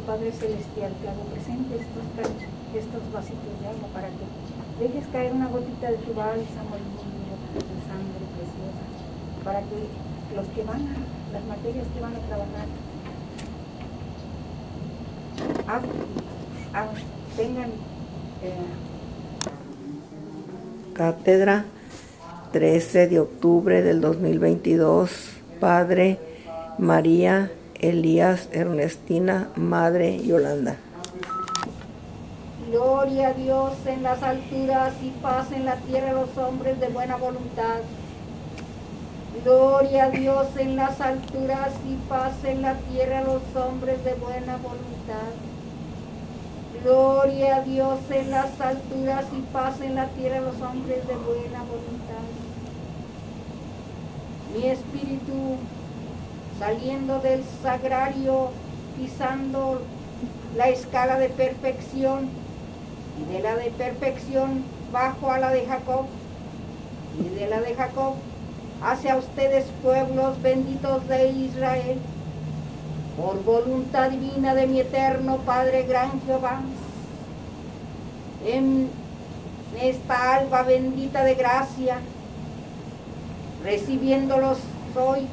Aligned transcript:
Padre 0.00 0.32
Celestial, 0.32 0.92
que 1.00 1.08
hago 1.08 1.22
presente 1.32 1.76
estos, 1.76 2.04
estos 2.74 3.12
vasitos 3.12 3.60
de 3.60 3.66
agua 3.68 3.88
para 3.94 4.08
que 4.08 4.24
dejes 4.80 5.06
caer 5.08 5.32
una 5.32 5.48
gotita 5.48 5.90
de 5.90 5.96
tu 5.98 6.14
bálsamo 6.14 6.76
y 6.76 6.84
de 7.56 7.80
sangre 7.88 8.26
preciosa, 8.36 8.84
para 9.44 9.60
que 9.60 9.88
los 10.36 10.46
que 10.48 10.62
van 10.64 10.82
a, 10.88 10.96
las 11.32 11.44
materias 11.46 11.86
que 11.94 12.00
van 12.00 12.14
a 12.14 12.20
trabajar, 12.20 12.66
tengan 17.36 17.70
eh, 18.42 18.52
cátedra 20.94 21.64
13 22.52 23.08
de 23.08 23.20
octubre 23.20 23.82
del 23.82 24.00
2022, 24.00 25.30
Padre 25.60 26.18
María 26.78 27.50
Elías 27.80 28.48
Ernestina, 28.52 29.50
Madre 29.56 30.22
Yolanda. 30.24 30.76
Gloria 32.70 33.28
a 33.28 33.32
Dios 33.32 33.72
en 33.86 34.02
las 34.02 34.22
alturas 34.22 34.92
y 35.02 35.10
paz 35.22 35.52
en 35.52 35.64
la 35.64 35.76
tierra 35.76 36.10
a 36.10 36.14
los 36.14 36.36
hombres 36.36 36.80
de 36.80 36.88
buena 36.88 37.16
voluntad. 37.16 37.80
Gloria 39.44 40.04
a 40.06 40.10
Dios 40.10 40.48
en 40.58 40.76
las 40.76 41.00
alturas 41.00 41.70
y 41.86 41.94
paz 42.08 42.32
en 42.44 42.62
la 42.62 42.74
tierra 42.74 43.22
los 43.22 43.42
hombres 43.54 44.02
de 44.04 44.14
buena 44.14 44.56
voluntad. 44.56 45.32
Gloria 46.82 47.56
a 47.56 47.60
Dios 47.62 47.98
en 48.10 48.30
las 48.30 48.60
alturas 48.60 49.24
y 49.32 49.40
paz 49.52 49.80
en 49.80 49.94
la 49.94 50.06
tierra 50.08 50.38
a 50.38 50.40
los 50.40 50.60
hombres 50.60 51.06
de 51.06 51.14
buena 51.14 51.62
voluntad. 51.62 52.26
Mi 54.54 54.66
espíritu 54.66 55.58
saliendo 56.58 57.20
del 57.20 57.42
sagrario, 57.62 58.50
pisando 58.96 59.82
la 60.56 60.68
escala 60.68 61.18
de 61.18 61.28
perfección 61.28 62.28
y 63.20 63.32
de 63.32 63.40
la 63.40 63.56
de 63.56 63.70
perfección 63.70 64.64
bajo 64.92 65.30
a 65.30 65.38
la 65.38 65.50
de 65.50 65.66
Jacob 65.66 66.06
y 67.18 67.38
de 67.38 67.46
la 67.46 67.60
de 67.60 67.74
Jacob 67.74 68.14
hacia 68.82 69.16
ustedes 69.16 69.66
pueblos 69.82 70.40
benditos 70.42 71.06
de 71.08 71.28
Israel. 71.28 71.98
Por 73.16 73.42
voluntad 73.44 74.10
divina 74.10 74.54
de 74.54 74.66
mi 74.66 74.80
eterno 74.80 75.38
Padre 75.38 75.84
Gran 75.84 76.20
Jehová 76.26 76.60
en 78.46 78.90
esta 79.80 80.36
alba 80.36 80.62
bendita 80.62 81.24
de 81.24 81.34
gracia 81.34 81.98
recibiéndolos 83.64 84.58
hoy 84.94 85.26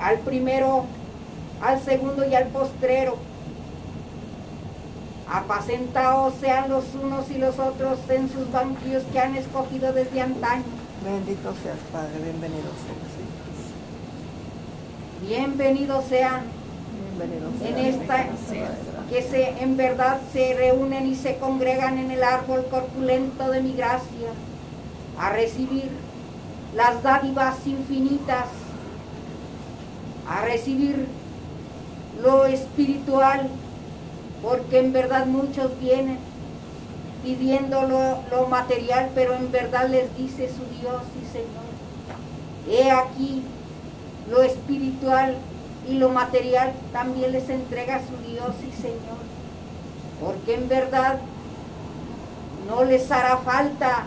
al 0.00 0.18
primero, 0.20 0.84
al 1.62 1.80
segundo 1.82 2.26
y 2.26 2.34
al 2.34 2.46
postrero. 2.48 3.16
Apacentados 5.30 6.34
sean 6.40 6.70
los 6.70 6.84
unos 6.94 7.30
y 7.30 7.38
los 7.38 7.58
otros 7.58 7.98
en 8.08 8.30
sus 8.30 8.50
banquillos 8.50 9.02
que 9.12 9.20
han 9.20 9.36
escogido 9.36 9.92
desde 9.92 10.22
antaño. 10.22 10.64
Bendito 11.04 11.54
seas, 11.62 11.78
Padre, 11.92 12.18
bienvenido 12.22 12.70
seas. 12.86 13.18
Bienvenidos 15.28 16.04
sean 16.06 16.42
en 17.64 17.78
esta 17.78 18.26
que 19.10 19.22
se 19.22 19.62
en 19.62 19.76
verdad 19.76 20.20
se 20.32 20.54
reúnen 20.54 21.06
y 21.06 21.14
se 21.16 21.36
congregan 21.36 21.98
en 21.98 22.10
el 22.10 22.22
árbol 22.22 22.66
corpulento 22.70 23.50
de 23.50 23.60
mi 23.60 23.72
gracia 23.72 24.30
a 25.18 25.30
recibir 25.30 25.90
las 26.74 27.02
dádivas 27.02 27.66
infinitas 27.66 28.46
a 30.28 30.42
recibir 30.42 31.06
lo 32.22 32.44
espiritual, 32.44 33.48
porque 34.42 34.78
en 34.78 34.92
verdad 34.92 35.26
muchos 35.26 35.78
vienen 35.80 36.18
pidiendo 37.22 37.82
lo, 37.82 38.46
material, 38.46 39.10
pero 39.14 39.34
en 39.34 39.50
verdad 39.50 39.88
les 39.88 40.16
dice 40.16 40.48
su 40.48 40.64
Dios 40.80 41.02
y 41.20 41.26
Señor, 41.32 41.68
he 42.68 42.90
aquí 42.90 43.42
lo 44.30 44.42
espiritual 44.42 45.36
y 45.88 45.94
lo 45.94 46.10
material 46.10 46.72
también 46.92 47.32
les 47.32 47.48
entrega 47.48 48.00
su 48.00 48.30
Dios 48.30 48.54
y 48.66 48.80
Señor, 48.80 49.18
porque 50.22 50.54
en 50.54 50.68
verdad 50.68 51.18
no 52.68 52.84
les 52.84 53.10
hará 53.10 53.38
falta 53.38 54.06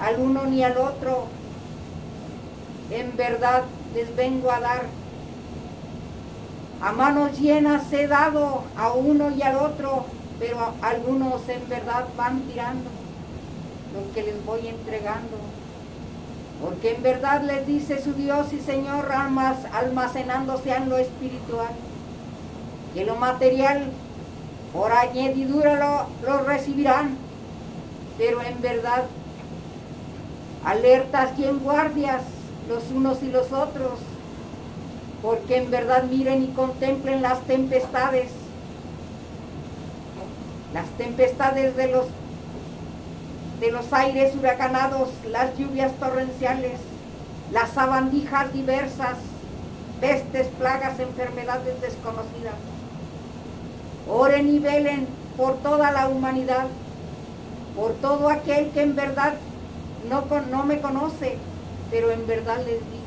al 0.00 0.20
uno 0.20 0.46
ni 0.46 0.62
al 0.64 0.76
otro, 0.78 1.26
en 2.90 3.16
verdad 3.16 3.64
les 3.94 4.14
vengo 4.16 4.50
a 4.50 4.60
dar 4.60 4.97
a 6.80 6.92
manos 6.92 7.38
llenas 7.38 7.92
he 7.92 8.06
dado 8.06 8.62
a 8.76 8.92
uno 8.92 9.30
y 9.30 9.42
al 9.42 9.56
otro, 9.56 10.04
pero 10.38 10.74
algunos 10.80 11.48
en 11.48 11.68
verdad 11.68 12.04
van 12.16 12.42
tirando 12.42 12.88
lo 13.94 14.12
que 14.12 14.22
les 14.22 14.44
voy 14.44 14.68
entregando. 14.68 15.36
Porque 16.62 16.94
en 16.94 17.02
verdad 17.02 17.42
les 17.42 17.66
dice 17.66 18.02
su 18.02 18.12
Dios 18.14 18.52
y 18.52 18.60
Señor, 18.60 19.10
almacenándose 19.72 20.70
en 20.70 20.88
lo 20.88 20.98
espiritual. 20.98 21.70
Que 22.94 23.04
lo 23.04 23.16
material 23.16 23.90
por 24.72 24.92
añadidura 24.92 25.76
lo, 25.76 26.28
lo 26.28 26.44
recibirán, 26.44 27.16
pero 28.16 28.42
en 28.42 28.60
verdad 28.60 29.04
alertas 30.64 31.38
y 31.38 31.44
en 31.44 31.58
guardias 31.60 32.22
los 32.68 32.90
unos 32.90 33.22
y 33.22 33.30
los 33.30 33.52
otros 33.52 33.98
porque 35.22 35.56
en 35.56 35.70
verdad 35.70 36.04
miren 36.04 36.44
y 36.44 36.48
contemplen 36.48 37.22
las 37.22 37.40
tempestades, 37.42 38.30
las 40.72 40.86
tempestades 40.90 41.76
de 41.76 41.88
los, 41.88 42.06
de 43.60 43.72
los 43.72 43.92
aires 43.92 44.34
huracanados, 44.36 45.08
las 45.28 45.56
lluvias 45.58 45.92
torrenciales, 45.94 46.78
las 47.52 47.70
sabandijas 47.70 48.52
diversas, 48.52 49.16
pestes, 50.00 50.46
plagas, 50.58 51.00
enfermedades 51.00 51.80
desconocidas. 51.80 52.54
Oren 54.08 54.48
y 54.48 54.58
velen 54.60 55.08
por 55.36 55.56
toda 55.58 55.90
la 55.90 56.08
humanidad, 56.08 56.66
por 57.74 57.92
todo 57.94 58.28
aquel 58.28 58.70
que 58.70 58.82
en 58.82 58.94
verdad 58.94 59.34
no, 60.08 60.24
no 60.50 60.64
me 60.64 60.80
conoce, 60.80 61.36
pero 61.90 62.10
en 62.12 62.26
verdad 62.26 62.58
les 62.58 62.80
digo 62.92 62.97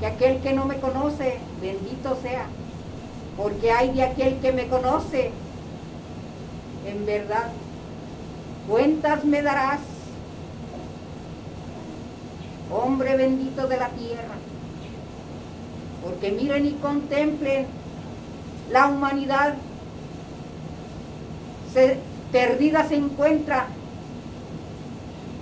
que 0.00 0.06
aquel 0.06 0.40
que 0.40 0.54
no 0.54 0.64
me 0.64 0.80
conoce, 0.80 1.36
bendito 1.60 2.18
sea, 2.22 2.46
porque 3.36 3.70
hay 3.70 3.92
de 3.92 4.02
aquel 4.02 4.38
que 4.38 4.50
me 4.50 4.66
conoce, 4.66 5.30
en 6.86 7.04
verdad, 7.04 7.50
cuentas 8.66 9.24
me 9.26 9.42
darás, 9.42 9.80
hombre 12.72 13.14
bendito 13.16 13.68
de 13.68 13.76
la 13.76 13.90
tierra, 13.90 14.36
porque 16.02 16.32
miren 16.32 16.64
y 16.64 16.72
contemplen 16.72 17.66
la 18.70 18.86
humanidad 18.86 19.54
perdida 22.32 22.88
se 22.88 22.96
encuentra 22.96 23.66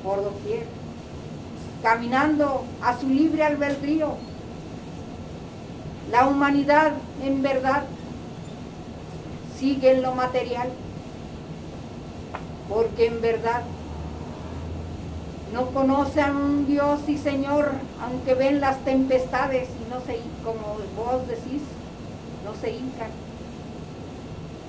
por 0.03 0.25
doquier, 0.25 0.67
caminando 1.83 2.65
a 2.83 2.99
su 2.99 3.09
libre 3.09 3.45
albedrío 3.45 4.17
la 6.11 6.27
humanidad 6.27 6.93
en 7.23 7.43
verdad 7.43 7.85
sigue 9.59 9.93
en 9.93 10.03
lo 10.03 10.15
material, 10.15 10.69
porque 12.69 13.07
en 13.07 13.21
verdad 13.21 13.63
no 15.53 15.67
conocen 15.67 16.25
a 16.25 16.33
un 16.33 16.67
Dios 16.67 17.01
y 17.09 17.19
Señor, 17.19 17.73
aunque 18.03 18.35
ven 18.35 18.61
las 18.61 18.79
tempestades 18.85 19.69
y 19.69 19.91
no 19.91 20.01
se, 20.01 20.21
como 20.45 20.79
vos 20.97 21.27
decís, 21.27 21.63
no 22.45 22.55
se 22.61 22.71
hincan 22.71 23.11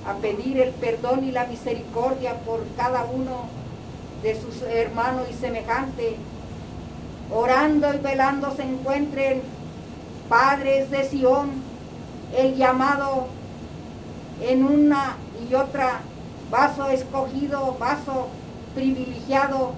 a 0.07 0.15
pedir 0.15 0.59
el 0.59 0.71
perdón 0.71 1.24
y 1.24 1.31
la 1.31 1.45
misericordia 1.45 2.33
por 2.42 2.65
cada 2.77 3.06
uno 3.06 3.47
de 4.24 4.39
sus 4.39 4.62
hermanos 4.63 5.27
y 5.30 5.33
semejantes, 5.33 6.15
orando 7.31 7.94
y 7.94 7.97
velando 7.97 8.56
se 8.56 8.63
encuentren 8.63 9.42
padres 10.29 10.91
de 10.91 11.03
Sión, 11.09 11.49
el 12.37 12.55
llamado 12.55 13.27
en 14.41 14.63
una 14.63 15.17
y 15.49 15.53
otra 15.55 16.01
vaso 16.51 16.87
escogido, 16.89 17.75
vaso 17.79 18.27
privilegiado, 18.75 19.73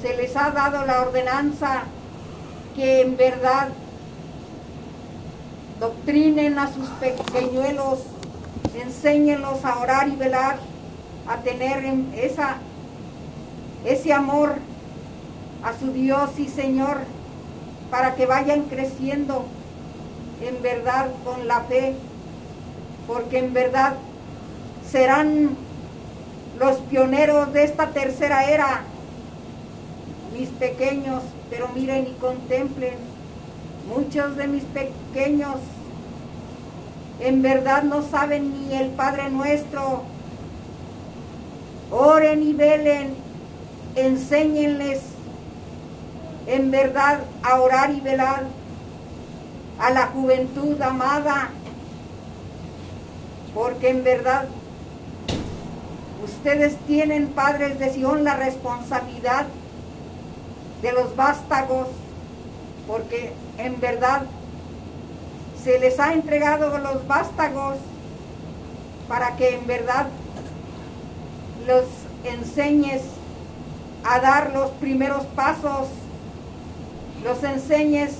se 0.00 0.16
les 0.16 0.34
ha 0.36 0.50
dado 0.50 0.84
la 0.86 1.02
ordenanza 1.02 1.82
que 2.74 3.02
en 3.02 3.16
verdad 3.16 3.68
doctrinen 5.78 6.58
a 6.58 6.72
sus 6.72 6.88
pequeñuelos, 6.88 8.00
enséñenlos 8.74 9.64
a 9.64 9.78
orar 9.78 10.08
y 10.08 10.16
velar, 10.16 10.56
a 11.28 11.36
tener 11.38 11.84
esa, 12.16 12.56
ese 13.84 14.12
amor 14.12 14.54
a 15.62 15.78
su 15.78 15.92
Dios 15.92 16.30
y 16.38 16.48
Señor, 16.48 16.98
para 17.90 18.14
que 18.14 18.26
vayan 18.26 18.62
creciendo 18.62 19.44
en 20.46 20.62
verdad 20.62 21.08
con 21.24 21.46
la 21.48 21.60
fe, 21.62 21.94
porque 23.06 23.38
en 23.38 23.52
verdad 23.52 23.94
serán 24.90 25.56
los 26.58 26.76
pioneros 26.78 27.52
de 27.52 27.64
esta 27.64 27.88
tercera 27.88 28.50
era, 28.50 28.82
mis 30.32 30.48
pequeños, 30.50 31.22
pero 31.50 31.68
miren 31.74 32.06
y 32.06 32.12
contemplen, 32.14 32.94
muchos 33.88 34.36
de 34.36 34.46
mis 34.46 34.64
pequeños 34.64 35.56
en 37.20 37.42
verdad 37.42 37.84
no 37.84 38.02
saben 38.02 38.68
ni 38.68 38.74
el 38.74 38.90
Padre 38.90 39.30
nuestro. 39.30 40.02
Oren 41.90 42.42
y 42.42 42.52
velen, 42.52 43.14
enséñenles 43.94 45.00
en 46.46 46.70
verdad 46.70 47.20
a 47.42 47.60
orar 47.60 47.92
y 47.92 48.00
velar 48.00 48.44
a 49.78 49.90
la 49.90 50.06
juventud 50.08 50.80
amada, 50.80 51.50
porque 53.54 53.90
en 53.90 54.04
verdad 54.04 54.48
ustedes 56.24 56.76
tienen, 56.86 57.28
padres 57.28 57.78
de 57.78 57.92
Sion, 57.92 58.24
la 58.24 58.36
responsabilidad 58.36 59.46
de 60.80 60.92
los 60.92 61.14
vástagos, 61.16 61.88
porque 62.86 63.32
en 63.58 63.80
verdad 63.80 64.22
se 65.62 65.78
les 65.78 65.98
ha 66.00 66.12
entregado 66.12 66.78
los 66.78 67.06
vástagos 67.06 67.76
para 69.08 69.36
que 69.36 69.54
en 69.54 69.66
verdad 69.66 70.06
los 71.66 71.84
enseñes 72.24 73.02
a 74.04 74.18
dar 74.20 74.52
los 74.52 74.70
primeros 74.72 75.24
pasos, 75.36 75.88
los 77.22 77.42
enseñes 77.44 78.14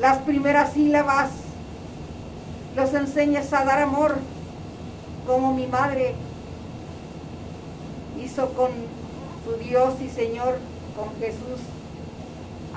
las 0.00 0.18
primeras 0.18 0.72
sílabas, 0.72 1.30
los 2.76 2.94
enseñes 2.94 3.52
a 3.52 3.64
dar 3.64 3.82
amor 3.82 4.18
como 5.26 5.52
mi 5.52 5.66
madre 5.66 6.14
hizo 8.22 8.48
con 8.54 8.70
su 9.44 9.56
Dios 9.62 9.94
y 10.00 10.08
Señor, 10.08 10.58
con 10.96 11.14
Jesús. 11.20 11.60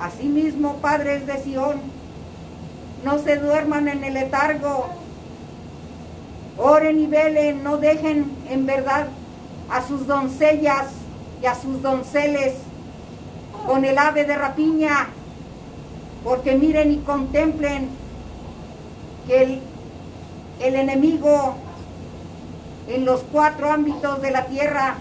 Asimismo, 0.00 0.76
padres 0.76 1.26
de 1.26 1.38
Sión, 1.42 1.80
no 3.04 3.18
se 3.18 3.36
duerman 3.36 3.88
en 3.88 4.04
el 4.04 4.14
letargo, 4.14 4.88
oren 6.58 7.00
y 7.00 7.06
velen, 7.06 7.62
no 7.62 7.76
dejen 7.76 8.30
en 8.48 8.66
verdad 8.66 9.08
a 9.70 9.86
sus 9.86 10.06
doncellas 10.06 10.88
y 11.40 11.46
a 11.46 11.54
sus 11.54 11.82
donceles 11.82 12.54
con 13.66 13.84
el 13.84 13.98
ave 13.98 14.24
de 14.24 14.36
rapiña, 14.36 15.08
porque 16.24 16.54
miren 16.56 16.92
y 16.92 16.98
contemplen 16.98 17.88
que 19.26 19.42
el, 19.42 19.60
el 20.60 20.74
enemigo 20.74 21.54
en 22.88 23.04
los 23.04 23.22
cuatro 23.32 23.70
ámbitos 23.70 24.20
de 24.22 24.30
la 24.30 24.46
tierra 24.46 24.96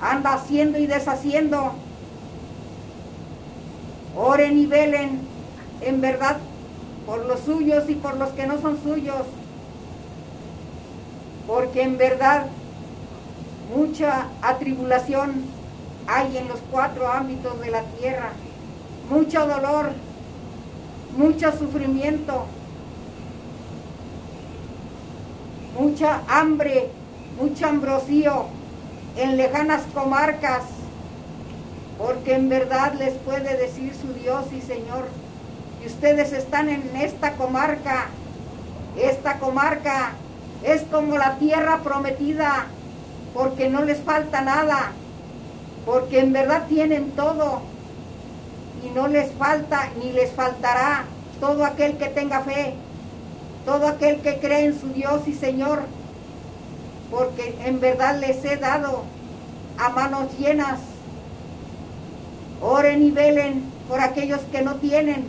anda 0.00 0.34
haciendo 0.34 0.78
y 0.78 0.86
deshaciendo. 0.86 1.72
Oren 4.16 4.58
y 4.58 4.66
velen 4.66 5.20
en 5.80 6.00
verdad 6.00 6.36
por 7.06 7.24
los 7.24 7.40
suyos 7.40 7.88
y 7.88 7.94
por 7.94 8.16
los 8.16 8.30
que 8.30 8.46
no 8.46 8.60
son 8.60 8.82
suyos. 8.82 9.22
Porque 11.46 11.82
en 11.82 11.98
verdad 11.98 12.46
mucha 13.74 14.28
atribulación 14.42 15.44
hay 16.06 16.36
en 16.36 16.48
los 16.48 16.58
cuatro 16.70 17.08
ámbitos 17.08 17.60
de 17.60 17.70
la 17.70 17.82
tierra. 17.82 18.30
Mucho 19.10 19.46
dolor, 19.46 19.90
mucho 21.16 21.52
sufrimiento, 21.52 22.46
mucha 25.78 26.22
hambre, 26.26 26.88
mucho 27.38 27.66
ambrosío 27.66 28.46
en 29.16 29.36
lejanas 29.36 29.82
comarcas, 29.92 30.62
porque 31.98 32.34
en 32.34 32.48
verdad 32.48 32.94
les 32.94 33.14
puede 33.18 33.56
decir 33.56 33.92
su 33.94 34.14
Dios 34.14 34.46
y 34.52 34.62
Señor, 34.62 35.06
y 35.82 35.86
ustedes 35.86 36.32
están 36.32 36.70
en 36.70 36.82
esta 36.96 37.32
comarca, 37.34 38.06
esta 38.98 39.38
comarca 39.38 40.12
es 40.62 40.82
como 40.90 41.18
la 41.18 41.36
tierra 41.36 41.80
prometida, 41.84 42.66
porque 43.34 43.68
no 43.68 43.82
les 43.82 43.98
falta 43.98 44.40
nada, 44.40 44.92
porque 45.84 46.20
en 46.20 46.32
verdad 46.32 46.66
tienen 46.68 47.10
todo, 47.10 47.73
y 48.84 48.90
no 48.90 49.08
les 49.08 49.32
falta 49.32 49.88
ni 50.02 50.12
les 50.12 50.30
faltará 50.32 51.04
todo 51.40 51.64
aquel 51.64 51.96
que 51.96 52.06
tenga 52.06 52.40
fe, 52.40 52.74
todo 53.64 53.88
aquel 53.88 54.20
que 54.20 54.38
cree 54.38 54.66
en 54.66 54.80
su 54.80 54.88
Dios 54.88 55.26
y 55.26 55.34
Señor, 55.34 55.82
porque 57.10 57.56
en 57.64 57.80
verdad 57.80 58.18
les 58.18 58.44
he 58.44 58.56
dado 58.56 59.04
a 59.78 59.88
manos 59.90 60.26
llenas. 60.38 60.80
Oren 62.60 63.02
y 63.02 63.10
velen 63.10 63.64
por 63.88 64.00
aquellos 64.00 64.40
que 64.52 64.62
no 64.62 64.76
tienen. 64.76 65.26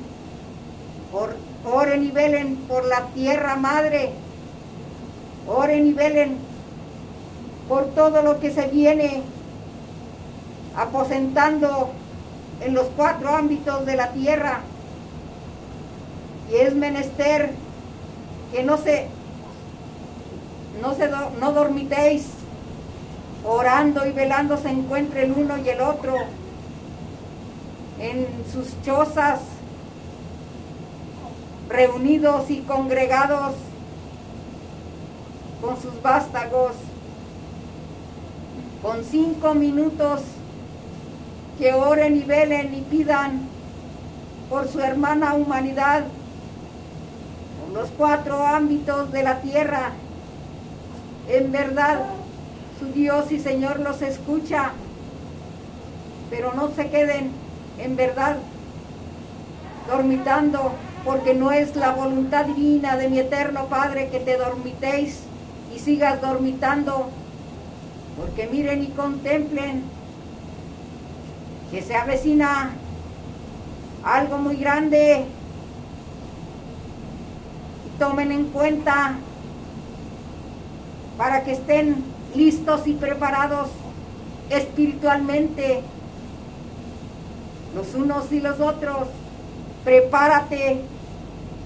Por, 1.12 1.36
oren 1.66 2.04
y 2.04 2.12
velen 2.12 2.56
por 2.68 2.86
la 2.86 3.08
tierra 3.14 3.56
madre. 3.56 4.12
Oren 5.48 5.88
y 5.88 5.94
velen 5.94 6.38
por 7.68 7.88
todo 7.88 8.22
lo 8.22 8.40
que 8.40 8.52
se 8.52 8.68
viene 8.68 9.24
aposentando 10.78 11.92
en 12.62 12.74
los 12.74 12.88
cuatro 12.96 13.30
ámbitos 13.30 13.86
de 13.86 13.96
la 13.96 14.12
tierra. 14.12 14.62
Y 16.52 16.56
es 16.56 16.76
menester 16.76 17.52
que 18.52 18.64
no 18.64 18.78
se 18.78 19.08
no, 20.82 20.94
se 20.94 21.10
no 21.10 21.52
dormitéis, 21.54 22.26
orando 23.46 24.06
y 24.06 24.12
velando 24.12 24.58
se 24.58 24.70
encuentre 24.70 25.24
el 25.24 25.32
uno 25.32 25.58
y 25.58 25.70
el 25.70 25.82
otro 25.82 26.16
en 28.00 28.28
sus 28.52 28.82
chozas, 28.84 29.40
reunidos 31.70 32.50
y 32.52 32.60
congregados 32.60 33.54
con 35.62 35.82
sus 35.82 36.02
vástagos, 36.02 36.74
con 38.82 39.04
cinco 39.04 39.54
minutos 39.54 40.22
que 41.58 41.74
oren 41.74 42.18
y 42.18 42.24
velen 42.24 42.74
y 42.74 42.82
pidan 42.82 43.48
por 44.50 44.68
su 44.68 44.80
hermana 44.80 45.34
humanidad, 45.34 46.04
por 47.62 47.74
los 47.74 47.90
cuatro 47.92 48.46
ámbitos 48.46 49.12
de 49.12 49.24
la 49.24 49.42
tierra, 49.42 49.92
en 51.28 51.52
verdad, 51.52 52.06
su 52.80 52.92
Dios 52.92 53.32
y 53.32 53.40
Señor 53.40 53.80
los 53.80 54.02
escucha, 54.02 54.72
pero 56.30 56.54
no 56.54 56.72
se 56.72 56.90
queden 56.90 57.32
en 57.80 57.96
verdad 57.96 58.38
dormitando, 59.88 60.74
porque 61.04 61.34
no 61.34 61.52
es 61.52 61.76
la 61.76 61.92
voluntad 61.92 62.46
divina 62.46 62.98
de 62.98 63.10
mi 63.10 63.20
eterno 63.20 63.68
Padre 63.68 64.10
que 64.10 64.20
te 64.20 64.38
dormitéis 64.38 65.20
y 65.74 65.80
sigas 65.80 66.22
dormitando, 66.22 67.10
porque 68.20 68.48
miren 68.48 68.84
y 68.84 68.88
contemplen 68.88 69.84
que 71.76 71.82
se 71.82 71.94
avecina 71.94 72.70
algo 74.02 74.38
muy 74.38 74.56
grande 74.56 75.26
y 77.86 78.00
tomen 78.00 78.32
en 78.32 78.46
cuenta 78.46 79.16
para 81.18 81.44
que 81.44 81.52
estén 81.52 82.02
listos 82.34 82.88
y 82.88 82.94
preparados 82.94 83.68
espiritualmente 84.50 85.82
los 87.76 87.94
unos 87.94 88.32
y 88.32 88.40
los 88.40 88.62
otros. 88.62 89.10
Prepárate, 89.84 90.80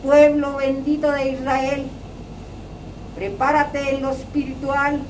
pueblo 0.03 0.55
bendito 0.55 1.11
de 1.11 1.33
Israel. 1.33 1.85
Prepárate 3.13 3.93
en 3.93 4.01
lo 4.01 4.09
espiritual, 4.09 5.01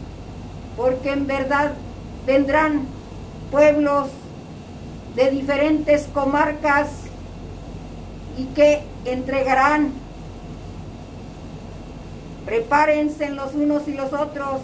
porque 0.75 1.11
en 1.13 1.25
verdad 1.25 1.71
vendrán 2.25 2.81
pueblos 3.49 4.09
de 5.15 5.31
diferentes 5.31 6.07
comarcas 6.13 6.87
y 8.37 8.45
que 8.45 8.83
entregarán 9.05 9.93
Prepárense 12.49 13.29
los 13.29 13.53
unos 13.53 13.87
y 13.87 13.93
los 13.93 14.11
otros 14.11 14.61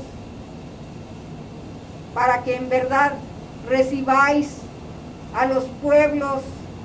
para 2.15 2.41
que 2.43 2.55
en 2.55 2.67
verdad 2.67 3.13
recibáis 3.69 4.57
a 5.35 5.45
los 5.45 5.65
pueblos 5.83 6.41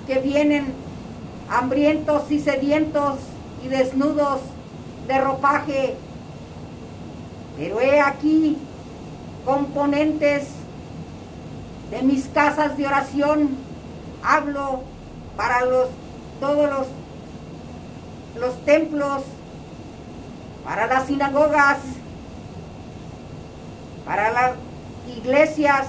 que 0.06 0.18
vienen 0.18 0.74
hambrientos 1.48 2.30
y 2.30 2.38
sedientos 2.38 3.18
y 3.64 3.68
desnudos 3.68 4.40
de 5.08 5.18
ropaje. 5.18 5.94
Pero 7.56 7.80
he 7.80 7.98
aquí 7.98 8.58
componentes 9.46 10.48
de 11.90 12.02
mis 12.02 12.26
casas 12.26 12.76
de 12.76 12.86
oración. 12.86 13.50
Hablo 14.22 14.82
para 15.36 15.64
los 15.64 15.88
todos 16.40 16.70
los, 16.70 16.86
los 18.40 18.64
templos 18.64 19.22
para 20.64 20.86
las 20.86 21.06
sinagogas 21.06 21.78
para 24.10 24.32
las 24.32 24.52
iglesias, 25.16 25.86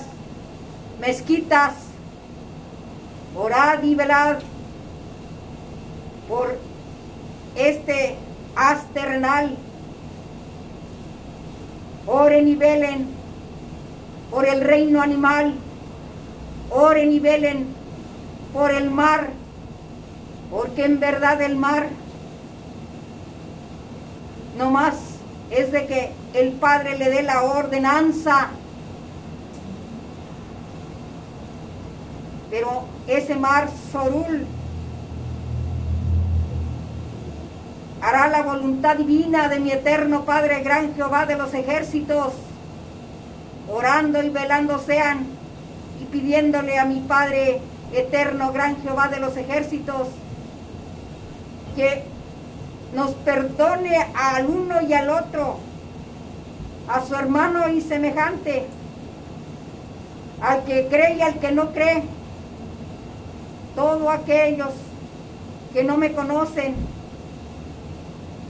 mezquitas, 0.99 1.73
orad 3.35 3.81
y 3.81 3.95
velad 3.95 4.37
por 6.29 6.55
este 7.55 8.15
haz. 8.55 8.83
Oren 12.05 12.47
y 12.47 12.55
velen 12.55 13.07
por 14.29 14.47
el 14.47 14.61
reino 14.61 15.01
animal. 15.01 15.55
Oren 16.71 17.11
y 17.11 17.19
velen 17.19 17.67
por 18.53 18.71
el 18.71 18.89
mar, 18.89 19.29
porque 20.49 20.85
en 20.85 20.99
verdad 21.01 21.41
el 21.41 21.57
mar 21.57 21.87
no 24.57 24.71
más 24.71 24.95
es 25.49 25.71
de 25.73 25.85
que 25.85 26.11
el 26.33 26.53
Padre 26.53 26.97
le 26.97 27.09
dé 27.09 27.23
la 27.23 27.43
ordenanza. 27.43 28.51
Pero 32.49 32.85
ese 33.07 33.35
mar 33.35 33.69
Sorul 33.91 34.45
hará 38.01 38.27
la 38.27 38.43
voluntad 38.43 38.95
divina 38.95 39.49
de 39.49 39.59
mi 39.59 39.71
eterno 39.71 40.23
Padre, 40.23 40.63
gran 40.63 40.95
Jehová 40.95 41.25
de 41.25 41.35
los 41.35 41.53
ejércitos, 41.53 42.33
orando 43.69 44.23
y 44.23 44.29
velando 44.29 44.79
sean 44.79 45.40
y 46.01 46.05
pidiéndole 46.05 46.79
a 46.79 46.85
mi 46.85 46.99
Padre 47.01 47.61
eterno, 47.93 48.51
gran 48.51 48.81
Jehová 48.81 49.07
de 49.09 49.19
los 49.19 49.37
ejércitos, 49.37 50.07
que 51.75 52.03
nos 52.95 53.11
perdone 53.11 53.95
al 54.15 54.47
uno 54.47 54.81
y 54.81 54.93
al 54.93 55.09
otro, 55.09 55.57
a 56.87 57.05
su 57.05 57.15
hermano 57.15 57.69
y 57.69 57.81
semejante, 57.81 58.65
al 60.41 60.63
que 60.63 60.87
cree 60.87 61.17
y 61.17 61.21
al 61.21 61.39
que 61.39 61.51
no 61.51 61.71
cree, 61.71 62.03
todos 63.75 64.09
aquellos 64.09 64.71
que 65.71 65.83
no 65.83 65.97
me 65.97 66.13
conocen, 66.13 66.75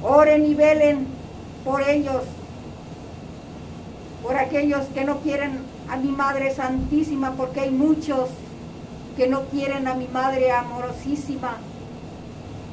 oren 0.02 0.46
y 0.46 0.56
velen 0.56 1.08
por 1.66 1.82
ellos, 1.82 2.24
por 4.24 4.38
aquellos 4.38 4.86
que 4.94 5.04
no 5.04 5.18
quieren 5.18 5.71
a 5.92 5.98
mi 5.98 6.10
Madre 6.10 6.56
Santísima, 6.56 7.32
porque 7.32 7.60
hay 7.60 7.70
muchos 7.70 8.30
que 9.18 9.28
no 9.28 9.42
quieren 9.48 9.90
a 9.90 9.94
mi 9.94 10.08
Madre 10.08 10.50
amorosísima. 10.50 11.58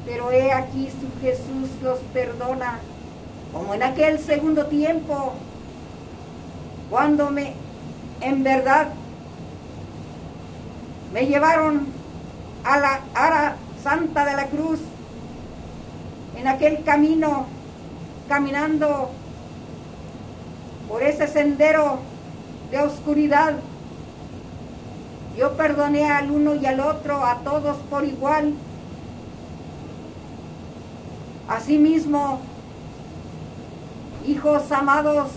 Pero 0.05 0.31
he 0.31 0.53
aquí 0.53 0.89
su 0.89 1.21
Jesús 1.21 1.69
los 1.83 1.99
perdona, 2.13 2.79
como 3.51 3.73
en 3.73 3.83
aquel 3.83 4.19
segundo 4.19 4.67
tiempo, 4.67 5.33
cuando 6.89 7.29
me, 7.29 7.55
en 8.21 8.43
verdad, 8.43 8.87
me 11.13 11.25
llevaron 11.25 11.87
a 12.63 12.77
la 12.79 13.01
ara 13.13 13.57
santa 13.83 14.23
de 14.23 14.35
la 14.37 14.45
cruz, 14.45 14.79
en 16.37 16.47
aquel 16.47 16.83
camino, 16.85 17.47
caminando 18.29 19.09
por 20.87 21.03
ese 21.03 21.27
sendero 21.27 21.99
de 22.71 22.79
oscuridad. 22.79 23.55
Yo 25.37 25.53
perdoné 25.53 26.09
al 26.09 26.31
uno 26.31 26.55
y 26.55 26.65
al 26.65 26.79
otro, 26.79 27.25
a 27.25 27.35
todos 27.37 27.77
por 27.89 28.03
igual 28.03 28.53
Asimismo, 31.49 32.41
hijos 34.27 34.71
amados, 34.71 35.31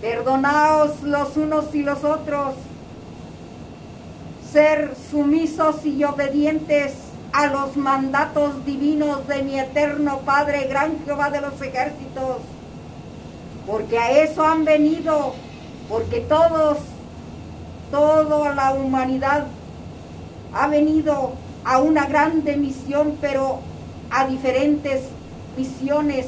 perdonaos 0.00 1.02
los 1.02 1.36
unos 1.36 1.74
y 1.74 1.82
los 1.82 2.04
otros, 2.04 2.54
ser 4.52 4.94
sumisos 5.10 5.84
y 5.84 6.04
obedientes 6.04 6.92
a 7.32 7.48
los 7.48 7.76
mandatos 7.76 8.64
divinos 8.64 9.26
de 9.26 9.42
mi 9.42 9.58
eterno 9.58 10.20
Padre, 10.20 10.68
gran 10.68 11.04
Jehová 11.04 11.30
de 11.30 11.40
los 11.40 11.60
ejércitos, 11.60 12.36
porque 13.66 13.98
a 13.98 14.12
eso 14.22 14.44
han 14.44 14.64
venido, 14.64 15.34
porque 15.88 16.20
todos, 16.20 16.78
toda 17.90 18.54
la 18.54 18.72
humanidad 18.72 19.46
ha 20.52 20.66
venido 20.68 21.32
a 21.64 21.78
una 21.78 22.06
grande 22.06 22.56
misión, 22.56 23.16
pero 23.20 23.60
a 24.10 24.26
diferentes 24.26 25.04
visiones, 25.56 26.26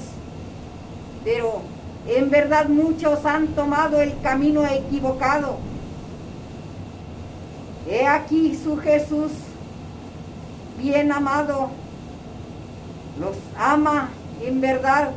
pero 1.25 1.63
en 2.07 2.31
verdad 2.31 2.69
muchos 2.69 3.25
han 3.25 3.49
tomado 3.49 4.01
el 4.01 4.19
camino 4.21 4.67
equivocado. 4.67 5.59
He 7.89 8.07
aquí 8.07 8.59
su 8.63 8.77
Jesús, 8.79 9.33
bien 10.79 11.13
amado, 11.13 11.71
los 13.19 13.37
ama 13.59 14.11
en 14.43 14.61
verdad. 14.61 15.11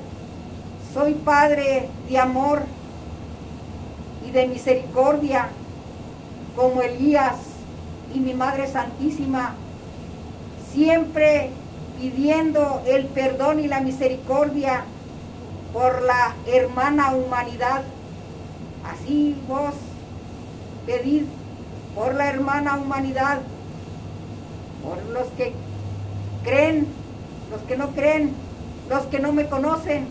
Soy 0.93 1.13
Padre 1.13 1.89
de 2.09 2.17
amor 2.17 2.61
de 4.33 4.47
misericordia, 4.47 5.49
como 6.55 6.81
Elías 6.81 7.35
y 8.13 8.19
mi 8.19 8.33
Madre 8.33 8.67
Santísima. 8.67 9.53
Siempre 10.71 11.51
pidiendo 11.99 12.81
el 12.87 13.05
perdón 13.05 13.59
y 13.59 13.67
la 13.67 13.79
misericordia 13.79 14.85
por 15.71 16.01
la 16.01 16.33
hermana 16.47 17.13
humanidad. 17.13 17.83
Así 18.83 19.37
vos 19.47 19.75
pedid 20.85 21.23
por 21.95 22.15
la 22.15 22.27
hermana 22.27 22.75
humanidad, 22.77 23.39
por 24.83 24.97
los 25.13 25.27
que 25.37 25.53
creen, 26.43 26.87
los 27.51 27.61
que 27.61 27.77
no 27.77 27.89
creen, 27.89 28.33
los 28.89 29.03
que 29.05 29.19
no 29.19 29.31
me 29.31 29.45
conocen. 29.45 30.07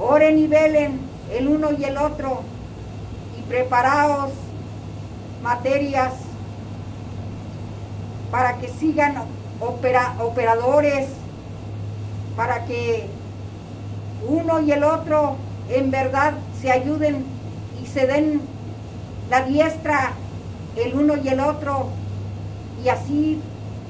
Oren 0.00 0.38
y 0.38 0.46
velen 0.48 1.13
el 1.32 1.48
uno 1.48 1.70
y 1.72 1.84
el 1.84 1.96
otro 1.96 2.42
y 3.38 3.42
preparaos 3.42 4.30
materias 5.42 6.12
para 8.30 8.58
que 8.58 8.68
sigan 8.68 9.14
operadores 9.60 11.08
para 12.36 12.64
que 12.64 13.06
uno 14.26 14.60
y 14.60 14.72
el 14.72 14.84
otro 14.84 15.36
en 15.68 15.90
verdad 15.90 16.34
se 16.60 16.70
ayuden 16.70 17.24
y 17.82 17.86
se 17.86 18.06
den 18.06 18.40
la 19.30 19.42
diestra 19.42 20.12
el 20.76 20.94
uno 20.94 21.14
y 21.16 21.28
el 21.28 21.40
otro 21.40 21.88
y 22.84 22.88
así 22.88 23.40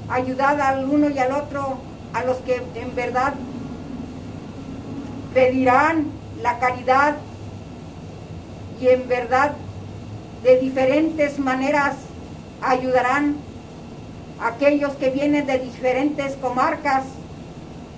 ayudar 0.09 0.61
al 0.61 0.85
uno 0.85 1.09
y 1.09 1.19
al 1.19 1.33
otro 1.33 1.79
a 2.13 2.25
los 2.25 2.37
que 2.39 2.63
en 2.75 2.95
verdad 2.95 3.35
pedirán 5.33 6.07
la 6.45 6.59
caridad 6.59 7.17
y 8.79 8.89
en 8.89 9.09
verdad 9.09 9.53
de 10.43 10.61
diferentes 10.61 11.39
maneras 11.39 11.97
ayudarán 12.61 13.37
aquellos 14.43 14.93
que 14.97 15.09
vienen 15.09 15.47
de 15.47 15.59
diferentes 15.59 16.37
comarcas, 16.37 17.05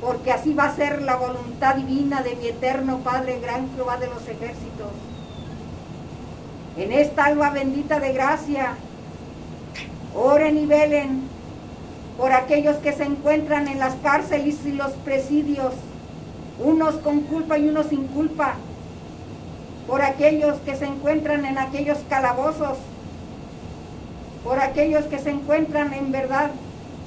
porque 0.01 0.31
así 0.31 0.55
va 0.55 0.67
a 0.67 0.77
ser 0.77 1.03
la 1.03 1.17
voluntad 1.17 1.75
divina 1.75 2.23
de 2.23 2.37
mi 2.37 2.47
eterno 2.47 2.99
Padre, 2.99 3.41
gran 3.41 3.69
Jehová 3.75 3.97
de 3.97 4.07
los 4.07 4.23
ejércitos. 4.29 4.93
En 6.77 6.93
esta 6.93 7.25
alba 7.25 7.51
bendita 7.51 7.99
de 7.99 8.13
gracia, 8.13 8.75
oren 10.15 10.57
y 10.57 10.67
velen 10.67 11.23
por 12.17 12.31
aquellos 12.33 12.77
que 12.77 12.93
se 12.93 13.03
encuentran 13.03 13.67
en 13.67 13.81
las 13.81 13.97
cárceles 13.97 14.65
y 14.65 14.71
los 14.71 14.93
presidios, 15.05 15.73
unos 16.59 16.97
con 16.97 17.21
culpa 17.23 17.59
y 17.59 17.69
unos 17.69 17.87
sin 17.87 18.07
culpa, 18.09 18.55
por 19.87 20.03
aquellos 20.03 20.59
que 20.61 20.75
se 20.77 20.87
encuentran 20.87 21.45
en 21.45 21.59
aquellos 21.59 21.99
calabozos, 22.09 22.79
por 24.43 24.59
aquellos 24.61 25.05
que 25.07 25.19
se 25.19 25.31
encuentran 25.31 25.93
en 25.93 26.13
verdad 26.13 26.51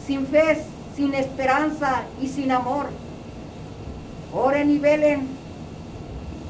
sin 0.06 0.26
fe, 0.28 0.64
sin 0.96 1.14
esperanza 1.14 2.04
y 2.22 2.28
sin 2.28 2.52
amor. 2.52 2.88
Oren 4.34 4.70
y 4.70 4.78
velen 4.78 5.28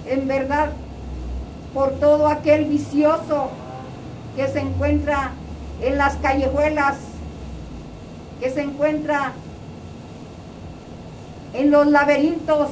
en 0.08 0.28
verdad 0.28 0.72
por 1.74 1.92
todo 2.00 2.28
aquel 2.28 2.66
vicioso 2.66 3.50
que 4.36 4.48
se 4.48 4.60
encuentra 4.60 5.32
en 5.82 5.98
las 5.98 6.16
callejuelas, 6.18 6.98
que 8.40 8.50
se 8.50 8.62
encuentra 8.62 9.34
en 11.54 11.72
los 11.72 11.88
laberintos, 11.88 12.70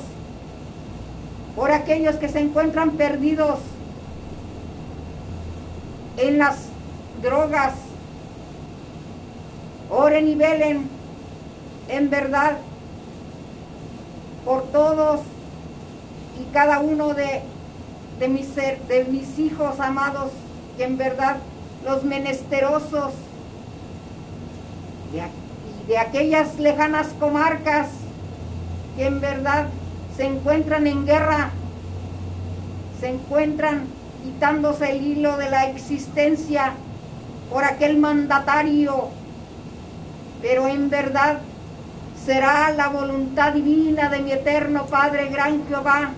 por 1.57 1.71
aquellos 1.71 2.15
que 2.15 2.29
se 2.29 2.39
encuentran 2.39 2.91
perdidos 2.91 3.59
en 6.15 6.37
las 6.37 6.55
drogas, 7.21 7.73
Oren 9.89 10.27
y 10.27 10.35
velen 10.35 10.89
en 11.89 12.09
verdad 12.09 12.57
por 14.45 14.63
todos 14.71 15.21
y 16.39 16.53
cada 16.53 16.79
uno 16.79 17.13
de 17.13 17.41
de 18.19 18.27
mis, 18.27 18.55
de 18.55 19.05
mis 19.09 19.37
hijos 19.37 19.79
amados, 19.79 20.31
que 20.75 20.83
en 20.85 20.97
verdad 20.97 21.37
los 21.85 22.03
menesterosos 22.03 23.13
de, 25.11 25.19
y 25.19 25.87
de 25.87 25.97
aquellas 25.97 26.57
lejanas 26.59 27.07
comarcas 27.19 27.87
que 28.95 29.05
en 29.05 29.21
verdad 29.21 29.67
se 30.17 30.25
encuentran 30.25 30.87
en 30.87 31.05
guerra, 31.05 31.51
se 32.99 33.09
encuentran 33.09 33.85
quitándose 34.23 34.89
el 34.89 35.05
hilo 35.05 35.37
de 35.37 35.51
la 35.51 35.69
existencia 35.69 36.73
por 37.51 37.63
aquel 37.63 37.97
mandatario, 37.97 39.09
pero 40.41 40.67
en 40.67 40.89
verdad 40.89 41.37
será 42.25 42.71
la 42.71 42.87
voluntad 42.89 43.53
divina 43.53 44.09
de 44.09 44.19
mi 44.21 44.31
eterno 44.31 44.87
Padre 44.87 45.29
Gran 45.29 45.67
Jehová, 45.67 46.09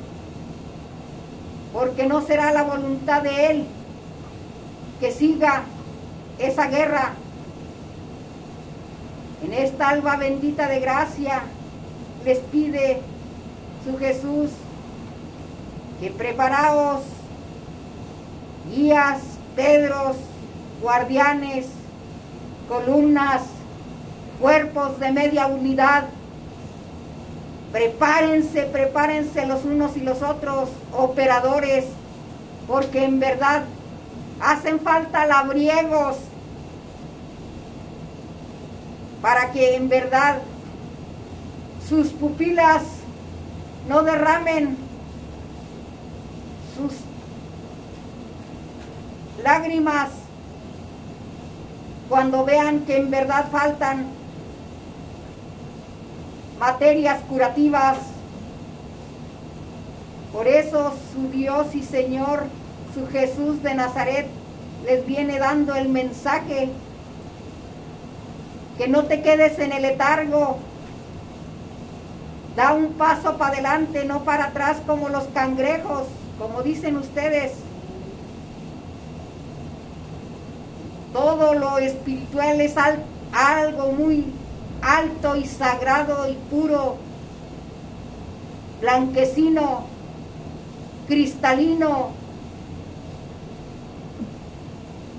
porque 1.73 2.07
no 2.07 2.21
será 2.21 2.53
la 2.53 2.63
voluntad 2.63 3.21
de 3.21 3.51
Él 3.51 3.65
que 5.01 5.11
siga 5.11 5.63
esa 6.39 6.67
guerra. 6.67 7.11
En 9.43 9.53
esta 9.53 9.89
alba 9.89 10.15
bendita 10.15 10.67
de 10.67 10.79
gracia 10.79 11.41
les 12.25 12.39
pide 12.39 13.01
Jesús 13.97 14.51
que 15.99 16.11
preparaos 16.11 17.01
guías, 18.69 19.21
pedros, 19.55 20.15
guardianes, 20.81 21.67
columnas, 22.67 23.41
cuerpos 24.39 24.99
de 24.99 25.11
media 25.11 25.47
unidad. 25.47 26.05
Prepárense, 27.71 28.63
prepárense 28.63 29.45
los 29.45 29.65
unos 29.65 29.95
y 29.97 30.01
los 30.01 30.21
otros, 30.21 30.69
operadores, 30.91 31.85
porque 32.67 33.03
en 33.03 33.19
verdad 33.19 33.63
hacen 34.41 34.79
falta 34.79 35.25
labriegos 35.25 36.17
para 39.21 39.51
que 39.51 39.75
en 39.75 39.89
verdad 39.89 40.39
sus 41.87 42.07
pupilas 42.09 42.83
no 43.89 44.03
derramen 44.03 44.77
sus 46.77 46.93
lágrimas 49.43 50.09
cuando 52.07 52.45
vean 52.45 52.81
que 52.81 52.97
en 52.97 53.09
verdad 53.09 53.47
faltan 53.51 54.05
materias 56.59 57.19
curativas. 57.27 57.97
Por 60.31 60.47
eso 60.47 60.93
su 61.11 61.29
Dios 61.31 61.73
y 61.73 61.81
Señor, 61.81 62.43
su 62.93 63.07
Jesús 63.07 63.63
de 63.63 63.73
Nazaret, 63.73 64.27
les 64.85 65.03
viene 65.07 65.39
dando 65.39 65.73
el 65.73 65.89
mensaje 65.89 66.69
que 68.77 68.87
no 68.87 69.05
te 69.05 69.23
quedes 69.23 69.57
en 69.57 69.73
el 69.73 69.81
letargo. 69.81 70.59
Da 72.55 72.73
un 72.73 72.93
paso 72.93 73.37
para 73.37 73.53
adelante, 73.53 74.03
no 74.05 74.23
para 74.23 74.45
atrás 74.45 74.77
como 74.85 75.09
los 75.09 75.23
cangrejos, 75.33 76.03
como 76.37 76.61
dicen 76.61 76.97
ustedes. 76.97 77.53
Todo 81.13 81.53
lo 81.55 81.77
espiritual 81.79 82.59
es 82.61 82.77
al- 82.77 83.03
algo 83.33 83.91
muy 83.93 84.25
alto 84.81 85.35
y 85.35 85.45
sagrado 85.45 86.29
y 86.29 86.33
puro, 86.49 86.97
blanquecino, 88.81 89.83
cristalino. 91.07 92.09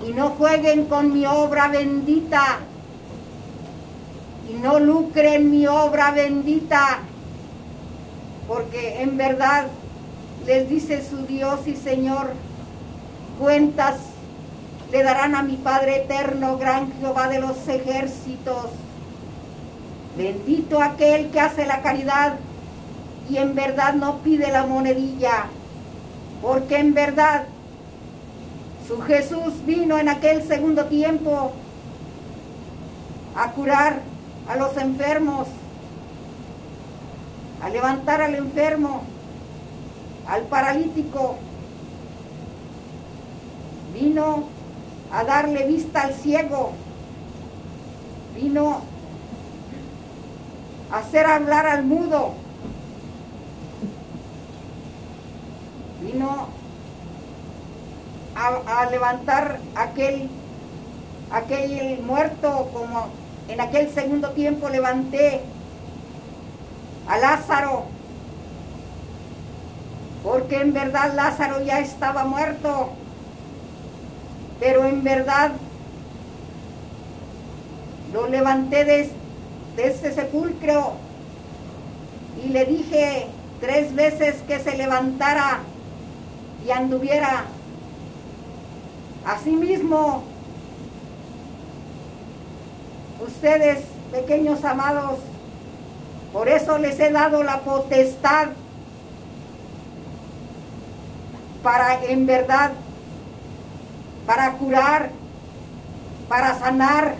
Y 0.07 0.13
no 0.13 0.29
jueguen 0.31 0.85
con 0.85 1.13
mi 1.13 1.25
obra 1.25 1.67
bendita. 1.67 2.59
Y 4.49 4.53
no 4.53 4.79
lucren 4.79 5.51
mi 5.51 5.67
obra 5.67 6.11
bendita. 6.11 6.99
Porque 8.47 9.01
en 9.01 9.17
verdad 9.17 9.67
les 10.45 10.69
dice 10.69 11.03
su 11.07 11.25
Dios 11.25 11.67
y 11.67 11.75
Señor, 11.75 12.31
cuentas 13.39 13.95
le 14.91 15.03
darán 15.03 15.35
a 15.35 15.43
mi 15.43 15.55
Padre 15.55 16.03
eterno, 16.03 16.57
gran 16.57 16.91
Jehová 16.99 17.29
de 17.29 17.39
los 17.39 17.67
ejércitos. 17.67 18.67
Bendito 20.17 20.81
aquel 20.81 21.29
que 21.29 21.39
hace 21.39 21.65
la 21.65 21.81
caridad 21.81 22.35
y 23.29 23.37
en 23.37 23.55
verdad 23.55 23.93
no 23.93 24.17
pide 24.17 24.51
la 24.51 24.65
monedilla, 24.65 25.45
porque 26.41 26.77
en 26.77 26.93
verdad 26.93 27.45
su 28.87 28.99
Jesús 29.01 29.65
vino 29.65 29.97
en 29.97 30.09
aquel 30.09 30.45
segundo 30.45 30.85
tiempo 30.85 31.53
a 33.35 33.51
curar 33.51 34.01
a 34.49 34.57
los 34.57 34.75
enfermos, 34.75 35.47
a 37.61 37.69
levantar 37.69 38.21
al 38.21 38.35
enfermo, 38.35 39.03
al 40.27 40.43
paralítico. 40.43 41.35
Vino 43.93 44.45
a 45.11 45.23
darle 45.23 45.67
vista 45.67 46.01
al 46.01 46.13
ciego. 46.13 46.71
Vino 48.35 48.81
a 50.91 50.97
hacer 50.97 51.25
hablar 51.25 51.67
al 51.67 51.83
mudo. 51.83 52.33
Vino 56.01 56.47
a, 58.35 58.85
levantar 58.89 59.59
aquel, 59.75 60.29
aquel 61.31 62.01
muerto 62.01 62.69
como 62.73 63.09
en 63.47 63.61
aquel 63.61 63.93
segundo 63.93 64.31
tiempo 64.31 64.67
levanté 64.69 65.43
a 67.07 67.17
Lázaro. 67.17 67.85
Porque 70.23 70.61
en 70.61 70.73
verdad 70.73 71.13
Lázaro 71.13 71.61
ya 71.63 71.79
estaba 71.79 72.25
muerto 72.25 72.91
pero 74.61 74.85
en 74.85 75.03
verdad 75.03 75.53
lo 78.13 78.27
levanté 78.27 78.85
de, 78.85 79.09
de 79.75 79.87
ese 79.87 80.13
sepulcro 80.13 80.93
y 82.45 82.49
le 82.49 82.65
dije 82.65 83.25
tres 83.59 83.95
veces 83.95 84.35
que 84.47 84.59
se 84.59 84.77
levantara 84.77 85.61
y 86.65 86.69
anduviera. 86.69 87.45
Asimismo, 89.25 90.23
ustedes, 93.25 93.79
pequeños 94.11 94.63
amados, 94.63 95.17
por 96.33 96.47
eso 96.49 96.77
les 96.77 96.99
he 96.99 97.11
dado 97.11 97.43
la 97.43 97.59
potestad 97.59 98.49
para 101.63 102.03
en 102.05 102.25
verdad 102.25 102.71
para 104.25 104.53
curar, 104.53 105.09
para 106.29 106.57
sanar 106.57 107.15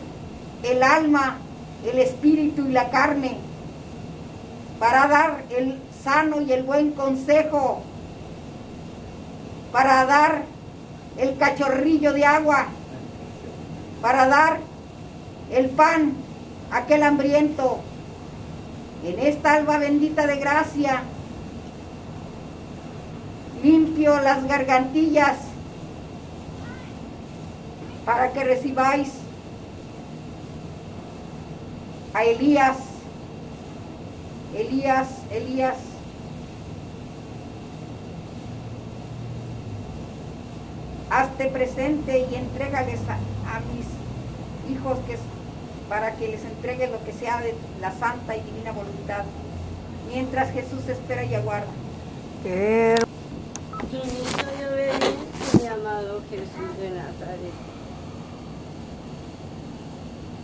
el 0.63 0.84
alma, 0.84 1.38
el 1.86 2.00
espíritu 2.00 2.67
y 2.67 2.71
la 2.71 2.89
carne, 2.89 3.38
para 4.80 5.08
dar 5.08 5.43
el 5.50 5.80
sano 6.04 6.41
y 6.41 6.54
el 6.54 6.63
buen 6.63 6.91
consejo, 6.91 7.82
para 9.71 10.06
dar 10.06 10.43
el 11.17 11.38
cachorrillo 11.38 12.13
de 12.13 12.26
agua, 12.26 12.67
para 14.02 14.28
dar 14.28 14.60
el 15.52 15.69
pan 15.69 16.13
a 16.71 16.78
aquel 16.78 17.04
hambriento. 17.04 17.80
En 19.04 19.20
esta 19.20 19.54
alba 19.54 19.80
bendita 19.80 20.28
de 20.28 20.38
gracia, 20.38 21.02
limpio 23.64 24.20
las 24.22 24.46
gargantillas 24.48 25.38
para 28.06 28.32
que 28.32 28.44
recibáis 28.44 29.10
a 32.14 32.24
Elías, 32.24 32.78
Elías, 34.56 35.08
Elías. 35.32 35.78
Hazte 41.10 41.48
presente 41.48 42.28
y 42.32 42.36
entrégales 42.36 43.00
a, 43.10 43.56
a 43.56 43.60
mis 43.74 43.86
hijos 44.74 44.98
que, 45.08 45.18
para 45.91 46.15
que 46.15 46.30
les 46.30 46.41
entregue 46.45 46.88
lo 46.88 47.04
que 47.04 47.12
sea 47.12 47.41
de 47.41 47.54
la 47.82 47.91
santa 47.91 48.38
y 48.38 48.41
divina 48.43 48.71
voluntad, 48.71 49.25
mientras 50.08 50.54
Jesús 50.54 50.88
espera 50.88 51.25
y 51.25 51.36
aguarda. 51.36 51.67
Mi 55.60 55.67
amado 55.67 56.21
Jesús 56.30 56.77
de 56.80 56.91
Nazaret. 56.91 57.51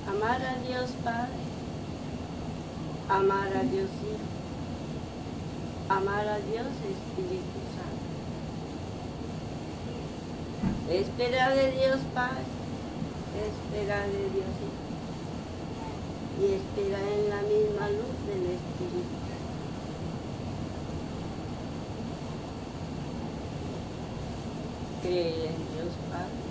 Amar 0.10 0.41
a 0.41 0.55
Dios 0.67 0.89
Padre, 1.01 1.39
amar 3.07 3.47
a 3.47 3.63
Dios 3.63 3.89
Hijo, 4.03 4.27
amar 5.88 6.27
a 6.27 6.39
Dios 6.39 6.67
Espíritu 6.67 7.60
Santo. 7.71 8.03
Espera 10.91 11.51
de 11.51 11.71
Dios 11.71 11.99
Padre, 12.13 12.43
espera 13.47 14.01
de 14.07 14.29
Dios 14.33 14.51
Hijo 14.62 14.77
y 16.39 16.54
espera 16.54 17.00
en 17.00 17.30
la 17.30 17.41
misma 17.41 17.89
luz 17.89 18.15
del 18.28 18.45
Espíritu. 18.54 19.17
Creer 25.02 25.45
en 25.47 25.58
Dios 25.73 25.93
Padre, 26.12 26.43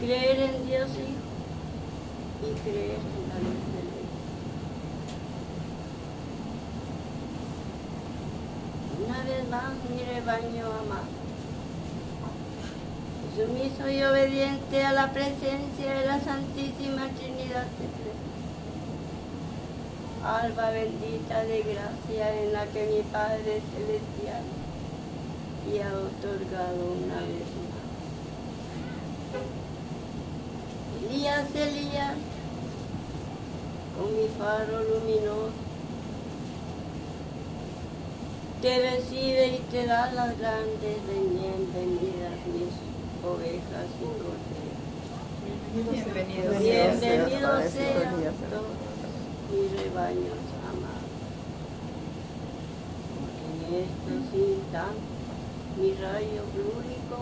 creer 0.00 0.38
en 0.40 0.66
Dios 0.66 0.90
Hijo 0.90 1.32
y 2.42 2.54
creer 2.60 3.00
en 3.00 3.28
la 3.28 3.38
luz 3.38 3.60
del 3.72 3.88
Espíritu. 3.88 4.22
Una 9.08 9.18
vez 9.24 9.48
más, 9.48 9.72
mi 9.90 10.02
rebaño 10.04 10.66
amado 10.66 11.21
sumiso 13.34 13.88
y 13.88 14.02
obediente 14.02 14.84
a 14.84 14.92
la 14.92 15.10
presencia 15.10 15.94
de 15.94 16.06
la 16.06 16.20
Santísima 16.20 17.08
Trinidad 17.18 17.66
Alba 20.22 20.70
bendita 20.70 21.42
de 21.44 21.62
gracia 21.62 22.42
en 22.42 22.52
la 22.52 22.64
que 22.66 22.86
mi 22.86 23.02
Padre 23.10 23.60
Celestial 23.74 24.44
y 25.66 25.78
ha 25.80 25.88
otorgado 25.88 26.94
una 27.04 27.16
vez 27.26 27.48
más. 27.58 27.82
Elías, 31.10 31.54
Elías, 31.56 32.14
con 33.98 34.16
mi 34.16 34.28
faro 34.28 34.82
luminoso, 34.84 35.50
te 38.60 38.90
recibe 38.90 39.46
y 39.48 39.58
te 39.72 39.86
da 39.86 40.12
las 40.12 40.38
grandes 40.38 40.98
bienvenidas 41.08 42.46
mis 42.46 42.91
ovejas 43.24 43.86
y 44.00 44.04
corderos. 44.18 44.82
Bienvenidos, 45.74 46.58
Bienvenidos 46.58 47.70
sean 47.70 48.14
todos 48.50 48.76
mis 49.50 49.70
rebaños 49.80 50.42
amados. 50.68 51.12
En 53.46 53.74
estos 53.74 54.22
instantes, 54.34 55.22
mi 55.78 55.90
rayo 55.94 56.42
glúrico, 56.52 57.18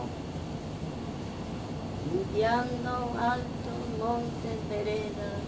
limpiando 2.12 2.92
altos 3.20 3.80
montes, 3.98 4.68
veredas, 4.70 5.42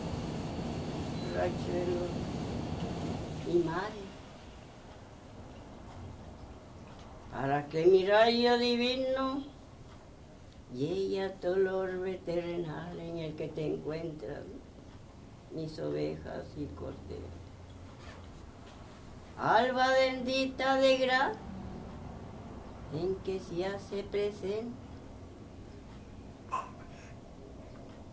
rachuelos 1.35 2.12
y 3.49 3.57
mares, 3.67 4.03
para 7.33 7.67
que 7.69 7.87
mi 7.87 8.07
rayo 8.07 8.59
divino 8.59 9.53
y 10.75 11.19
todo 11.41 11.57
el 11.57 11.69
orbe 11.69 12.21
terrenal 12.25 12.99
en 12.99 13.19
el 13.19 13.35
que 13.35 13.49
te 13.49 13.67
encuentran 13.67 14.45
mis 15.51 15.79
ovejas 15.79 16.47
y 16.57 16.65
corderos. 16.67 17.43
Alba 19.39 19.89
bendita 19.91 20.77
de 20.77 20.97
gracia 20.97 21.41
en 22.95 23.17
que 23.17 23.41
se 23.41 23.67
hace 23.67 24.03
presente 24.03 24.83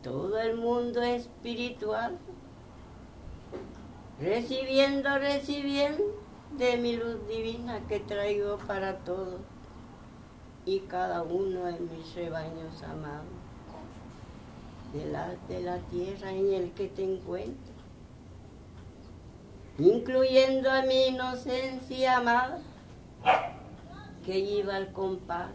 todo 0.01 0.39
el 0.39 0.55
mundo 0.55 1.01
espiritual, 1.01 2.17
recibiendo, 4.19 5.17
recibiendo 5.17 6.03
de 6.57 6.77
mi 6.77 6.95
luz 6.95 7.27
divina 7.27 7.81
que 7.87 7.99
traigo 7.99 8.57
para 8.59 8.97
todos 8.99 9.41
y 10.65 10.79
cada 10.81 11.23
uno 11.23 11.65
de 11.65 11.79
mis 11.79 12.13
rebaños 12.15 12.83
amados, 12.83 13.25
de 14.93 15.05
la, 15.05 15.35
de 15.47 15.61
la 15.61 15.77
tierra 15.77 16.31
en 16.31 16.53
el 16.53 16.71
que 16.71 16.87
te 16.87 17.03
encuentro, 17.03 17.73
incluyendo 19.77 20.69
a 20.71 20.81
mi 20.83 21.07
inocencia 21.07 22.17
amada, 22.17 22.59
que 24.25 24.39
iba 24.39 24.75
al 24.75 24.91
compás 24.91 25.51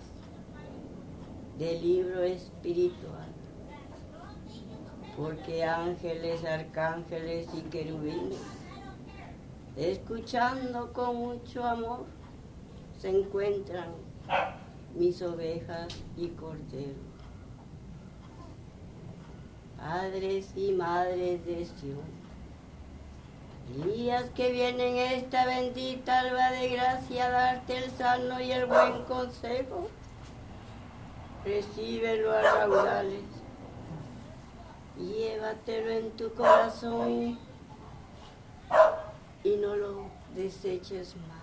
del 1.59 1.83
libro 1.83 2.23
espiritual, 2.23 3.29
porque 5.17 5.65
ángeles, 5.65 6.45
arcángeles 6.45 7.49
y 7.55 7.61
querubines, 7.63 8.41
escuchando 9.77 10.93
con 10.93 11.17
mucho 11.17 11.65
amor, 11.65 12.07
se 12.99 13.11
encuentran 13.11 13.91
mis 14.95 15.21
ovejas 15.23 15.89
y 16.17 16.29
corderos. 16.29 16.97
Padres 19.77 20.51
y 20.57 20.73
madres 20.73 21.45
de 21.45 21.67
Sion, 21.67 22.25
días 23.85 24.31
que 24.35 24.51
vienen 24.51 24.97
esta 24.97 25.45
bendita 25.45 26.21
alba 26.21 26.51
de 26.53 26.69
gracia 26.71 27.27
a 27.27 27.31
darte 27.31 27.77
el 27.85 27.91
sano 27.91 28.41
y 28.41 28.53
el 28.53 28.67
buen 28.67 29.03
consejo, 29.05 29.89
recíbelo 31.45 32.33
a 32.33 32.41
raudales, 32.41 33.25
llévatelo 34.97 35.91
en 35.91 36.11
tu 36.13 36.33
corazón 36.33 37.39
y 39.43 39.57
no 39.57 39.77
lo 39.77 40.07
deseches 40.35 41.15
más 41.29 41.34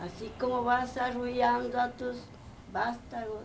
así 0.00 0.30
como 0.38 0.64
vas 0.64 0.96
arrullando 0.96 1.80
a 1.80 1.90
tus 1.90 2.16
vástagos, 2.72 3.44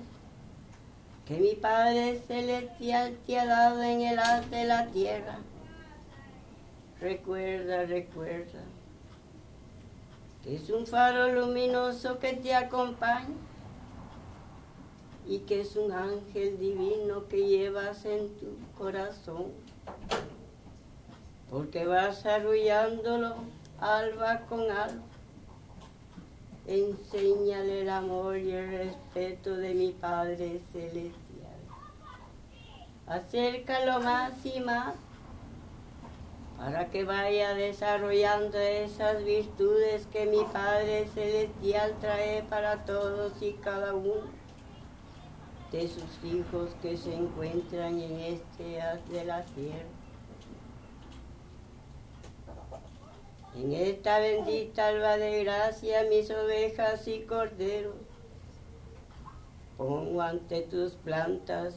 que 1.26 1.38
mi 1.38 1.56
Padre 1.56 2.22
Celestial 2.28 3.18
te 3.26 3.40
ha 3.40 3.46
dado 3.46 3.82
en 3.82 4.02
el 4.02 4.20
haz 4.20 4.50
de 4.50 4.66
la 4.66 4.88
tierra. 4.88 5.38
Recuerda, 7.00 7.86
recuerda, 7.86 8.62
que 10.44 10.56
es 10.56 10.70
un 10.70 10.86
faro 10.86 11.30
luminoso 11.34 12.20
que 12.20 12.34
te 12.34 12.54
acompaña 12.54 13.30
y 15.26 15.40
que 15.40 15.62
es 15.62 15.76
un 15.78 15.92
ángel 15.92 16.60
divino 16.60 17.28
que 17.30 17.48
llevas 17.48 18.06
en 18.06 18.30
tu 18.36 18.58
corazón, 18.78 19.52
porque 21.50 21.86
vas 21.86 22.26
arrullándolo 22.26 23.36
alba 23.80 24.42
con 24.42 24.70
alba 24.70 25.13
enséñale 26.68 27.82
el 27.82 27.90
amor 27.90 28.38
y 28.38 28.52
el 28.52 28.72
respeto 28.72 29.56
de 29.56 29.74
mi 29.74 29.92
Padre 29.92 30.62
Celestial. 30.72 31.14
Acércalo 33.08 34.00
más 34.00 34.34
y 34.46 34.60
más 34.62 34.96
para 36.58 36.90
que 36.90 37.04
vaya 37.04 37.54
desarrollando 37.54 38.58
esas 38.58 39.24
virtudes 39.24 40.08
que 40.08 40.26
mi 40.26 40.44
Padre 40.46 41.08
Celestial 41.14 41.94
trae 42.00 42.44
para 42.44 42.86
todos 42.86 43.34
y 43.42 43.54
cada 43.54 43.94
uno 43.94 44.44
de 45.72 45.88
sus 45.88 46.24
hijos 46.24 46.70
que 46.82 46.96
se 46.96 47.14
encuentran 47.14 48.00
en 48.00 48.20
este 48.20 48.82
haz 48.82 49.10
de 49.10 49.26
la 49.26 49.42
tierra. 49.44 50.03
En 53.56 53.72
esta 53.72 54.18
bendita 54.18 54.88
alba 54.88 55.16
de 55.18 55.44
gracia, 55.44 56.06
mis 56.10 56.32
ovejas 56.32 57.08
y 57.08 57.20
corderos, 57.22 57.94
pongo 59.78 60.22
ante 60.24 60.62
tus 60.62 60.94
plantas 60.94 61.76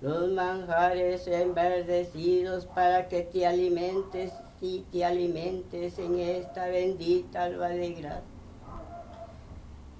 los 0.00 0.30
manjares 0.30 1.26
enverdecidos 1.26 2.66
para 2.66 3.08
que 3.08 3.22
te 3.22 3.46
alimentes 3.46 4.32
y 4.60 4.80
te 4.92 5.04
alimentes 5.04 5.98
en 5.98 6.20
esta 6.20 6.68
bendita 6.68 7.44
alba 7.44 7.70
de 7.70 7.90
gracia. 7.94 8.22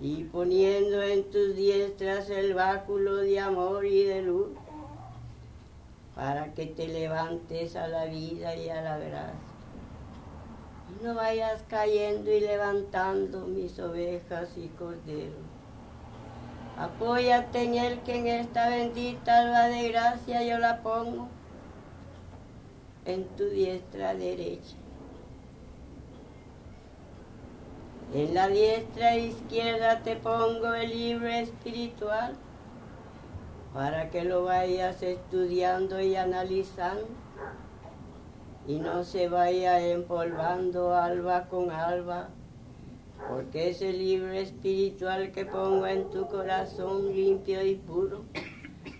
Y 0.00 0.22
poniendo 0.24 1.02
en 1.02 1.30
tus 1.30 1.56
diestras 1.56 2.30
el 2.30 2.54
báculo 2.54 3.16
de 3.16 3.40
amor 3.40 3.84
y 3.86 4.04
de 4.04 4.22
luz, 4.22 4.50
para 6.14 6.54
que 6.54 6.66
te 6.66 6.86
levantes 6.86 7.74
a 7.74 7.88
la 7.88 8.04
vida 8.04 8.54
y 8.54 8.68
a 8.68 8.82
la 8.82 8.98
gracia 8.98 9.53
no 11.04 11.14
vayas 11.14 11.62
cayendo 11.68 12.32
y 12.32 12.40
levantando 12.40 13.46
mis 13.46 13.78
ovejas 13.78 14.48
y 14.56 14.68
corderos. 14.68 15.44
Apóyate 16.78 17.62
en 17.62 17.74
el 17.74 18.00
que 18.00 18.16
en 18.16 18.26
esta 18.26 18.70
bendita 18.70 19.40
alba 19.40 19.64
de 19.64 19.90
gracia 19.90 20.42
yo 20.42 20.58
la 20.58 20.80
pongo 20.80 21.28
en 23.04 23.24
tu 23.36 23.44
diestra 23.44 24.14
derecha. 24.14 24.76
En 28.14 28.32
la 28.32 28.48
diestra 28.48 29.16
izquierda 29.16 30.00
te 30.00 30.16
pongo 30.16 30.72
el 30.72 30.88
libro 30.88 31.28
espiritual 31.28 32.34
para 33.74 34.08
que 34.08 34.24
lo 34.24 34.44
vayas 34.44 35.02
estudiando 35.02 36.00
y 36.00 36.16
analizando 36.16 37.23
y 38.66 38.77
no 38.77 39.05
se 39.05 39.29
vaya 39.29 39.81
empolvando 39.81 40.94
alba 40.94 41.44
con 41.48 41.70
alba 41.70 42.29
porque 43.29 43.70
ese 43.70 43.92
libro 43.92 44.33
espiritual 44.33 45.33
que 45.33 45.44
pongo 45.44 45.87
en 45.87 46.11
tu 46.11 46.27
corazón 46.27 47.14
limpio 47.14 47.64
y 47.64 47.77
puro, 47.77 48.24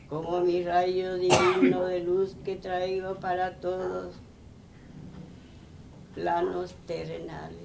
como 0.09 0.41
mi 0.41 0.63
rayo 0.63 1.15
divino 1.15 1.85
de 1.85 2.01
luz 2.01 2.37
que 2.45 2.57
traigo 2.57 3.17
para 3.17 3.57
todos 3.57 4.15
planos 6.15 6.75
terrenales. 6.87 7.59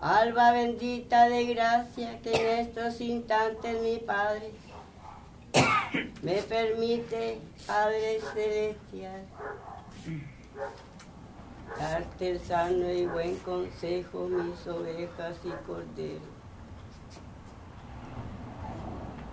Alba 0.00 0.52
bendita 0.52 1.28
de 1.28 1.46
gracia 1.46 2.20
que 2.22 2.32
en 2.32 2.58
estos 2.60 3.00
instantes 3.00 3.82
mi 3.82 3.98
Padre 3.98 4.52
me 6.22 6.42
permite, 6.42 7.40
Padre 7.66 8.20
Celestial, 8.34 9.22
darte 11.78 12.30
el 12.30 12.40
sano 12.40 12.90
y 12.90 13.06
buen 13.06 13.36
consejo, 13.36 14.28
mis 14.28 14.66
ovejas 14.66 15.36
y 15.44 15.50
corderos. 15.66 16.22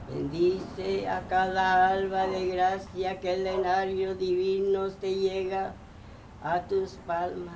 Bendice 0.07 1.09
a 1.09 1.21
cada 1.27 1.89
alba 1.89 2.27
de 2.27 2.47
gracia 2.47 3.19
que 3.19 3.33
el 3.33 3.43
denario 3.43 4.13
divino 4.15 4.89
te 4.91 5.15
llega 5.15 5.73
a 6.43 6.61
tus 6.61 6.91
palmas. 7.07 7.55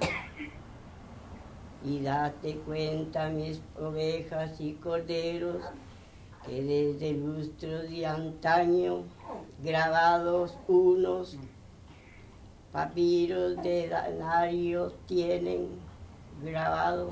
Y 1.86 2.02
date 2.02 2.56
cuenta, 2.66 3.30
mis 3.30 3.62
ovejas 3.80 4.60
y 4.60 4.74
corderos, 4.74 5.64
que 6.50 6.64
desde 6.64 7.12
lustros 7.14 7.90
de 7.90 8.06
antaño, 8.08 9.04
grabados 9.64 10.58
unos 10.68 11.38
papiros 12.72 13.62
de 13.62 13.88
danarios 13.88 14.94
tienen 15.06 15.70
grabado 16.44 17.12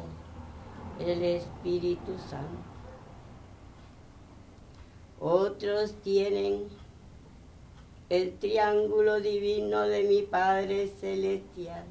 el 1.00 1.24
Espíritu 1.24 2.18
Santo. 2.18 2.58
Otros 5.20 5.94
tienen 6.02 6.68
el 8.10 8.38
triángulo 8.40 9.20
divino 9.20 9.82
de 9.82 10.04
mi 10.04 10.24
Padre 10.24 10.88
Celestial. 10.88 11.84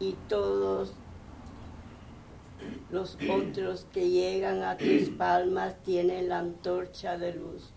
Y 0.00 0.14
todos 0.28 0.94
los 2.92 3.16
otros 3.26 3.86
que 3.90 4.10
llegan 4.10 4.62
a 4.62 4.76
tus 4.76 5.08
palmas 5.08 5.82
tienen 5.82 6.28
la 6.28 6.40
antorcha 6.40 7.16
de 7.16 7.32
luz. 7.32 7.72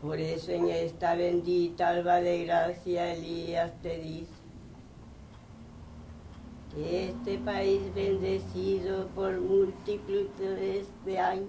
Por 0.00 0.20
eso 0.20 0.52
en 0.52 0.68
esta 0.68 1.16
bendita 1.16 1.88
alba 1.88 2.20
de 2.20 2.44
gracia 2.44 3.12
Elías 3.12 3.72
te 3.82 3.98
dice 3.98 4.32
que 6.72 7.08
este 7.08 7.38
país 7.38 7.80
bendecido 7.94 9.08
por 9.08 9.40
múltiples 9.40 10.28
de 11.04 11.18
años 11.18 11.48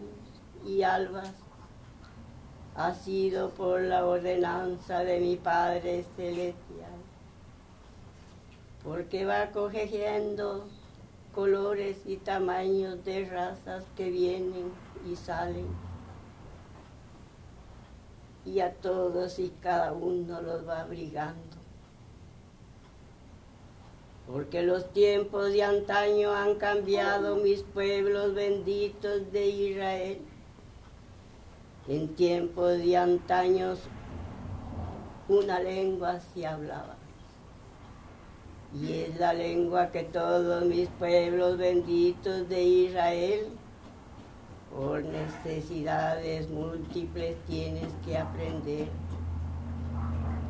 y 0.65 0.82
albas 0.82 1.34
ha 2.76 2.95
sido 2.95 3.52
por 3.52 3.82
la 3.82 4.06
ordenanza 4.06 5.04
de 5.04 5.19
mi 5.19 5.36
Padre 5.36 6.04
Celestial 6.15 6.92
porque 8.84 9.26
va 9.26 9.52
cogiendo 9.52 10.67
colores 11.34 11.98
y 12.06 12.17
tamaños 12.17 13.04
de 13.06 13.26
razas 13.26 13.86
que 13.96 14.10
vienen 14.10 14.72
y 15.10 15.15
salen. 15.15 15.67
Y 18.46 18.60
a 18.60 18.74
todos 18.74 19.39
y 19.39 19.54
cada 19.62 19.93
uno 19.93 20.41
los 20.41 20.67
va 20.67 20.82
abrigando. 20.82 21.58
Porque 24.28 24.63
los 24.63 24.91
tiempos 24.91 25.52
de 25.54 25.63
antaño 25.63 26.34
han 26.34 26.56
cambiado 26.56 27.38
mis 27.38 27.63
pueblos 27.63 28.34
benditos 28.34 29.32
de 29.32 29.48
Israel. 29.48 30.22
En 31.88 32.15
tiempos 32.15 32.78
de 32.78 32.98
antaños 32.98 33.80
una 35.30 35.60
lengua 35.60 36.19
se 36.19 36.46
hablaba 36.46 36.92
y 38.73 39.03
es 39.03 39.19
la 39.19 39.33
lengua 39.33 39.91
que 39.91 40.03
todos 40.03 40.65
mis 40.65 40.89
pueblos 40.89 41.57
benditos 41.57 42.49
de 42.49 42.63
Israel, 42.63 43.47
por 44.75 45.03
necesidades 45.03 46.49
múltiples 46.49 47.36
tienes 47.45 47.93
que 48.03 48.17
aprender 48.17 48.88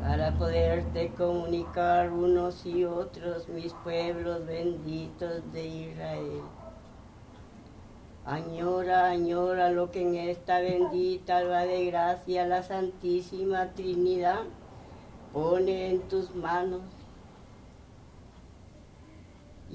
para 0.01 0.31
poderte 0.37 1.09
comunicar 1.09 2.11
unos 2.11 2.65
y 2.65 2.85
otros, 2.85 3.49
mis 3.49 3.73
pueblos 3.83 4.45
benditos 4.45 5.41
de 5.51 5.65
Israel. 5.65 6.41
Añora, 8.25 9.09
añora 9.09 9.69
lo 9.69 9.91
que 9.91 10.01
en 10.01 10.15
esta 10.15 10.59
bendita 10.59 11.37
alba 11.37 11.65
de 11.65 11.85
gracia 11.87 12.45
la 12.45 12.63
Santísima 12.63 13.71
Trinidad 13.71 14.43
pone 15.33 15.89
en 15.89 16.01
tus 16.07 16.33
manos 16.33 16.81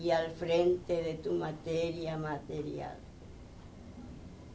y 0.02 0.10
al 0.12 0.30
frente 0.30 1.02
de 1.02 1.14
tu 1.14 1.32
materia 1.32 2.16
material. 2.16 2.96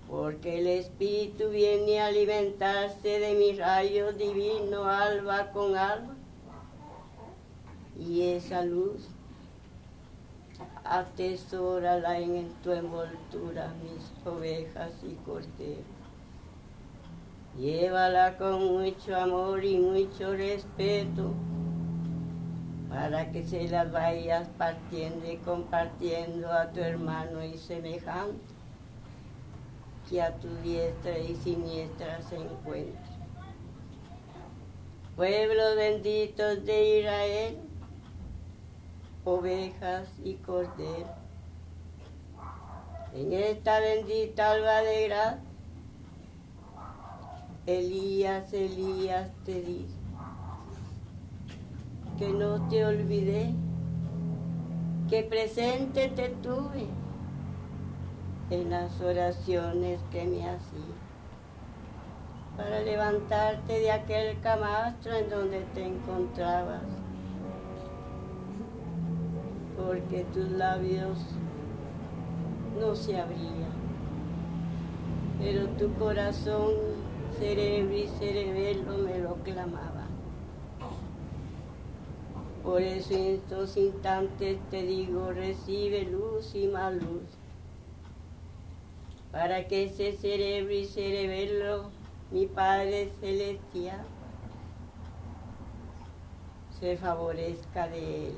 Porque 0.10 0.60
el 0.60 0.68
Espíritu 0.68 1.50
viene 1.50 2.00
a 2.00 2.08
alimentarse 2.08 3.20
de 3.20 3.34
mi 3.34 3.58
rayo 3.58 4.14
divino 4.14 4.86
alba 4.86 5.52
con 5.52 5.76
alba. 5.76 6.16
Y 8.00 8.22
esa 8.22 8.64
luz 8.64 9.08
atesórala 10.84 12.20
en 12.20 12.50
tu 12.64 12.72
envoltura, 12.72 13.74
mis 13.84 14.12
ovejas 14.26 14.92
y 15.04 15.16
corderos. 15.26 15.86
Llévala 17.58 18.38
con 18.38 18.66
mucho 18.66 19.16
amor 19.16 19.64
y 19.64 19.78
mucho 19.78 20.34
respeto 20.34 21.34
para 22.94 23.32
que 23.32 23.44
se 23.44 23.68
las 23.70 23.92
vayas 23.92 24.48
partiendo 24.56 25.30
y 25.30 25.38
compartiendo 25.38 26.52
a 26.52 26.70
tu 26.70 26.80
hermano 26.80 27.44
y 27.44 27.58
semejante, 27.58 28.54
que 30.08 30.22
a 30.22 30.36
tu 30.36 30.48
diestra 30.58 31.18
y 31.18 31.36
siniestra 31.36 32.22
se 32.22 32.36
encuentre. 32.36 33.14
Pueblos 35.16 35.76
benditos 35.76 36.64
de 36.66 37.00
Israel, 37.00 37.58
ovejas 39.26 40.08
y 40.24 40.36
corderos, 40.36 41.10
en 43.16 43.34
esta 43.34 43.80
bendita 43.80 44.52
alba 44.52 44.82
Elías, 47.66 48.54
Elías 48.54 49.32
te 49.46 49.62
dice, 49.62 50.03
que 52.24 52.32
no 52.32 52.70
te 52.70 52.86
olvidé, 52.86 53.54
que 55.10 55.24
presente 55.24 56.08
te 56.08 56.30
tuve 56.30 56.88
en 58.50 58.70
las 58.70 59.02
oraciones 59.02 60.00
que 60.10 60.24
me 60.24 60.48
hacía 60.48 60.96
para 62.56 62.80
levantarte 62.80 63.74
de 63.74 63.92
aquel 63.92 64.40
camastro 64.40 65.14
en 65.14 65.30
donde 65.30 65.66
te 65.74 65.86
encontrabas, 65.86 66.84
porque 69.76 70.24
tus 70.34 70.50
labios 70.52 71.18
no 72.80 72.96
se 72.96 73.20
abrían, 73.20 73.74
pero 75.40 75.68
tu 75.72 75.94
corazón, 75.96 76.72
cerebro 77.38 77.94
y 77.94 78.08
cerebelo 78.08 78.98
me 79.00 79.18
lo 79.20 79.36
clamaban. 79.44 80.03
Por 82.64 82.82
eso 82.82 83.14
en 83.14 83.36
estos 83.36 83.76
instantes 83.76 84.58
te 84.72 84.84
digo, 84.84 85.34
recibe 85.34 86.04
luz 86.04 86.56
y 86.56 86.68
más 86.68 86.94
luz, 86.94 87.24
para 89.34 89.68
que 89.68 89.84
ese 89.84 90.14
cerebro 90.14 90.74
y 90.74 90.86
cerebelo, 90.86 91.92
mi 92.32 92.46
Padre 92.46 93.12
Celestial, 93.20 94.06
se 96.80 96.96
favorezca 96.96 97.90
de 97.90 98.28
él. 98.28 98.36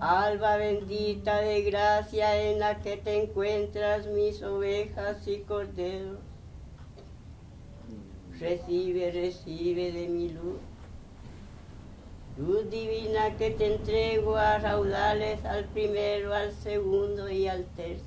Alba 0.00 0.56
bendita 0.56 1.40
de 1.40 1.62
gracia 1.62 2.50
en 2.50 2.58
la 2.58 2.80
que 2.80 2.96
te 2.96 3.22
encuentras 3.22 4.08
mis 4.08 4.42
ovejas 4.42 5.26
y 5.28 5.38
corderos. 5.42 6.18
Recibe, 8.40 9.12
recibe 9.12 9.92
de 9.92 10.08
mi 10.08 10.30
luz 10.30 10.58
Luz 12.38 12.70
divina 12.70 13.36
que 13.36 13.50
te 13.50 13.74
entrego 13.74 14.36
a 14.36 14.58
raudales 14.58 15.44
al 15.44 15.64
primero, 15.64 16.32
al 16.32 16.52
segundo 16.52 17.28
y 17.28 17.48
al 17.48 17.64
tercio. 17.64 18.06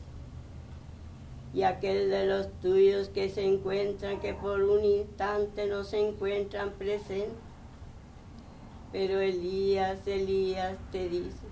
y 1.54 1.64
aquel 1.64 2.10
de 2.10 2.28
los 2.28 2.50
tuyos 2.62 3.10
que 3.10 3.28
se 3.28 3.44
encuentran, 3.44 4.22
que 4.22 4.34
por 4.34 4.64
un 4.64 4.86
instante 4.86 5.68
no 5.68 5.84
se 5.84 6.00
encuentran 6.00 6.72
presentes. 6.72 7.36
Pero 8.94 9.20
Elías, 9.20 10.08
Elías 10.08 10.78
te 10.94 11.10
dice, 11.10 11.46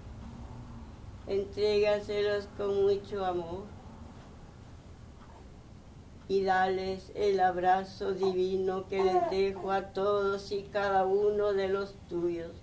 entrégaselos 1.28 2.48
con 2.56 2.84
mucho 2.84 3.26
amor 3.26 3.64
y 6.30 6.44
dales 6.44 7.12
el 7.14 7.42
abrazo 7.42 8.14
divino 8.14 8.88
que 8.88 9.04
les 9.04 9.30
dejo 9.32 9.70
a 9.72 9.92
todos 9.92 10.54
y 10.54 10.64
cada 10.64 11.06
uno 11.06 11.52
de 11.52 11.68
los 11.68 11.96
tuyos. 12.08 12.59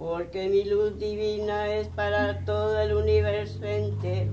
Porque 0.00 0.48
mi 0.48 0.64
luz 0.64 0.98
divina 0.98 1.68
es 1.68 1.86
para 1.86 2.44
todo 2.44 2.80
el 2.80 2.94
universo 2.94 3.64
entero 3.64 4.32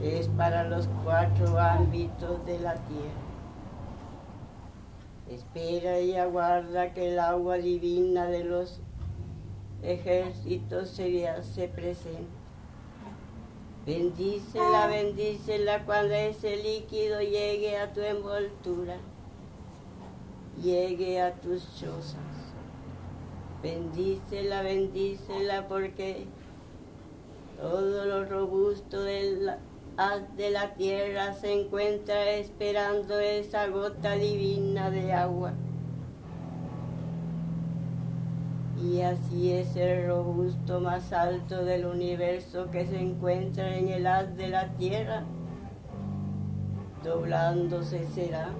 es 0.00 0.28
para 0.28 0.64
los 0.64 0.88
cuatro 1.04 1.58
ámbitos 1.58 2.44
de 2.46 2.60
la 2.60 2.74
tierra. 2.74 3.26
Espera 5.28 6.00
y 6.00 6.14
aguarda 6.14 6.94
que 6.94 7.12
el 7.12 7.18
agua 7.18 7.56
divina 7.56 8.26
de 8.26 8.44
los 8.44 8.80
ejércitos 9.82 10.90
se, 10.90 11.42
se 11.42 11.68
presente. 11.68 12.38
Bendícela, 13.84 14.86
bendícela 14.86 15.84
cuando 15.84 16.14
ese 16.14 16.56
líquido 16.58 17.20
llegue 17.20 17.78
a 17.78 17.92
tu 17.92 18.00
envoltura, 18.00 18.96
llegue 20.62 21.20
a 21.20 21.32
tus 21.34 21.74
chozas. 21.78 22.27
Bendícela, 23.62 24.62
bendícela 24.62 25.66
porque 25.66 26.26
todo 27.60 28.04
lo 28.04 28.24
robusto 28.24 29.02
del 29.02 29.50
de 30.36 30.50
la 30.50 30.74
tierra 30.74 31.32
se 31.34 31.52
encuentra 31.52 32.30
esperando 32.30 33.18
esa 33.18 33.66
gota 33.66 34.14
divina 34.14 34.90
de 34.90 35.12
agua. 35.12 35.54
Y 38.80 39.00
así 39.00 39.50
es 39.50 39.74
el 39.74 40.06
robusto 40.06 40.78
más 40.80 41.12
alto 41.12 41.64
del 41.64 41.84
universo 41.84 42.70
que 42.70 42.86
se 42.86 43.00
encuentra 43.00 43.76
en 43.76 43.88
el 43.88 44.06
haz 44.06 44.36
de 44.36 44.48
la 44.50 44.68
tierra, 44.74 45.24
doblándose 47.02 48.06
será 48.06 48.50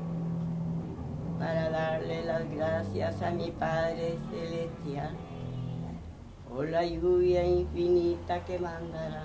para 1.38 1.70
darle 1.70 2.24
las 2.24 2.50
gracias 2.50 3.22
a 3.22 3.30
mi 3.30 3.50
Padre 3.52 4.18
Celestial 4.30 5.14
por 6.48 6.68
la 6.68 6.84
lluvia 6.84 7.46
infinita 7.46 8.44
que 8.44 8.58
mandará. 8.58 9.24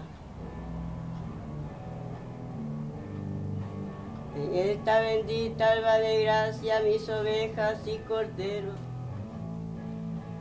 En 4.36 4.56
esta 4.56 5.00
bendita 5.02 5.72
alba 5.72 5.98
de 5.98 6.24
gracia 6.24 6.82
mis 6.82 7.08
ovejas 7.10 7.80
y 7.88 7.98
corderos, 8.00 8.76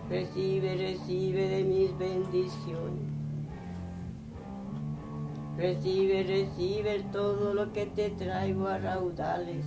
recibe, 0.08 0.76
recibe 0.76 1.48
de 1.48 1.64
mis 1.64 1.96
bendiciones. 1.98 3.12
Recibe, 5.56 6.22
recibe 6.24 7.04
todo 7.12 7.54
lo 7.54 7.72
que 7.72 7.86
te 7.86 8.10
traigo 8.10 8.66
a 8.66 8.78
raudales 8.78 9.64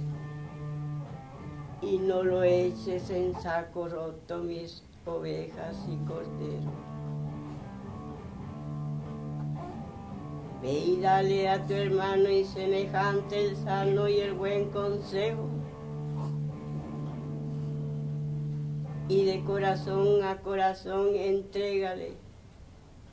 y 1.86 2.00
no 2.00 2.24
lo 2.24 2.44
eches 2.44 3.10
en 3.12 3.40
saco 3.40 3.88
roto 3.88 4.40
mis 4.40 4.84
ovejas 5.06 5.78
y 5.88 5.98
corderos. 6.08 6.74
Ve 10.62 10.72
y 10.72 11.00
dale 11.00 11.48
a 11.48 11.66
tu 11.68 11.74
hermano 11.74 12.30
y 12.30 12.44
semejante 12.44 13.46
el 13.46 13.56
sano 13.58 14.10
y 14.10 14.20
el 14.20 14.34
buen 14.34 14.72
consejo. 14.72 15.48
Y 19.08 19.26
de 19.26 19.44
corazón 19.44 20.24
a 20.24 20.38
corazón 20.42 21.16
entrégale 21.16 22.14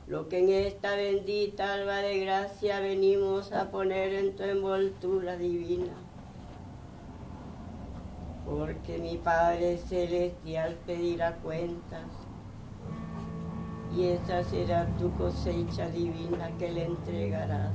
lo 0.07 0.27
que 0.27 0.39
en 0.39 0.49
esta 0.49 0.95
bendita 0.95 1.75
alba 1.75 1.97
de 1.97 2.19
gracia 2.19 2.79
venimos 2.79 3.51
a 3.51 3.69
poner 3.69 4.13
en 4.13 4.35
tu 4.35 4.43
envoltura 4.43 5.37
divina. 5.37 6.02
Porque 8.45 8.97
mi 8.97 9.17
Padre 9.17 9.77
Celestial 9.77 10.77
pedirá 10.85 11.35
cuentas 11.37 12.05
y 13.95 14.07
esa 14.07 14.43
será 14.43 14.87
tu 14.97 15.11
cosecha 15.13 15.87
divina 15.89 16.49
que 16.57 16.71
le 16.71 16.85
entregarás. 16.85 17.73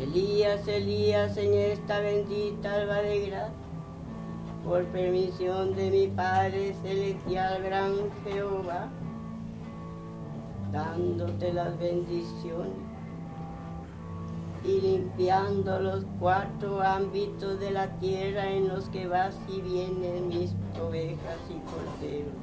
Elías, 0.00 0.66
Elías, 0.66 1.36
en 1.36 1.54
esta 1.54 2.00
bendita 2.00 2.74
alba 2.74 3.02
de 3.02 3.26
gracia, 3.26 3.52
por 4.64 4.84
permisión 4.86 5.74
de 5.74 5.90
mi 5.90 6.06
Padre 6.06 6.74
Celestial, 6.82 7.62
gran 7.62 7.94
Jehová, 8.24 8.88
dándote 10.72 11.52
las 11.52 11.78
bendiciones 11.78 12.89
y 14.64 14.80
limpiando 14.80 15.80
los 15.80 16.04
cuatro 16.18 16.82
ámbitos 16.82 17.58
de 17.60 17.70
la 17.70 17.98
tierra 17.98 18.50
en 18.50 18.68
los 18.68 18.88
que 18.90 19.06
vas 19.06 19.36
y 19.48 19.60
vienen 19.60 20.28
mis 20.28 20.52
ovejas 20.80 21.38
y 21.48 21.58
corderos. 21.70 22.34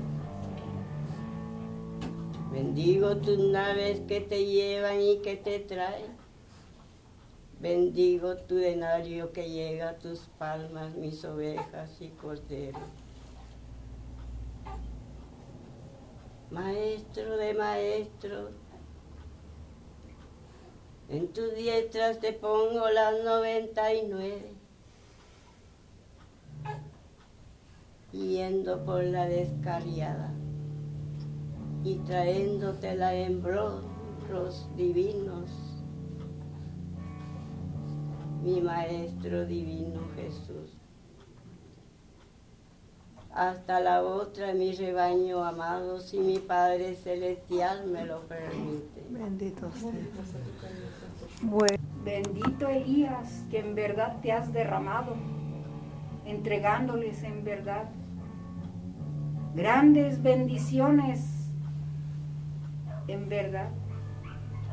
Bendigo 2.52 3.18
tus 3.18 3.38
naves 3.38 4.00
que 4.08 4.20
te 4.20 4.46
llevan 4.46 5.00
y 5.00 5.18
que 5.18 5.36
te 5.36 5.60
traen. 5.60 6.18
Bendigo 7.60 8.36
tu 8.36 8.56
denario 8.56 9.32
que 9.32 9.50
llega 9.50 9.90
a 9.90 9.98
tus 9.98 10.22
palmas, 10.40 10.96
mis 10.96 11.24
ovejas 11.26 11.90
y 12.00 12.10
corderos. 12.10 12.82
Maestro 16.50 17.36
de 17.38 17.54
maestros, 17.54 18.52
en 21.10 21.28
tus 21.30 21.56
diestras 21.56 22.20
te 22.20 22.34
pongo 22.34 22.90
las 22.90 23.24
noventa 23.24 23.94
y 23.94 24.08
nueve. 24.08 24.52
Yendo 28.12 28.84
por 28.84 29.04
la 29.04 29.28
descarriada 29.28 30.32
y 31.84 31.96
traéndotela 32.00 33.14
en 33.14 33.44
bronros 33.44 34.68
divinos, 34.76 35.52
mi 38.44 38.62
Maestro 38.62 39.46
Divino 39.46 40.02
Jesús. 40.16 40.74
Hasta 43.34 43.80
la 43.82 44.04
otra, 44.04 44.54
mi 44.54 44.74
rebaño 44.74 45.44
amado, 45.44 46.00
si 46.00 46.18
mi 46.18 46.40
Padre 46.40 46.96
Celestial 46.96 47.86
me 47.86 48.04
lo 48.06 48.22
permite. 48.22 49.06
Bendito 49.12 49.70
sea. 49.74 49.92
Bendito 51.42 52.68
Elías, 52.68 53.46
que 53.52 53.60
en 53.60 53.76
verdad 53.76 54.18
te 54.22 54.32
has 54.32 54.52
derramado, 54.54 55.16
entregándoles 56.26 57.22
en 57.22 57.44
verdad. 57.44 57.86
Grandes 59.54 60.24
bendiciones 60.24 61.52
en 63.08 63.30
verdad 63.30 63.70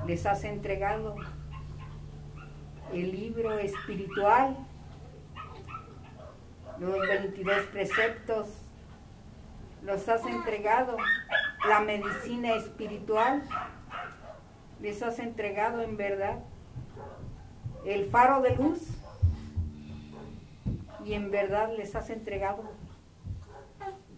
les 0.06 0.24
has 0.26 0.44
entregado 0.44 1.16
el 2.92 3.12
libro 3.12 3.58
espiritual, 3.58 4.56
los 6.78 6.98
22 7.08 7.66
preceptos, 7.66 8.48
los 9.82 10.08
has 10.08 10.24
entregado 10.24 10.96
la 11.68 11.80
medicina 11.80 12.54
espiritual, 12.54 13.42
les 14.80 15.02
has 15.02 15.18
entregado 15.18 15.82
en 15.82 15.96
verdad 15.96 16.38
el 17.84 18.06
faro 18.06 18.40
de 18.40 18.56
luz 18.56 18.80
y 21.04 21.12
en 21.12 21.30
verdad 21.30 21.70
les 21.76 21.94
has 21.94 22.08
entregado 22.10 22.64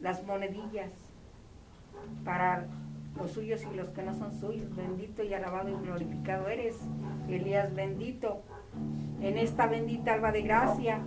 las 0.00 0.24
monedillas 0.24 0.90
para 2.24 2.66
los 3.16 3.32
suyos 3.32 3.62
y 3.70 3.74
los 3.74 3.88
que 3.88 4.02
no 4.02 4.14
son 4.14 4.38
suyos. 4.38 4.74
Bendito 4.76 5.24
y 5.24 5.34
alabado 5.34 5.68
y 5.68 5.84
glorificado 5.84 6.48
eres, 6.48 6.76
Elías 7.28 7.74
bendito. 7.74 8.42
En 9.20 9.38
esta 9.38 9.66
bendita 9.66 10.12
alba 10.12 10.30
de 10.30 10.42
gracia, 10.42 11.00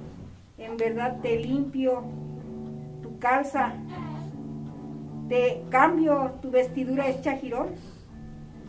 en 0.58 0.76
verdad 0.76 1.20
te 1.22 1.38
limpio 1.38 2.04
tu 3.02 3.20
calza, 3.20 3.74
te 5.30 5.64
cambio 5.70 6.34
tu 6.42 6.50
vestidura 6.50 7.08
hecha 7.08 7.38
girón 7.38 7.70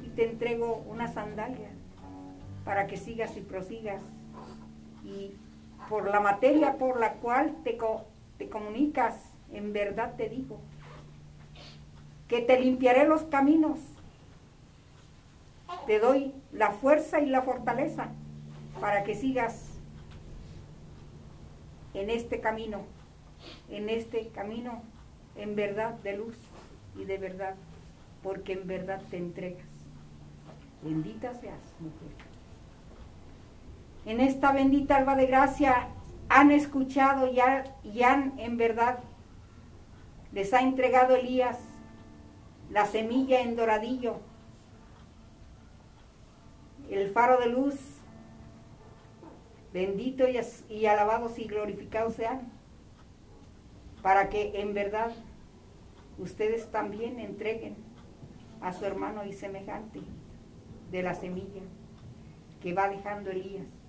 y 0.04 0.10
te 0.10 0.30
entrego 0.30 0.84
una 0.86 1.08
sandalia 1.08 1.69
para 2.70 2.86
que 2.86 2.96
sigas 2.96 3.36
y 3.36 3.40
prosigas. 3.40 4.00
Y 5.04 5.34
por 5.88 6.08
la 6.08 6.20
materia 6.20 6.78
por 6.78 7.00
la 7.00 7.14
cual 7.14 7.56
te, 7.64 7.76
te 8.38 8.48
comunicas, 8.48 9.16
en 9.52 9.72
verdad 9.72 10.14
te 10.16 10.28
digo, 10.28 10.60
que 12.28 12.42
te 12.42 12.60
limpiaré 12.60 13.08
los 13.08 13.24
caminos 13.24 13.80
te 15.86 15.98
doy 15.98 16.32
la 16.52 16.70
fuerza 16.70 17.18
y 17.18 17.26
la 17.26 17.42
fortaleza 17.42 18.12
para 18.80 19.02
que 19.02 19.16
sigas 19.16 19.72
en 21.92 22.08
este 22.08 22.40
camino, 22.40 22.82
en 23.68 23.90
este 23.90 24.28
camino 24.28 24.80
en 25.34 25.56
verdad 25.56 25.94
de 26.04 26.18
luz 26.18 26.36
y 26.96 27.04
de 27.04 27.18
verdad, 27.18 27.56
porque 28.22 28.52
en 28.52 28.68
verdad 28.68 29.02
te 29.10 29.16
entregas. 29.16 29.66
Bendita 30.84 31.34
seas, 31.34 31.58
mujer. 31.80 32.19
En 34.06 34.20
esta 34.20 34.52
bendita 34.52 34.96
alba 34.96 35.14
de 35.14 35.26
gracia 35.26 35.88
han 36.28 36.50
escuchado 36.50 37.26
y, 37.26 37.40
y 37.84 38.02
han 38.02 38.38
en 38.38 38.56
verdad 38.56 39.00
les 40.32 40.54
ha 40.54 40.60
entregado 40.60 41.16
Elías 41.16 41.58
la 42.70 42.86
semilla 42.86 43.40
en 43.40 43.56
doradillo, 43.56 44.20
el 46.88 47.10
faro 47.10 47.38
de 47.40 47.48
luz, 47.48 47.74
bendito 49.72 50.28
y, 50.28 50.38
y 50.68 50.86
alabados 50.86 51.38
y 51.38 51.44
glorificados 51.44 52.14
sean, 52.14 52.52
para 54.02 54.28
que 54.28 54.60
en 54.60 54.72
verdad 54.72 55.10
ustedes 56.18 56.70
también 56.70 57.18
entreguen 57.18 57.76
a 58.60 58.72
su 58.72 58.84
hermano 58.84 59.24
y 59.24 59.32
semejante 59.32 60.00
de 60.92 61.02
la 61.02 61.14
semilla 61.14 61.62
que 62.62 62.72
va 62.72 62.88
dejando 62.88 63.30
Elías. 63.30 63.79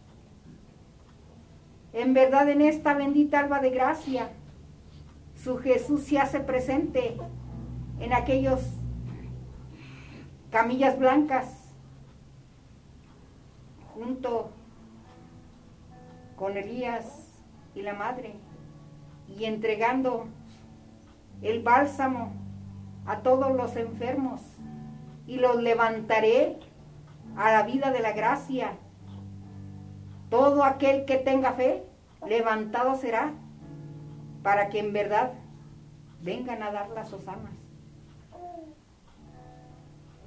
En 1.94 2.14
verdad 2.14 2.50
en 2.50 2.62
esta 2.62 2.94
bendita 2.94 3.40
alba 3.40 3.60
de 3.60 3.70
gracia, 3.70 4.30
su 5.36 5.58
Jesús 5.58 6.04
se 6.04 6.20
hace 6.20 6.40
presente 6.40 7.18
en 8.00 8.14
aquellos 8.14 8.62
camillas 10.52 10.98
blancas 11.00 11.48
junto 13.94 14.52
con 16.36 16.58
Elías 16.58 17.06
y 17.76 17.82
la 17.82 17.94
madre 17.94 18.34
y 19.28 19.46
entregando 19.46 20.28
el 21.42 21.62
bálsamo 21.62 22.34
a 23.06 23.20
todos 23.20 23.56
los 23.56 23.76
enfermos 23.76 24.42
y 25.28 25.38
los 25.38 25.62
levantaré 25.62 26.58
a 27.38 27.52
la 27.52 27.64
vida 27.64 27.92
de 27.92 28.00
la 28.00 28.12
gracia. 28.12 28.74
Todo 30.32 30.64
aquel 30.64 31.04
que 31.04 31.18
tenga 31.18 31.52
fe, 31.52 31.84
levantado 32.26 32.96
será, 32.96 33.34
para 34.42 34.70
que 34.70 34.80
en 34.80 34.94
verdad 34.94 35.34
vengan 36.22 36.64
a 36.64 36.72
dar 36.72 36.90
las 36.92 37.12
osamas. 37.12 37.52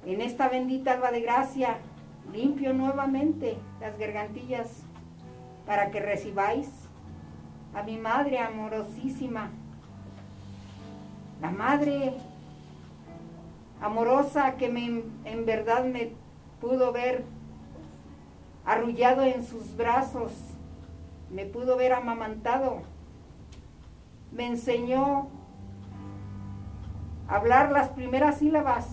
En 0.05 0.21
esta 0.21 0.47
bendita 0.47 0.93
alba 0.93 1.09
de 1.09 1.21
gracia, 1.21 1.77
limpio 2.31 2.71
nuevamente 2.71 3.57
las 3.81 3.97
gargantillas 3.97 4.83
para 5.65 5.89
que 5.89 5.99
recibáis 5.99 6.69
a 7.73 7.81
mi 7.81 7.97
Madre 7.97 8.37
amorosísima, 8.37 9.49
la 11.41 11.49
Madre 11.49 12.13
amorosa 13.81 14.55
que 14.57 14.67
en 14.67 15.45
verdad 15.47 15.83
me 15.85 16.11
pudo 16.61 16.91
ver 16.91 17.23
arrullado 18.65 19.21
en 19.21 19.45
sus 19.45 19.75
brazos, 19.77 20.31
me 21.29 21.45
pudo 21.45 21.77
ver 21.77 21.93
amamantado, 21.93 22.81
me 24.31 24.47
enseñó 24.47 25.27
a 27.27 27.35
hablar 27.35 27.71
las 27.71 27.89
primeras 27.89 28.39
sílabas. 28.39 28.87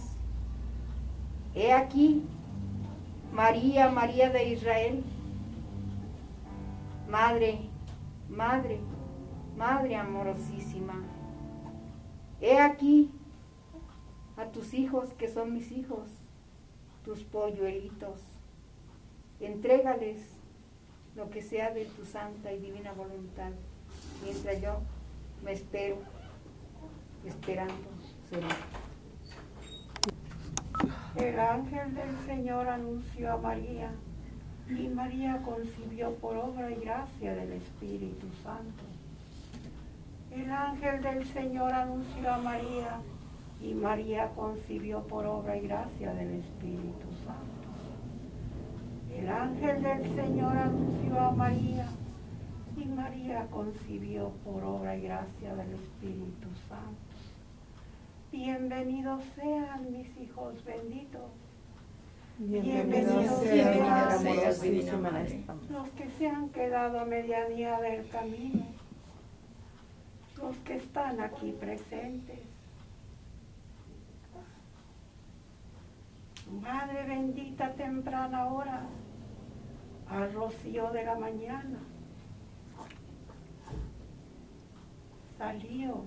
He 1.54 1.72
aquí, 1.72 2.24
María, 3.32 3.90
María 3.90 4.30
de 4.30 4.48
Israel, 4.48 5.04
Madre, 7.08 7.60
Madre, 8.28 8.80
Madre 9.56 9.96
amorosísima. 9.96 10.94
He 12.40 12.58
aquí 12.58 13.10
a 14.36 14.46
tus 14.46 14.74
hijos 14.74 15.12
que 15.14 15.28
son 15.28 15.52
mis 15.52 15.70
hijos, 15.70 16.08
tus 17.04 17.22
polluelitos. 17.22 18.32
Entrégales 19.43 20.20
lo 21.16 21.28
que 21.28 21.43
sea 21.43 21.72
de 21.72 21.84
tu 21.84 22.05
santa 22.05 22.53
y 22.53 22.61
divina 22.61 22.93
voluntad, 22.93 23.51
mientras 24.22 24.61
yo 24.62 24.78
me 25.45 25.53
espero, 25.53 25.97
esperando 27.26 27.74
será. 28.30 28.49
El 31.16 31.40
ángel 31.40 31.95
del 31.95 32.16
Señor 32.24 32.68
anunció 32.68 33.32
a 33.32 33.36
María 33.36 33.90
y 34.70 34.88
María 34.88 35.43
concibió 35.45 36.14
por 36.14 36.36
obra 36.36 36.70
y 36.70 36.76
gracia 36.76 37.34
del 37.34 37.53
Espíritu 37.53 38.28
Santo. 38.45 38.84
El 40.30 40.51
ángel 40.51 41.03
del 41.03 41.26
Señor 41.26 41.72
anunció 41.72 42.32
a 42.32 42.38
María 42.38 43.01
y 43.61 43.74
María 43.74 44.30
concibió 44.36 45.03
por 45.03 45.26
obra 45.26 45.57
y 45.57 45.66
gracia 45.66 46.14
del 46.14 46.40
Espíritu 46.40 47.12
Santo. 47.26 47.51
El 49.16 49.28
ángel 49.28 49.82
del 49.82 50.14
Señor 50.14 50.56
anunció 50.56 51.20
a 51.20 51.30
María 51.32 51.86
y 52.76 52.84
María 52.86 53.46
concibió 53.50 54.30
por 54.44 54.62
obra 54.64 54.96
y 54.96 55.02
gracia 55.02 55.54
del 55.54 55.74
Espíritu 55.74 56.48
Santo. 56.68 57.00
Bienvenidos 58.30 59.22
sean 59.36 59.92
mis 59.92 60.08
hijos 60.18 60.64
benditos 60.64 61.30
Bienvenidos 62.38 63.40
sean 63.42 64.24
los 65.70 65.88
que 65.90 66.08
se 66.18 66.26
han 66.26 66.48
quedado 66.48 67.00
a 67.00 67.04
medianía 67.04 67.78
del 67.80 68.08
camino, 68.08 68.66
los 70.40 70.56
que 70.58 70.76
están 70.76 71.20
aquí 71.20 71.52
presentes. 71.52 72.51
Madre 76.51 77.05
bendita 77.07 77.72
temprana 77.74 78.47
hora, 78.47 78.82
al 80.09 80.32
rocío 80.32 80.90
de 80.90 81.05
la 81.05 81.16
mañana, 81.16 81.78
salió 85.38 86.05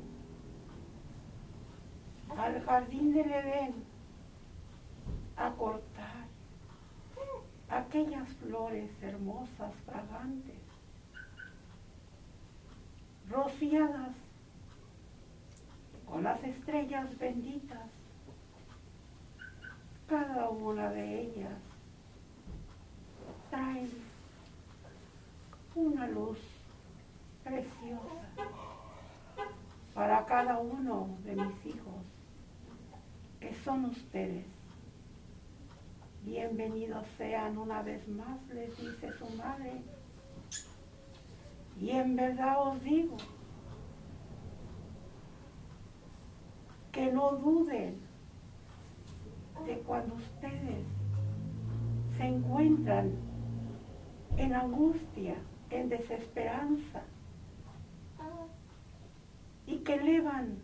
al 2.38 2.64
jardín 2.64 3.14
del 3.14 3.32
Edén 3.32 3.74
a 5.38 5.52
cortar 5.52 6.26
aquellas 7.70 8.30
flores 8.36 8.92
hermosas, 9.02 9.74
fragantes, 9.86 10.62
rociadas 13.30 14.16
con 16.06 16.24
las 16.24 16.42
estrellas 16.44 17.18
benditas, 17.18 17.90
cada 20.08 20.50
una 20.50 20.90
de 20.90 21.22
ellas 21.22 21.60
trae 23.50 23.88
una 25.74 26.08
luz 26.08 26.40
preciosa 27.44 28.50
para 29.94 30.26
cada 30.26 30.60
uno 30.60 31.18
de 31.24 31.36
mis 31.36 31.66
hijos, 31.66 32.04
que 33.40 33.54
son 33.64 33.86
ustedes. 33.86 34.46
Bienvenidos 36.24 37.06
sean 37.18 37.58
una 37.58 37.82
vez 37.82 38.08
más, 38.08 38.48
les 38.54 38.78
dice 38.78 39.12
su 39.18 39.30
madre. 39.38 39.82
Y 41.80 41.92
en 41.92 42.16
verdad 42.16 42.62
os 42.62 42.84
digo 42.84 43.18
que 46.92 47.12
no 47.12 47.32
duden 47.34 48.05
de 49.66 49.80
cuando 49.80 50.16
ustedes 50.16 50.86
se 52.18 52.24
encuentran 52.24 53.12
en 54.38 54.54
angustia, 54.54 55.36
en 55.70 55.90
desesperanza, 55.90 57.04
y 59.68 59.78
que 59.80 59.96
elevan 59.96 60.60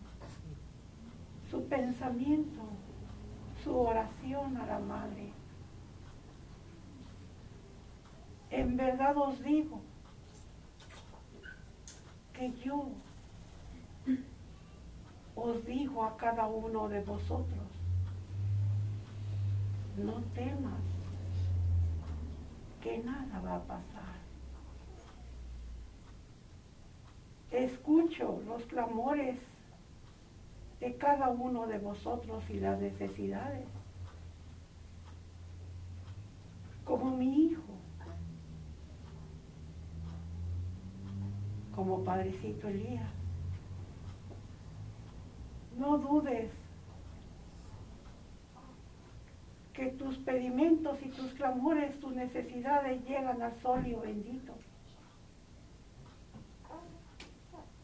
su 1.50 1.64
pensamiento, 1.68 2.62
su 3.64 3.76
oración 3.76 4.58
a 4.58 4.66
la 4.66 4.80
Madre. 4.80 5.34
En 8.52 8.78
verdad 8.78 9.18
os 9.18 9.42
digo 9.44 9.82
que 12.34 12.52
yo 12.64 12.90
os 15.36 15.66
digo 15.66 16.04
a 16.04 16.18
cada 16.18 16.48
uno 16.48 16.90
de 16.90 17.02
vosotros, 17.02 17.81
no 20.06 20.22
temas 20.34 20.82
que 22.82 22.98
nada 23.00 23.40
va 23.40 23.56
a 23.56 23.64
pasar. 23.64 24.12
Escucho 27.52 28.42
los 28.48 28.64
clamores 28.64 29.38
de 30.80 30.96
cada 30.96 31.30
uno 31.30 31.68
de 31.68 31.78
vosotros 31.78 32.44
y 32.50 32.60
las 32.60 32.80
necesidades. 32.80 33.68
Como 36.86 37.16
mi 37.16 37.46
hijo, 37.46 37.62
como 41.76 42.04
padrecito 42.04 42.68
Elías. 42.68 43.10
No 45.78 45.98
dudes 45.98 46.52
que 49.82 49.88
tus 49.94 50.16
pedimentos 50.20 51.02
y 51.02 51.10
tus 51.10 51.34
clamores, 51.34 52.00
tus 52.00 52.14
necesidades 52.14 53.04
llegan 53.04 53.42
al 53.42 53.60
solio 53.64 54.00
bendito. 54.02 54.54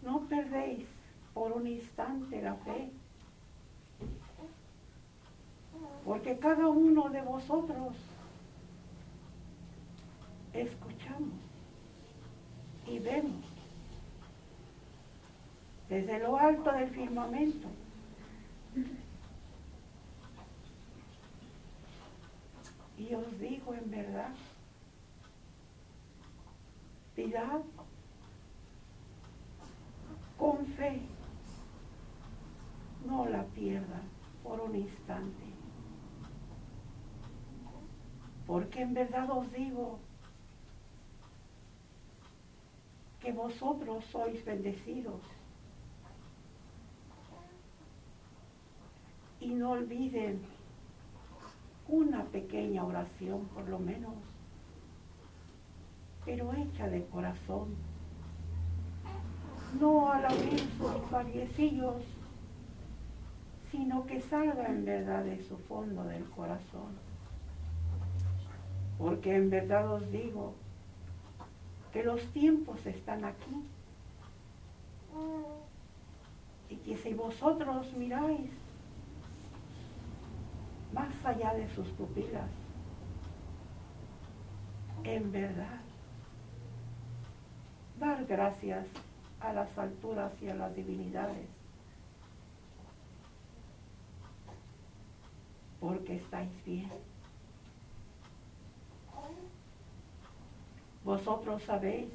No 0.03 0.19
perdéis 0.29 0.85
por 1.33 1.53
un 1.53 1.65
instante 1.65 2.39
la 2.39 2.53
fe, 2.53 2.91
porque 6.05 6.37
cada 6.37 6.67
uno 6.67 7.09
de 7.09 7.21
vosotros 7.23 7.95
escuchamos 10.53 11.33
y 12.85 12.99
vemos 12.99 13.43
desde 15.89 16.19
lo 16.19 16.37
alto 16.37 16.71
del 16.73 16.91
firmamento 16.91 17.67
Y 22.97 23.13
os 23.13 23.39
digo 23.39 23.73
en 23.73 23.91
verdad, 23.91 24.33
pidad 27.15 27.61
con 30.37 30.65
fe, 30.65 31.01
no 33.05 33.25
la 33.27 33.43
pierda 33.45 34.01
por 34.43 34.59
un 34.61 34.75
instante. 34.75 35.43
Porque 38.45 38.81
en 38.81 38.93
verdad 38.93 39.29
os 39.29 39.51
digo 39.51 39.99
que 43.19 43.31
vosotros 43.31 44.05
sois 44.05 44.43
bendecidos. 44.45 45.21
Y 49.39 49.49
no 49.49 49.71
olviden 49.71 50.56
una 51.87 52.23
pequeña 52.25 52.83
oración 52.83 53.45
por 53.53 53.67
lo 53.69 53.79
menos, 53.79 54.13
pero 56.25 56.53
hecha 56.53 56.87
de 56.89 57.05
corazón. 57.05 57.75
No 59.79 60.11
a 60.11 60.19
la 60.21 60.29
vez 60.29 60.61
sus 60.77 61.11
variecillos, 61.11 62.03
sino 63.71 64.05
que 64.05 64.21
salga 64.21 64.67
en 64.67 64.85
verdad 64.85 65.23
de 65.23 65.43
su 65.43 65.57
fondo 65.57 66.03
del 66.03 66.23
corazón. 66.29 66.97
Porque 68.97 69.35
en 69.35 69.49
verdad 69.49 69.91
os 69.91 70.11
digo 70.11 70.53
que 71.93 72.03
los 72.03 72.21
tiempos 72.27 72.85
están 72.85 73.25
aquí. 73.25 73.67
Y 76.69 76.75
que 76.77 76.97
si 76.97 77.13
vosotros 77.13 77.93
miráis 77.93 78.51
más 80.93 81.13
allá 81.25 81.53
de 81.53 81.67
sus 81.73 81.87
pupilas. 81.89 82.49
En 85.03 85.31
verdad, 85.31 85.81
dar 87.99 88.25
gracias 88.25 88.85
a 89.39 89.53
las 89.53 89.77
alturas 89.77 90.31
y 90.41 90.49
a 90.49 90.55
las 90.55 90.75
divinidades, 90.75 91.47
porque 95.79 96.15
estáis 96.15 96.49
bien. 96.65 96.91
Vosotros 101.03 101.63
sabéis, 101.63 102.09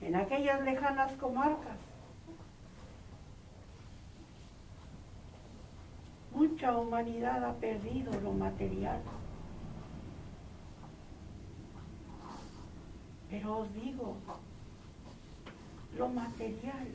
en 0.00 0.14
aquellas 0.14 0.62
lejanas 0.62 1.12
comarcas, 1.14 1.78
Mucha 6.34 6.76
humanidad 6.76 7.44
ha 7.44 7.54
perdido 7.54 8.12
lo 8.20 8.32
material. 8.32 9.00
Pero 13.28 13.58
os 13.58 13.74
digo, 13.74 14.16
lo 15.96 16.08
material, 16.08 16.88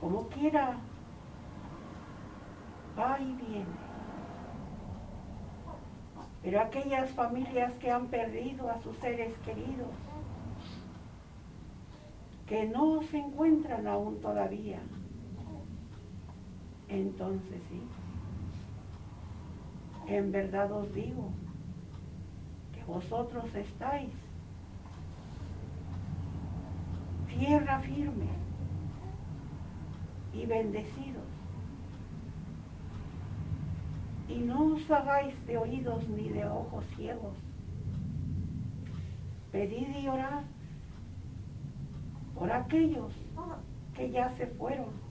como 0.00 0.28
quiera, 0.28 0.76
va 2.98 3.20
y 3.20 3.32
viene. 3.32 3.86
Pero 6.42 6.60
aquellas 6.60 7.10
familias 7.10 7.72
que 7.80 7.90
han 7.90 8.06
perdido 8.06 8.70
a 8.70 8.80
sus 8.82 8.96
seres 8.98 9.36
queridos, 9.44 9.90
que 12.46 12.66
no 12.66 13.02
se 13.10 13.18
encuentran 13.18 13.88
aún 13.88 14.20
todavía, 14.20 14.78
entonces 16.88 17.60
sí, 17.68 17.82
en 20.08 20.32
verdad 20.32 20.70
os 20.72 20.92
digo 20.94 21.30
que 22.72 22.84
vosotros 22.84 23.44
estáis 23.54 24.10
tierra 27.38 27.80
firme 27.80 28.28
y 30.32 30.46
bendecidos. 30.46 31.24
Y 34.28 34.38
no 34.38 34.74
os 34.74 34.90
hagáis 34.90 35.34
de 35.46 35.56
oídos 35.56 36.06
ni 36.08 36.28
de 36.28 36.46
ojos 36.46 36.84
ciegos. 36.96 37.34
Pedid 39.52 39.88
y 39.96 40.08
orad 40.08 40.42
por 42.34 42.52
aquellos 42.52 43.12
que 43.94 44.10
ya 44.10 44.30
se 44.36 44.46
fueron 44.46 45.05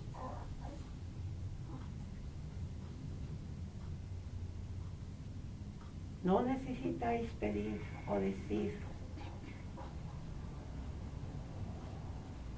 No 6.25 6.41
necesitáis 6.41 7.29
pedir 7.39 7.79
o 8.07 8.15
decir, 8.15 8.81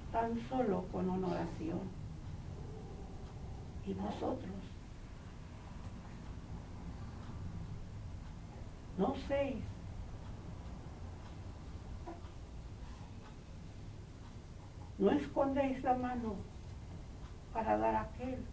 tan 0.10 0.40
solo 0.48 0.86
con 0.90 1.10
una 1.10 1.28
oración. 1.28 1.82
Y 3.86 3.94
vosotros, 3.94 4.56
no 8.98 9.14
séis 9.28 9.64
no 14.98 15.12
escondéis 15.12 15.84
la 15.84 15.94
mano 15.96 16.36
para 17.54 17.78
dar 17.78 17.96
a 17.96 18.02
aquel 18.02 18.46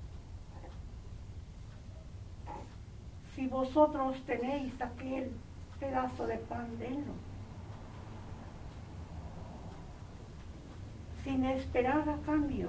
si 3.35 3.47
vosotros 3.49 4.16
tenéis 4.26 4.80
aquel 4.80 5.30
pedazo 5.80 6.26
de 6.26 6.39
pan, 6.39 6.78
denlo. 6.78 7.14
Sin 11.24 11.45
esperar 11.45 12.09
a 12.09 12.16
cambio 12.24 12.68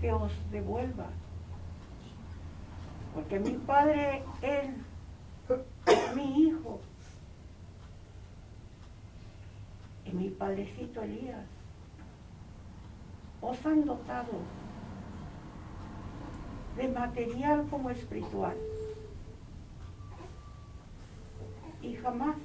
que 0.00 0.12
os 0.12 0.32
devuelva. 0.50 1.06
Porque 3.14 3.38
mi 3.38 3.52
padre, 3.52 4.24
él, 4.42 4.74
mi 6.14 6.42
hijo, 6.42 6.80
y 10.04 10.10
mi 10.10 10.28
padrecito 10.28 11.02
Elías, 11.02 11.46
os 13.40 13.64
han 13.64 13.84
dotado 13.84 14.32
de 16.76 16.88
material 16.88 17.66
como 17.70 17.90
espiritual. 17.90 18.56
Y 21.82 21.94
jamás 21.96 22.36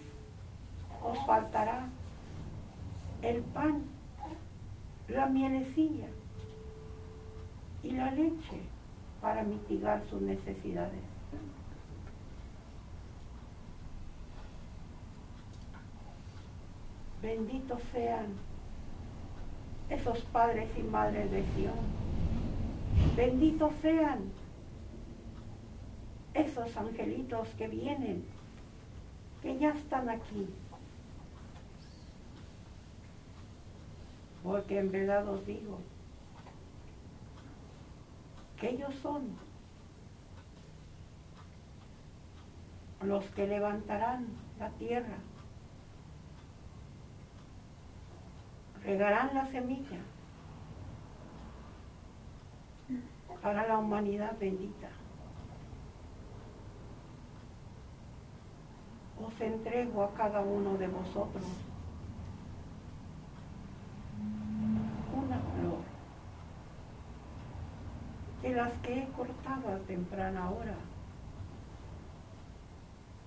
os 1.03 1.17
faltará 1.25 1.87
el 3.21 3.41
pan, 3.41 3.83
la 5.07 5.25
mielecilla 5.25 6.07
y 7.83 7.91
la 7.91 8.11
leche 8.11 8.61
para 9.21 9.43
mitigar 9.43 10.03
sus 10.09 10.21
necesidades. 10.21 11.01
Benditos 17.21 17.81
sean 17.91 18.27
esos 19.89 20.19
padres 20.25 20.69
y 20.77 20.83
madres 20.83 21.29
de 21.31 21.43
Sion 21.55 21.73
Benditos 23.15 23.73
sean 23.81 24.31
esos 26.33 26.77
angelitos 26.77 27.47
que 27.57 27.67
vienen, 27.67 28.23
que 29.41 29.57
ya 29.57 29.71
están 29.71 30.09
aquí. 30.09 30.47
Porque 34.43 34.79
en 34.79 34.91
verdad 34.91 35.27
os 35.27 35.45
digo 35.45 35.79
que 38.59 38.69
ellos 38.69 38.95
son 39.01 39.37
los 43.01 43.25
que 43.31 43.47
levantarán 43.47 44.27
la 44.59 44.69
tierra, 44.71 45.17
regarán 48.83 49.33
la 49.33 49.45
semilla 49.47 49.99
para 53.41 53.67
la 53.67 53.77
humanidad 53.77 54.37
bendita. 54.39 54.89
Os 59.21 59.41
entrego 59.41 60.03
a 60.03 60.13
cada 60.13 60.41
uno 60.41 60.77
de 60.77 60.87
vosotros 60.87 61.43
una 65.13 65.39
flor 65.39 65.79
de 68.41 68.53
las 68.55 68.71
que 68.79 69.03
he 69.03 69.07
cortado 69.09 69.77
temprana 69.87 70.49
hora. 70.49 70.75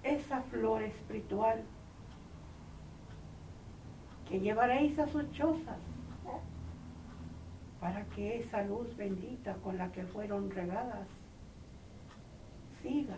Esa 0.02 0.40
flor 0.42 0.82
espiritual 0.82 1.62
que 4.28 4.40
llevaréis 4.40 4.98
a 4.98 5.06
sus 5.08 5.30
chozas 5.32 5.78
para 7.82 8.04
que 8.14 8.38
esa 8.38 8.62
luz 8.62 8.96
bendita 8.96 9.54
con 9.54 9.76
la 9.76 9.90
que 9.90 10.04
fueron 10.04 10.48
regadas 10.52 11.08
siga 12.80 13.16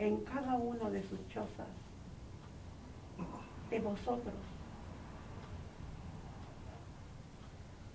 en 0.00 0.16
cada 0.24 0.56
uno 0.56 0.90
de 0.90 1.00
sus 1.08 1.28
chozas 1.28 1.68
de 3.70 3.78
vosotros, 3.78 4.34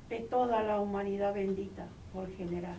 de 0.08 0.20
toda 0.22 0.64
la 0.64 0.80
humanidad 0.80 1.34
bendita 1.34 1.86
por 2.14 2.34
general. 2.38 2.78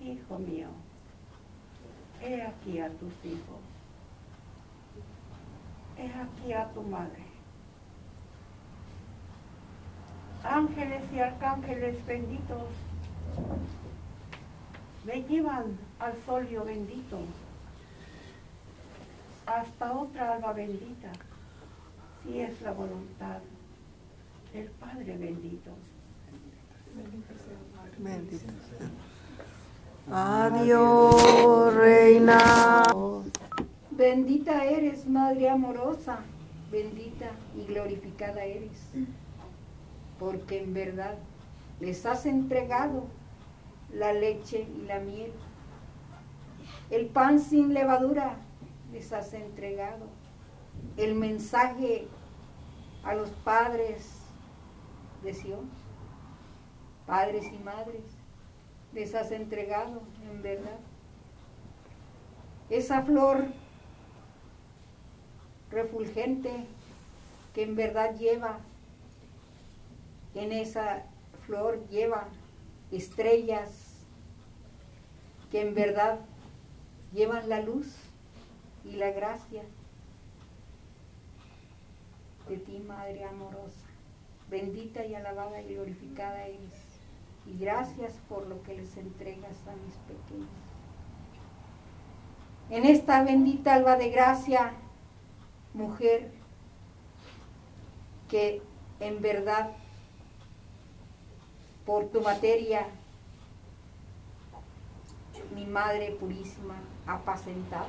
Hijo 0.00 0.38
mío, 0.38 0.68
he 2.22 2.40
aquí 2.40 2.78
a 2.78 2.88
tus 2.88 3.12
hijos, 3.22 3.60
he 5.98 6.06
aquí 6.06 6.54
a 6.54 6.72
tu 6.72 6.82
madre. 6.82 7.23
Ángeles 10.44 11.02
y 11.12 11.18
arcángeles 11.20 12.06
benditos, 12.06 12.68
me 15.04 15.22
llevan 15.22 15.78
al 15.98 16.14
solio 16.26 16.64
bendito, 16.64 17.18
hasta 19.46 19.92
otra 19.92 20.34
alba 20.34 20.52
bendita, 20.52 21.12
si 22.22 22.40
es 22.40 22.60
la 22.62 22.72
voluntad 22.72 23.40
del 24.52 24.68
Padre 24.68 25.16
bendito. 25.16 25.70
Bendito 26.94 27.34
sea. 27.34 27.74
Adiós, 30.10 31.74
reina. 31.74 32.82
Bendita 33.90 34.64
eres, 34.64 35.06
Madre 35.06 35.48
amorosa, 35.48 36.18
bendita 36.70 37.30
y 37.56 37.64
glorificada 37.64 38.44
eres, 38.44 38.90
porque 40.24 40.62
en 40.62 40.72
verdad 40.72 41.18
les 41.80 42.06
has 42.06 42.24
entregado 42.24 43.04
la 43.92 44.14
leche 44.14 44.66
y 44.74 44.86
la 44.86 44.98
miel. 44.98 45.30
El 46.90 47.08
pan 47.08 47.38
sin 47.38 47.74
levadura 47.74 48.36
les 48.90 49.12
has 49.12 49.34
entregado. 49.34 50.06
El 50.96 51.14
mensaje 51.14 52.08
a 53.04 53.14
los 53.14 53.28
padres 53.28 54.16
de 55.22 55.34
Sion, 55.34 55.68
padres 57.06 57.44
y 57.52 57.58
madres, 57.58 58.02
les 58.94 59.14
has 59.14 59.30
entregado 59.30 60.00
en 60.30 60.42
verdad. 60.42 60.78
Esa 62.70 63.02
flor 63.02 63.44
refulgente 65.70 66.50
que 67.52 67.64
en 67.64 67.76
verdad 67.76 68.16
lleva, 68.16 68.60
en 70.34 70.52
esa 70.52 71.04
flor 71.46 71.86
lleva 71.88 72.28
estrellas 72.90 74.06
que 75.50 75.60
en 75.60 75.74
verdad 75.74 76.20
llevan 77.12 77.48
la 77.48 77.60
luz 77.60 77.94
y 78.84 78.92
la 78.92 79.10
gracia 79.10 79.62
de 82.48 82.56
ti, 82.58 82.78
Madre 82.86 83.24
amorosa. 83.24 83.86
Bendita 84.50 85.04
y 85.04 85.14
alabada 85.14 85.62
y 85.62 85.74
glorificada 85.74 86.46
eres. 86.46 86.58
Y 87.46 87.58
gracias 87.58 88.12
por 88.28 88.46
lo 88.46 88.62
que 88.62 88.74
les 88.74 88.96
entregas 88.96 89.56
a 89.66 89.74
mis 89.76 89.94
pequeños. 90.06 90.48
En 92.70 92.84
esta 92.84 93.22
bendita 93.22 93.74
alba 93.74 93.96
de 93.96 94.10
gracia, 94.10 94.72
mujer, 95.72 96.30
que 98.28 98.62
en 99.00 99.20
verdad 99.20 99.70
por 101.86 102.06
tu 102.06 102.20
materia 102.20 102.86
mi 105.54 105.66
Madre 105.66 106.16
Purísima 106.18 106.74
apacentado. 107.06 107.86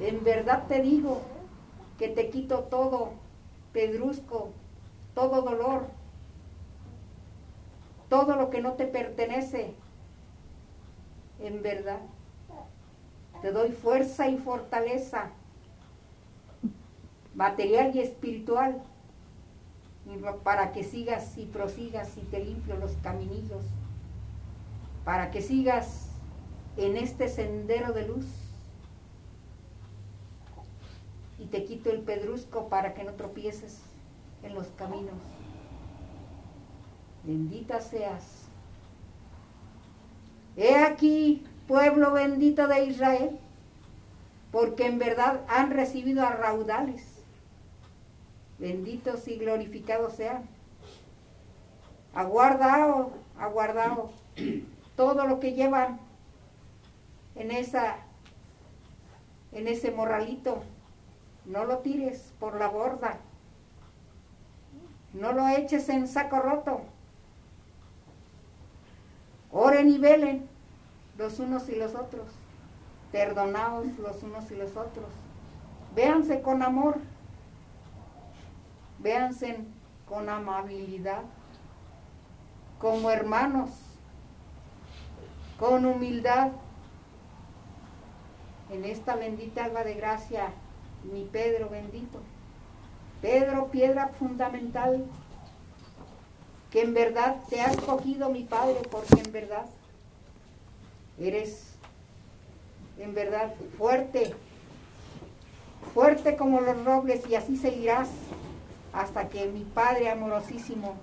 En 0.00 0.22
verdad 0.24 0.64
te 0.68 0.82
digo 0.82 1.22
que 1.98 2.08
te 2.08 2.28
quito 2.28 2.64
todo 2.64 3.12
pedrusco, 3.72 4.50
todo 5.14 5.42
dolor, 5.42 5.86
todo 8.08 8.36
lo 8.36 8.50
que 8.50 8.60
no 8.60 8.72
te 8.72 8.86
pertenece. 8.86 9.72
En 11.40 11.62
verdad, 11.62 12.00
te 13.42 13.52
doy 13.52 13.70
fuerza 13.72 14.28
y 14.28 14.38
fortaleza 14.38 15.30
material 17.34 17.94
y 17.94 18.00
espiritual 18.00 18.82
para 20.44 20.72
que 20.72 20.84
sigas 20.84 21.36
y 21.36 21.46
prosigas 21.46 22.16
y 22.16 22.20
te 22.20 22.44
limpio 22.44 22.76
los 22.76 22.92
caminillos, 23.02 23.64
para 25.04 25.30
que 25.30 25.42
sigas 25.42 26.08
en 26.76 26.96
este 26.96 27.28
sendero 27.28 27.92
de 27.92 28.06
luz 28.06 28.26
y 31.38 31.46
te 31.46 31.64
quito 31.64 31.90
el 31.90 32.00
pedrusco 32.00 32.68
para 32.68 32.94
que 32.94 33.04
no 33.04 33.12
tropieces 33.14 33.80
en 34.42 34.54
los 34.54 34.68
caminos. 34.68 35.14
Bendita 37.24 37.80
seas. 37.80 38.42
He 40.56 40.76
aquí, 40.76 41.44
pueblo 41.66 42.12
bendito 42.12 42.68
de 42.68 42.86
Israel, 42.86 43.38
porque 44.52 44.86
en 44.86 44.98
verdad 44.98 45.40
han 45.48 45.70
recibido 45.70 46.24
a 46.24 46.30
raudales 46.30 47.15
benditos 48.58 49.28
y 49.28 49.36
glorificados 49.36 50.14
sean. 50.14 50.48
Aguardado, 52.14 53.10
aguardado 53.38 54.10
todo 54.96 55.26
lo 55.26 55.40
que 55.40 55.52
llevan 55.52 56.00
en 57.34 57.50
esa 57.50 57.98
en 59.52 59.68
ese 59.68 59.90
morralito. 59.90 60.62
No 61.44 61.64
lo 61.64 61.78
tires 61.78 62.32
por 62.40 62.58
la 62.58 62.68
borda. 62.68 63.18
No 65.12 65.32
lo 65.32 65.48
eches 65.48 65.88
en 65.88 66.08
saco 66.08 66.40
roto. 66.40 66.80
Oren 69.50 69.88
y 69.88 69.98
velen 69.98 70.46
los 71.16 71.38
unos 71.38 71.68
y 71.68 71.76
los 71.76 71.94
otros. 71.94 72.26
Perdonaos 73.12 73.86
los 73.98 74.22
unos 74.22 74.50
y 74.50 74.56
los 74.56 74.76
otros. 74.76 75.06
Véanse 75.94 76.42
con 76.42 76.62
amor 76.62 76.98
véanse 78.98 79.58
con 80.08 80.28
amabilidad, 80.28 81.22
como 82.78 83.10
hermanos, 83.10 83.70
con 85.58 85.84
humildad. 85.84 86.52
En 88.70 88.84
esta 88.84 89.14
bendita 89.14 89.64
alba 89.64 89.84
de 89.84 89.94
gracia, 89.94 90.48
mi 91.04 91.24
Pedro 91.24 91.68
bendito, 91.68 92.20
Pedro, 93.22 93.68
piedra 93.68 94.08
fundamental, 94.08 95.04
que 96.70 96.82
en 96.82 96.94
verdad 96.94 97.36
te 97.48 97.60
has 97.60 97.76
cogido, 97.76 98.28
mi 98.28 98.42
Padre, 98.42 98.80
porque 98.90 99.22
en 99.24 99.32
verdad 99.32 99.66
eres, 101.18 101.74
en 102.98 103.14
verdad, 103.14 103.54
fuerte, 103.78 104.34
fuerte 105.94 106.36
como 106.36 106.60
los 106.60 106.84
robles 106.84 107.26
y 107.30 107.36
así 107.36 107.56
seguirás 107.56 108.08
hasta 108.96 109.28
que 109.28 109.46
mi 109.46 109.62
Padre 109.62 110.10
amorosísimo 110.10 110.94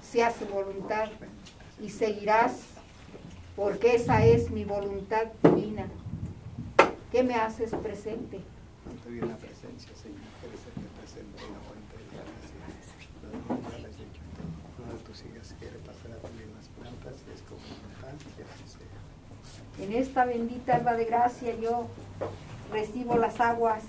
sea 0.00 0.32
su 0.32 0.46
voluntad 0.46 1.08
y 1.80 1.90
seguirás 1.90 2.52
porque 3.56 3.96
esa 3.96 4.24
es 4.24 4.50
mi 4.50 4.64
voluntad 4.64 5.24
divina. 5.42 5.86
¿Qué 7.10 7.24
me 7.24 7.34
haces 7.34 7.74
presente? 7.74 8.40
Te 9.02 9.10
doy 9.10 9.20
la 9.28 9.36
presencia, 9.36 9.90
Señor, 10.00 10.20
que 10.40 10.46
eres 10.46 10.60
el 10.66 10.82
que 10.82 10.88
presente 11.00 11.42
en 11.42 11.52
la 11.52 11.60
fuente 11.66 11.98
de 11.98 12.04
la 12.14 12.22
gracia. 12.30 13.70
Ya 13.72 13.78
les 13.78 13.96
he 13.96 14.04
dicho, 14.04 14.22
uno 14.78 14.92
de 14.92 14.98
tus 15.00 15.24
hijas 15.24 15.54
quiere 15.58 15.78
pasar 15.78 16.12
a 16.12 16.16
también 16.22 16.54
las 16.54 16.68
plantas 16.68 17.14
y 17.26 17.34
es 17.34 17.42
como 17.42 17.58
un. 17.58 17.90
En 19.84 19.92
esta 19.94 20.24
bendita 20.24 20.76
alba 20.76 20.94
de 20.94 21.06
gracia 21.06 21.58
yo 21.58 21.88
recibo 22.72 23.16
las 23.16 23.40
aguas 23.40 23.82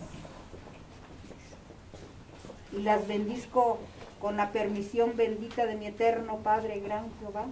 y 2.72 2.82
las 2.82 3.08
bendizco 3.08 3.80
con 4.20 4.38
la 4.38 4.52
permisión 4.52 5.16
bendita 5.16 5.66
de 5.66 5.76
mi 5.76 5.88
eterno 5.88 6.38
Padre, 6.38 6.80
gran 6.80 7.10
Jehová. 7.20 7.46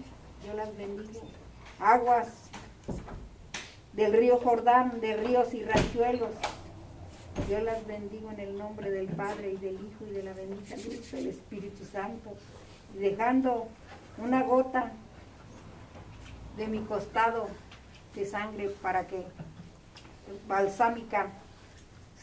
Yo 0.45 0.53
las 0.53 0.75
bendigo. 0.77 1.21
Aguas 1.79 2.27
del 3.93 4.13
río 4.13 4.39
Jordán, 4.39 5.01
de 5.01 5.17
ríos 5.17 5.53
y 5.53 5.63
rachuelos. 5.63 6.31
Yo 7.49 7.59
las 7.61 7.85
bendigo 7.87 8.31
en 8.31 8.39
el 8.39 8.57
nombre 8.57 8.91
del 8.91 9.07
Padre 9.07 9.51
y 9.51 9.57
del 9.57 9.75
Hijo 9.75 10.05
y 10.07 10.11
de 10.11 10.23
la 10.23 10.33
bendita 10.33 10.75
luz 10.75 11.11
del 11.11 11.27
Espíritu 11.27 11.85
Santo, 11.85 12.35
dejando 12.97 13.67
una 14.17 14.43
gota 14.43 14.91
de 16.57 16.67
mi 16.67 16.79
costado 16.81 17.47
de 18.15 18.25
sangre 18.25 18.69
para 18.81 19.07
que 19.07 19.23
balsámica 20.47 21.27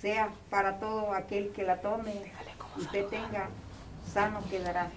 sea 0.01 0.31
para 0.51 0.79
todo 0.79 1.13
aquel 1.15 1.51
que 1.53 1.63
la 1.63 1.81
tome 1.81 2.33
y 2.79 2.85
te 2.87 3.03
tenga 3.05 3.49
sano 4.13 4.43
quedará. 4.49 4.91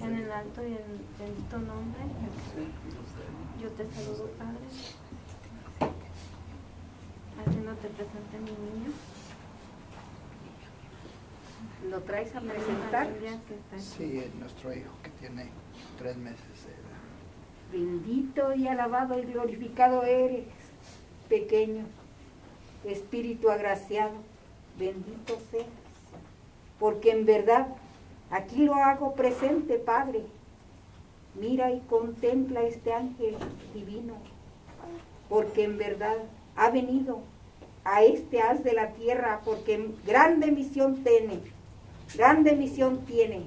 En 0.00 0.14
el 0.14 0.30
alto 0.30 0.62
y 0.62 0.72
en 0.72 1.06
bendito 1.18 1.58
nombre, 1.58 2.02
yo 3.60 3.68
te 3.70 3.90
saludo, 3.90 4.30
Padre, 4.38 4.66
haciéndote 7.40 7.88
presente 7.88 8.38
mi 8.38 8.50
niño. 8.50 8.92
¿Lo 11.90 12.02
traes 12.02 12.34
a 12.34 12.40
presentar? 12.40 13.08
Sí, 13.78 14.18
es 14.18 14.34
nuestro 14.34 14.72
hijo 14.74 14.92
que 15.02 15.10
tiene 15.10 15.50
tres 15.98 16.16
meses 16.16 16.66
de. 16.66 16.75
Bendito 17.72 18.54
y 18.54 18.68
alabado 18.68 19.18
y 19.18 19.22
glorificado 19.22 20.04
eres, 20.04 20.44
pequeño, 21.28 21.84
espíritu 22.84 23.50
agraciado, 23.50 24.14
bendito 24.78 25.38
seas, 25.50 25.66
porque 26.78 27.10
en 27.10 27.26
verdad 27.26 27.68
aquí 28.30 28.64
lo 28.64 28.74
hago 28.74 29.14
presente, 29.14 29.78
Padre. 29.78 30.22
Mira 31.34 31.70
y 31.72 31.80
contempla 31.80 32.62
este 32.62 32.92
ángel 32.92 33.36
divino, 33.74 34.14
porque 35.28 35.64
en 35.64 35.76
verdad 35.76 36.16
ha 36.54 36.70
venido 36.70 37.20
a 37.84 38.02
este 38.02 38.40
haz 38.40 38.64
de 38.64 38.72
la 38.72 38.92
tierra, 38.92 39.42
porque 39.44 39.90
grande 40.06 40.50
misión 40.50 41.02
tiene, 41.04 41.40
grande 42.14 42.52
misión 42.56 43.04
tiene. 43.04 43.44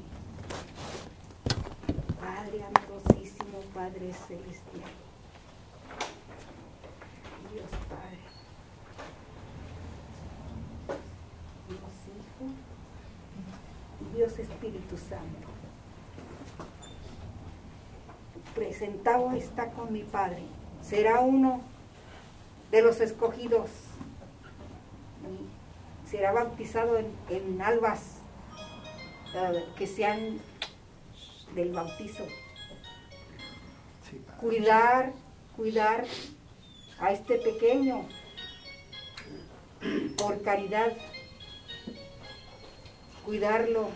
Padre 2.19 2.63
amorosísimo, 2.63 3.59
Padre 3.79 4.11
celestial. 4.11 4.91
Dios 7.53 7.69
Padre. 7.87 8.19
Dios 11.69 11.95
Hijo. 12.17 12.45
Dios 14.17 14.37
Espíritu 14.37 14.97
Santo. 14.97 15.47
Presentado 18.53 19.31
está 19.31 19.71
con 19.71 19.93
mi 19.93 20.03
Padre. 20.03 20.43
Será 20.81 21.21
uno 21.21 21.61
de 22.71 22.81
los 22.81 22.99
escogidos. 22.99 23.69
Será 26.05 26.33
bautizado 26.33 26.97
en, 26.97 27.61
albas 27.61 28.17
eh, 29.33 29.63
que 29.77 29.87
sean 29.87 30.37
del 31.55 31.71
bautizo. 31.71 32.25
Cuidar, 34.39 35.11
cuidar 35.55 36.05
a 36.99 37.11
este 37.11 37.37
pequeño 37.37 38.07
por 40.17 40.41
caridad, 40.41 40.93
cuidarlo 43.25 43.89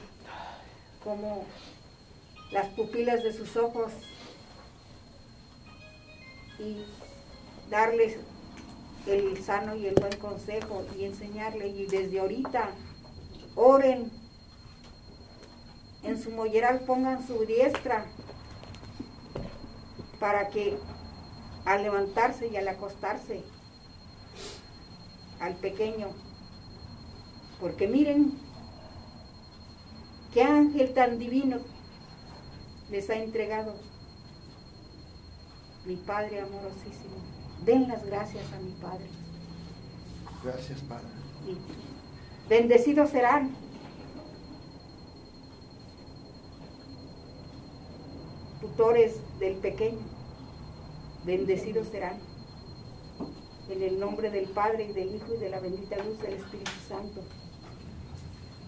como 1.03 1.45
las 2.51 2.67
pupilas 2.69 3.23
de 3.23 3.33
sus 3.33 3.55
ojos 3.57 3.91
y 6.59 6.85
darles 7.69 8.17
el 9.07 9.43
sano 9.43 9.75
y 9.75 9.87
el 9.87 9.95
buen 9.95 10.15
consejo 10.17 10.85
y 10.97 11.05
enseñarle 11.05 11.67
y 11.67 11.85
desde 11.87 12.19
ahorita 12.19 12.69
oren. 13.55 14.11
En 16.03 16.21
su 16.21 16.31
molleral 16.31 16.81
pongan 16.81 17.25
su 17.25 17.45
diestra 17.45 18.05
para 20.23 20.47
que 20.47 20.77
al 21.65 21.83
levantarse 21.83 22.47
y 22.47 22.55
al 22.55 22.65
acostarse 22.69 23.43
al 25.41 25.53
pequeño, 25.55 26.07
porque 27.59 27.89
miren 27.89 28.31
qué 30.33 30.43
ángel 30.43 30.93
tan 30.93 31.19
divino 31.19 31.57
les 32.89 33.09
ha 33.09 33.15
entregado 33.15 33.73
mi 35.85 35.97
Padre 35.97 36.39
amorosísimo. 36.39 37.17
Den 37.65 37.89
las 37.89 38.05
gracias 38.05 38.45
a 38.53 38.59
mi 38.61 38.71
Padre. 38.81 39.09
Gracias, 40.41 40.79
Padre. 40.87 41.03
bendecidos 42.47 43.09
serán. 43.09 43.51
Tutores 48.61 49.17
del 49.39 49.55
pequeño, 49.55 49.99
bendecidos 51.25 51.87
serán. 51.87 52.17
En 53.69 53.81
el 53.81 53.99
nombre 53.99 54.29
del 54.29 54.45
Padre 54.49 54.85
y 54.89 54.93
del 54.93 55.15
Hijo 55.15 55.35
y 55.35 55.39
de 55.39 55.49
la 55.49 55.59
bendita 55.59 55.95
luz 56.03 56.21
del 56.21 56.33
Espíritu 56.33 56.71
Santo. 56.87 57.21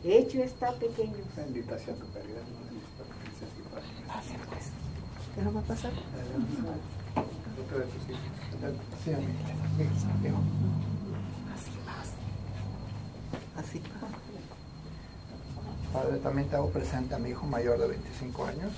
Hecho 0.03 0.41
está 0.41 0.71
pequeño. 0.73 1.15
Bendita 1.35 1.77
sea 1.77 1.95
tu 1.95 2.11
caridad, 2.13 2.41
no 2.41 2.65
princesa 3.19 3.51
y 3.59 3.63
Padre. 3.69 3.87
¿Qué 5.35 5.41
no 5.41 5.53
va 5.53 5.59
a 5.59 5.63
pasar? 5.63 5.91
Sí, 9.03 9.13
amigo. 9.13 9.29
Sí, 10.23 10.27
hijo. 10.27 10.39
Así. 13.57 13.81
Padre, 15.91 16.17
también 16.19 16.49
te 16.49 16.55
hago 16.55 16.69
presente 16.69 17.15
a 17.15 17.19
mi 17.19 17.29
hijo 17.29 17.47
mayor 17.47 17.79
de 17.79 17.87
25 17.87 18.45
años, 18.45 18.73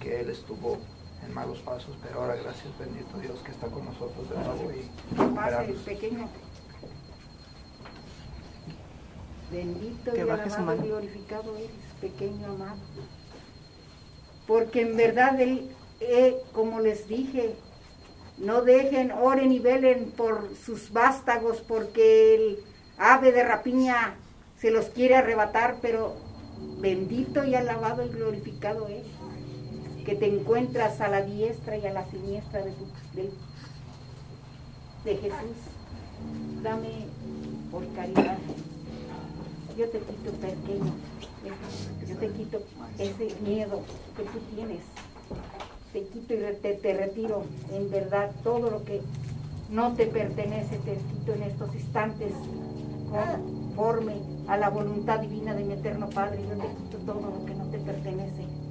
que 0.00 0.20
él 0.20 0.30
estuvo 0.30 0.78
en 1.26 1.34
malos 1.34 1.58
pasos, 1.60 1.96
pero 2.02 2.20
ahora 2.20 2.36
gracias 2.36 2.76
bendito 2.78 3.18
Dios 3.18 3.40
que 3.40 3.52
está 3.52 3.66
con 3.68 3.84
nosotros 3.84 4.28
de 4.28 4.36
nuevo 4.36 4.70
y 4.72 5.34
Pase 5.34 5.72
pequeño. 5.84 6.28
Bendito 9.50 10.12
Que 10.12 10.18
y 10.18 10.22
alabado 10.22 10.84
y 10.84 10.88
glorificado 10.88 11.56
eres, 11.56 11.70
pequeño 12.00 12.46
amado. 12.46 12.76
Porque 14.46 14.82
en 14.82 14.96
verdad, 14.96 15.40
él, 15.40 15.70
eh, 16.00 16.36
como 16.52 16.80
les 16.80 17.08
dije, 17.08 17.54
no 18.38 18.62
dejen, 18.62 19.12
oren 19.12 19.52
y 19.52 19.58
velen 19.58 20.10
por 20.16 20.54
sus 20.56 20.92
vástagos, 20.92 21.60
porque 21.60 22.34
el 22.34 22.58
ave 22.98 23.32
de 23.32 23.44
rapiña 23.44 24.16
se 24.58 24.70
los 24.70 24.86
quiere 24.86 25.16
arrebatar, 25.16 25.76
pero 25.80 26.16
bendito 26.78 27.44
y 27.44 27.54
alabado 27.54 28.04
y 28.04 28.08
glorificado 28.08 28.88
es, 28.88 29.04
que 30.04 30.14
te 30.14 30.26
encuentras 30.26 31.00
a 31.00 31.08
la 31.08 31.22
diestra 31.22 31.76
y 31.78 31.86
a 31.86 31.92
la 31.92 32.04
siniestra 32.10 32.62
de, 32.62 32.72
tu, 32.72 32.86
de, 35.04 35.16
Jesús. 35.16 35.56
Dame 36.62 37.06
por 37.70 37.86
caridad. 37.94 38.38
Yo 39.76 39.88
te 39.88 39.98
quito 39.98 40.30
pequeño, 40.40 40.92
yo 42.08 42.16
te 42.16 42.28
quito 42.28 42.62
ese 42.98 43.34
miedo 43.40 43.80
que 44.16 44.22
tú 44.24 44.38
tienes. 44.54 44.80
Te 45.92 46.02
quito 46.02 46.34
y 46.34 46.38
te, 46.60 46.74
te 46.74 46.94
retiro 46.94 47.44
en 47.72 47.90
verdad 47.90 48.30
todo 48.42 48.70
lo 48.70 48.84
que 48.84 49.00
no 49.70 49.94
te 49.94 50.06
pertenece, 50.06 50.78
te 50.78 50.96
quito 50.96 51.34
en 51.34 51.42
estos 51.44 51.74
instantes 51.74 52.32
conforme 53.10 54.14
a 54.46 54.56
la 54.56 54.70
voluntad 54.70 55.20
divina 55.20 55.54
de 55.54 55.64
mi 55.64 55.74
eterno 55.74 56.08
Padre. 56.10 56.42
Yo 56.42 56.56
te 56.56 56.68
quito 56.68 56.98
todo 57.12 57.20
lo 57.20 57.44
que 57.44 57.54
no 57.54 57.64
te 57.66 57.78
pertenece. 57.78 58.63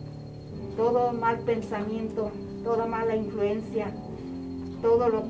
Todo 0.76 1.13
mal 1.13 1.39
pensamiento, 1.39 2.32
toda 2.63 2.86
mala 2.86 3.15
influencia, 3.15 3.93
todo 4.82 5.09
lo, 5.09 5.24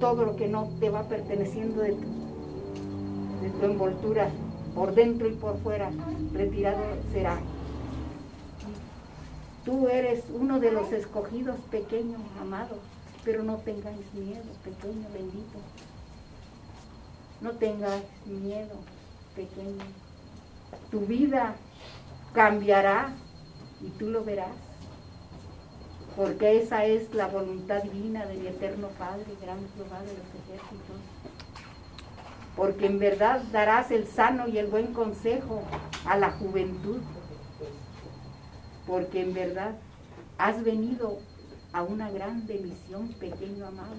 todo 0.00 0.24
lo 0.24 0.36
que 0.36 0.48
no 0.48 0.68
te 0.80 0.90
va 0.90 1.04
perteneciendo 1.04 1.80
de 1.80 1.92
tu, 1.92 2.08
de 3.42 3.50
tu 3.58 3.64
envoltura, 3.64 4.28
por 4.74 4.94
dentro 4.94 5.28
y 5.28 5.34
por 5.34 5.58
fuera, 5.58 5.90
retirado 6.32 6.82
será. 7.12 7.38
Tú 9.64 9.88
eres 9.88 10.24
uno 10.34 10.58
de 10.58 10.72
los 10.72 10.92
escogidos, 10.92 11.56
pequeño, 11.70 12.18
amado, 12.40 12.76
pero 13.24 13.42
no 13.44 13.56
tengáis 13.58 14.12
miedo, 14.12 14.42
pequeño, 14.64 15.06
bendito. 15.12 15.58
No 17.40 17.52
tengáis 17.52 18.04
miedo, 18.26 18.74
pequeño. 19.36 19.84
tu 20.90 21.00
vida 21.00 21.54
cambiará 22.32 23.12
y 23.80 23.88
tú 23.98 24.10
lo 24.10 24.24
verás. 24.24 24.71
Porque 26.16 26.58
esa 26.60 26.84
es 26.84 27.14
la 27.14 27.26
voluntad 27.26 27.82
divina 27.82 28.26
de 28.26 28.34
mi 28.34 28.46
eterno 28.46 28.88
Padre, 28.98 29.24
gran 29.40 29.58
Jehová 29.74 30.00
de 30.00 30.12
los 30.12 30.26
ejércitos. 30.44 30.96
Porque 32.56 32.86
en 32.86 32.98
verdad 32.98 33.42
darás 33.50 33.90
el 33.90 34.06
sano 34.06 34.46
y 34.46 34.58
el 34.58 34.66
buen 34.66 34.92
consejo 34.92 35.62
a 36.04 36.18
la 36.18 36.30
juventud. 36.30 37.00
Porque 38.86 39.22
en 39.22 39.32
verdad 39.32 39.74
has 40.36 40.62
venido 40.62 41.18
a 41.72 41.82
una 41.82 42.10
gran 42.10 42.44
misión, 42.46 43.08
pequeño 43.18 43.66
amado. 43.66 43.96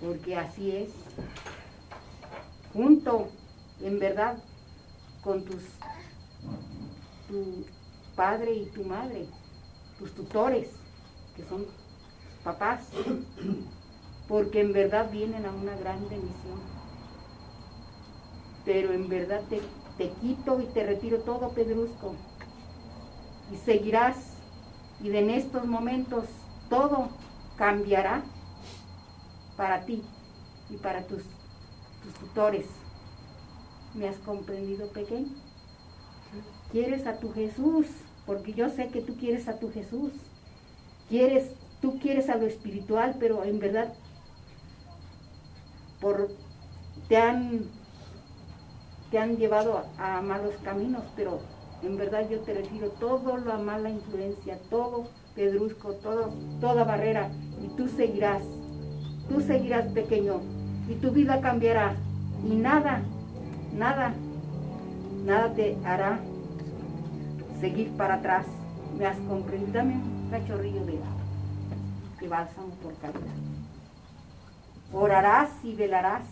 Porque 0.00 0.36
así 0.36 0.70
es. 0.74 0.88
Junto, 2.72 3.28
en 3.82 3.98
verdad, 3.98 4.38
con 5.22 5.44
tus 5.44 5.62
tu 7.28 7.64
padre 8.14 8.54
y 8.54 8.66
tu 8.66 8.84
madre, 8.84 9.26
tutores, 10.12 10.68
que 11.36 11.44
son 11.44 11.66
papás, 12.42 12.80
porque 14.28 14.60
en 14.60 14.72
verdad 14.72 15.10
vienen 15.10 15.46
a 15.46 15.50
una 15.50 15.74
grande 15.76 16.16
misión. 16.16 16.60
Pero 18.64 18.92
en 18.92 19.08
verdad 19.08 19.40
te, 19.48 19.60
te 19.98 20.10
quito 20.20 20.60
y 20.60 20.66
te 20.66 20.84
retiro 20.84 21.18
todo, 21.20 21.50
Pedrusco, 21.50 22.14
y 23.52 23.56
seguirás, 23.56 24.16
y 25.02 25.14
en 25.14 25.30
estos 25.30 25.66
momentos 25.66 26.24
todo 26.70 27.08
cambiará 27.56 28.22
para 29.56 29.84
ti 29.84 30.02
y 30.70 30.76
para 30.76 31.02
tus, 31.02 31.22
tus 32.02 32.14
tutores. 32.20 32.66
¿Me 33.94 34.08
has 34.08 34.16
comprendido, 34.18 34.88
pequeño? 34.88 35.28
Quieres 36.72 37.06
a 37.06 37.18
tu 37.18 37.32
Jesús, 37.32 37.86
porque 38.26 38.52
yo 38.52 38.70
sé 38.70 38.88
que 38.88 39.00
tú 39.00 39.16
quieres 39.16 39.48
a 39.48 39.58
tu 39.58 39.70
Jesús. 39.70 40.12
Quieres, 41.08 41.50
tú 41.80 41.98
quieres 41.98 42.28
a 42.30 42.36
lo 42.36 42.46
espiritual, 42.46 43.16
pero 43.20 43.44
en 43.44 43.58
verdad 43.58 43.92
por, 46.00 46.30
te 47.08 47.16
han 47.16 47.68
te 49.14 49.20
han 49.20 49.36
llevado 49.36 49.84
a, 49.96 50.20
malos 50.22 50.54
caminos, 50.64 51.04
pero 51.14 51.38
en 51.84 51.96
verdad 51.96 52.28
yo 52.28 52.40
te 52.40 52.52
retiro 52.52 52.88
todo 52.98 53.36
lo 53.36 53.52
a 53.52 53.58
mala 53.58 53.88
influencia, 53.88 54.58
todo 54.68 55.04
pedrusco, 55.36 55.92
todo, 56.02 56.32
toda 56.60 56.82
barrera, 56.82 57.30
y 57.62 57.68
tú 57.76 57.86
seguirás, 57.86 58.42
tú 59.28 59.40
seguirás 59.40 59.86
pequeño, 59.92 60.40
y 60.88 60.94
tu 60.96 61.12
vida 61.12 61.40
cambiará, 61.40 61.94
y 62.44 62.56
nada, 62.56 63.02
nada, 63.76 64.14
nada 65.24 65.54
te 65.54 65.76
hará 65.84 66.18
seguir 67.64 67.90
para 67.96 68.16
atrás. 68.16 68.44
Me 68.98 69.06
has 69.06 69.16
comprendido, 69.20 69.72
dame 69.72 69.94
un 69.94 70.28
cachorrillo 70.30 70.84
de 70.84 70.98
agua, 70.98 71.24
que 72.18 72.28
bálsamo 72.28 72.68
por 72.82 72.94
caridad. 72.98 73.38
Orarás 74.92 75.48
y 75.62 75.74
velarás 75.74 76.24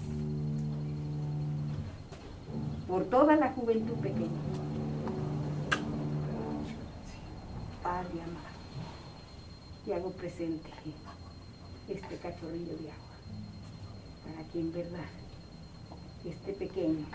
por 2.86 3.04
toda 3.06 3.34
la 3.36 3.50
juventud 3.52 3.94
pequeña. 3.94 4.42
Padre 7.82 8.20
amado, 8.20 8.52
te 9.86 9.94
hago 9.94 10.10
presente 10.10 10.68
este 11.88 12.16
cachorrillo 12.18 12.76
de 12.76 12.90
agua, 12.92 13.16
para 14.26 14.48
que 14.50 14.60
en 14.60 14.70
verdad 14.70 15.10
este 16.26 16.52
pequeño 16.52 17.06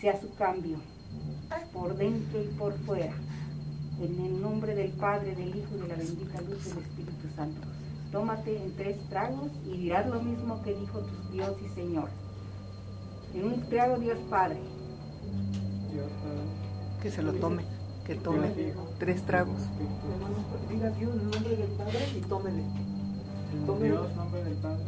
sea 0.00 0.18
su 0.18 0.34
cambio 0.34 0.78
por 1.72 1.96
dentro 1.96 2.42
y 2.42 2.46
por 2.58 2.72
fuera, 2.80 3.12
en 4.00 4.24
el 4.24 4.40
nombre 4.40 4.74
del 4.74 4.90
Padre, 4.92 5.34
del 5.34 5.56
Hijo 5.56 5.68
y 5.76 5.80
de 5.80 5.88
la 5.88 5.94
bendita 5.96 6.40
luz 6.42 6.64
del 6.64 6.78
Espíritu 6.78 7.28
Santo. 7.34 7.60
Tómate 8.12 8.56
en 8.62 8.74
tres 8.76 8.96
tragos 9.08 9.50
y 9.66 9.76
dirás 9.76 10.06
lo 10.08 10.20
mismo 10.22 10.62
que 10.62 10.74
dijo 10.74 11.00
tu 11.00 11.32
Dios 11.32 11.52
y 11.64 11.68
Señor. 11.74 12.08
En 13.34 13.44
un 13.44 13.60
trago 13.68 13.98
Dios 13.98 14.18
Padre, 14.30 14.58
Que 17.02 17.10
se 17.10 17.22
lo 17.22 17.32
tome, 17.34 17.62
que 18.06 18.14
tome 18.14 18.48
tres 18.98 19.22
tragos. 19.22 19.60
Hermano, 20.12 20.36
diga 20.70 20.90
Dios 20.90 21.12
en 21.14 21.20
el 21.20 21.30
nombre 21.30 21.56
del 21.56 21.70
Padre 21.72 21.98
y 22.16 22.20
tómele. 22.20 22.62
Tómele. 23.66 23.88
Dios, 23.88 24.16
nombre 24.16 24.44
del 24.44 24.54
Padre. 24.54 24.84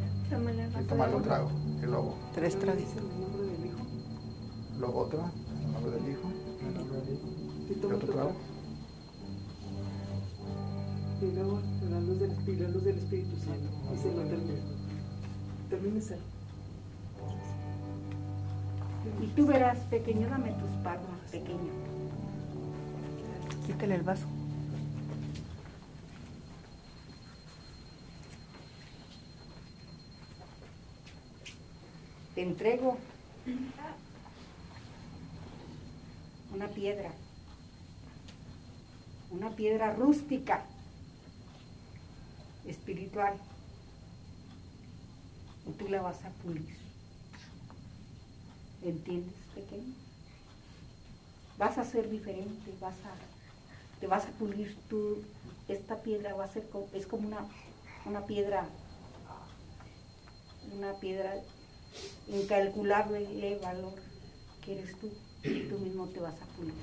Tómale 0.89 1.15
un 1.17 1.23
trago. 1.23 1.51
Y 1.83 1.87
luego, 1.87 2.15
Tres 2.35 2.59
tragos. 2.59 2.83
El 2.83 3.21
nombre 3.21 3.47
del 3.53 3.67
Hijo. 3.67 3.79
luego 4.79 4.99
otro, 5.01 5.31
el 5.48 5.48
nombre 5.81 6.01
del 6.01 6.13
Hijo. 6.13 6.29
En 6.61 6.67
el 6.67 6.75
nombre 6.75 6.99
del 7.01 7.15
Hijo. 7.15 7.27
Y 7.69 7.73
Y 7.73 7.75
toma 7.77 7.95
otro 7.95 8.07
tu 8.07 8.13
trago. 8.13 8.33
Y 11.21 11.35
luego 11.35 11.61
la 11.91 12.01
luz 12.01 12.21
del 12.21 12.31
Espíritu, 12.31 12.63
la 12.63 12.69
luz 12.71 12.85
del 12.85 12.99
Espíritu 12.99 13.37
Santo. 13.37 13.69
Y 13.95 13.99
se 13.99 14.15
lo 14.15 14.23
termina. 14.23 14.61
Termínese. 15.71 16.19
y 19.23 19.27
tú 19.29 19.47
verás, 19.47 19.79
pequeño, 19.91 20.29
dame 20.29 20.51
tus 20.53 20.71
palmas, 20.83 21.21
pequeño. 21.31 21.73
Quítale 23.67 23.95
el 23.95 24.03
vaso. 24.03 24.27
Te 32.35 32.43
entrego 32.43 32.97
una 36.59 36.67
piedra, 36.67 37.13
una 39.31 39.51
piedra 39.51 39.93
rústica, 39.93 40.65
espiritual, 42.67 43.35
y 45.69 45.71
tú 45.75 45.87
la 45.89 46.03
vas 46.03 46.17
a 46.25 46.31
pulir. 46.43 46.77
¿Entiendes, 48.83 49.35
pequeño? 49.55 49.95
Vas 51.59 51.79
a 51.79 51.85
ser 51.85 52.11
diferente, 52.11 52.75
vas 52.81 52.97
a, 53.05 54.01
te 54.01 54.09
vas 54.09 54.25
a 54.27 54.31
pulir 54.31 54.77
tú. 54.91 55.23
Esta 55.69 56.03
piedra 56.03 56.35
va 56.35 56.47
a 56.47 56.53
ser, 56.53 56.69
co- 56.71 56.89
es 56.93 57.07
como 57.07 57.29
una, 57.29 57.47
una 58.05 58.27
piedra, 58.27 58.67
una 60.77 60.95
piedra 60.95 61.37
incalculable 62.27 63.59
valor 63.63 63.95
que 64.65 64.77
eres 64.81 64.99
tú. 64.99 65.09
Y 65.43 65.61
tú 65.69 65.79
mismo 65.79 66.07
te 66.09 66.21
vas 66.21 66.35
a 66.41 66.47
pulir. 66.57 66.75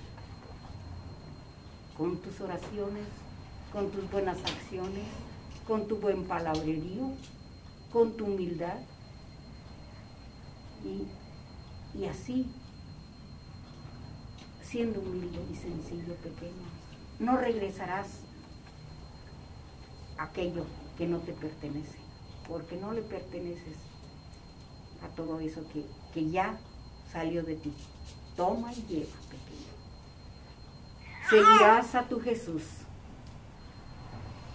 Con 1.97 2.17
tus 2.17 2.39
oraciones, 2.41 3.05
con 3.71 3.89
tus 3.91 4.09
buenas 4.11 4.37
acciones, 4.39 5.05
con 5.67 5.87
tu 5.87 5.97
buen 5.97 6.25
palabrerío, 6.25 7.11
con 7.91 8.15
tu 8.15 8.25
humildad. 8.25 8.77
Y, 10.83 11.07
y 11.99 12.05
así, 12.05 12.45
siendo 14.61 14.99
humilde 14.99 15.39
y 15.51 15.55
sencillo, 15.55 16.15
pequeño, 16.15 16.67
no 17.19 17.37
regresarás 17.37 18.19
aquello 20.17 20.65
que 20.97 21.07
no 21.07 21.19
te 21.19 21.33
pertenece, 21.33 21.97
porque 22.47 22.77
no 22.77 22.93
le 22.93 23.01
perteneces 23.01 23.77
a 25.03 25.07
todo 25.15 25.39
eso 25.39 25.61
que, 25.73 25.85
que 26.13 26.29
ya 26.29 26.57
salió 27.11 27.43
de 27.43 27.55
ti. 27.55 27.73
Toma 28.35 28.73
y 28.73 28.81
lleva, 28.87 29.17
pequeño. 29.29 29.71
Seguirás 31.29 31.95
a 31.95 32.03
tu 32.03 32.19
Jesús 32.19 32.63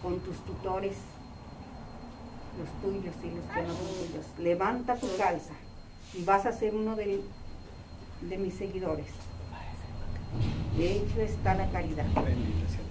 con 0.03 0.21
tus 0.21 0.37
tutores, 0.45 0.97
los 2.59 2.83
tuyos 2.83 3.15
y 3.23 3.31
los 3.31 3.45
que 3.45 3.63
no 3.63 3.75
son 3.75 3.87
tuyos. 4.07 4.27
Levanta 4.39 4.97
tu 4.97 5.09
calza 5.17 5.55
y 6.15 6.25
vas 6.25 6.47
a 6.47 6.53
ser 6.53 6.75
uno 6.75 6.97
de, 6.97 7.23
de 8.23 8.39
mis 8.39 8.55
seguidores. 8.55 9.07
De 10.77 10.97
hecho 10.97 11.21
está 11.21 11.55
la 11.55 11.71
caridad. 11.71 12.07
Bendita 12.15 12.69
sea 12.69 12.91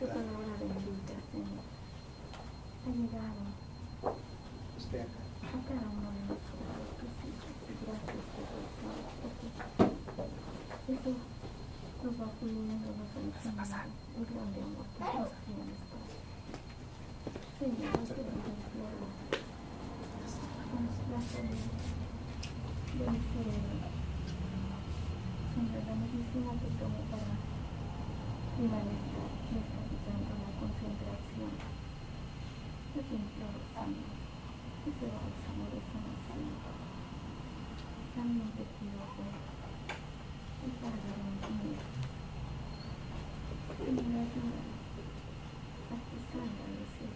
Palabra 0.00 0.58
bendita, 0.58 1.14
Señor, 1.30 1.62
Usted 4.76 5.00
acá. 5.00 5.22
a 5.46 5.58
cada 5.68 5.86
uno 5.88 6.08
de 6.10 6.20
nosotros. 6.26 6.66
Gracias 7.86 8.18
porque 9.24 9.46
eso 10.94 11.12
nos 12.02 12.14
va 12.20 12.26
puliendo, 12.40 12.86
nos 12.90 13.08
va 13.08 13.20
enseñando 13.22 13.86
el 14.18 14.24
grande 14.26 14.58
amor 14.62 14.86
que 14.98 15.04
nos 15.14 15.32
tienes, 15.46 15.80
Padre. 15.88 16.18
Señor, 17.58 17.94
te 17.94 18.18
doy 18.18 18.34
el 18.34 18.58
gloria. 18.74 19.08
Nos 20.74 20.98
da 21.08 21.18
salud. 21.22 21.62
Señor, 25.54 25.82
la 25.86 25.94
medicina 25.94 26.50
que 26.60 26.68
tomo 26.82 27.00
para 27.10 27.34
a 28.54 28.78
estar 28.86 29.26
neutralizando 29.50 30.32
la 30.42 30.50
concentración. 30.60 31.52
Yo 33.14 33.20
te 33.20 33.26
imploro, 33.26 33.62
Señor, 33.70 34.10
ese 34.90 35.06
bálsamo 35.06 35.64
de 35.70 35.78
sanación. 35.86 36.50
También 38.10 38.50
te 38.58 38.64
pido 38.74 39.06
ver 39.14 39.38
el 40.66 40.72
Padre 40.82 41.14
mío. 41.62 41.78
Señor, 43.78 44.18
ayúdame 44.18 44.74
a 45.86 45.96
que 46.02 46.18
salga 46.26 46.66
de 46.74 46.82
ese 46.82 47.06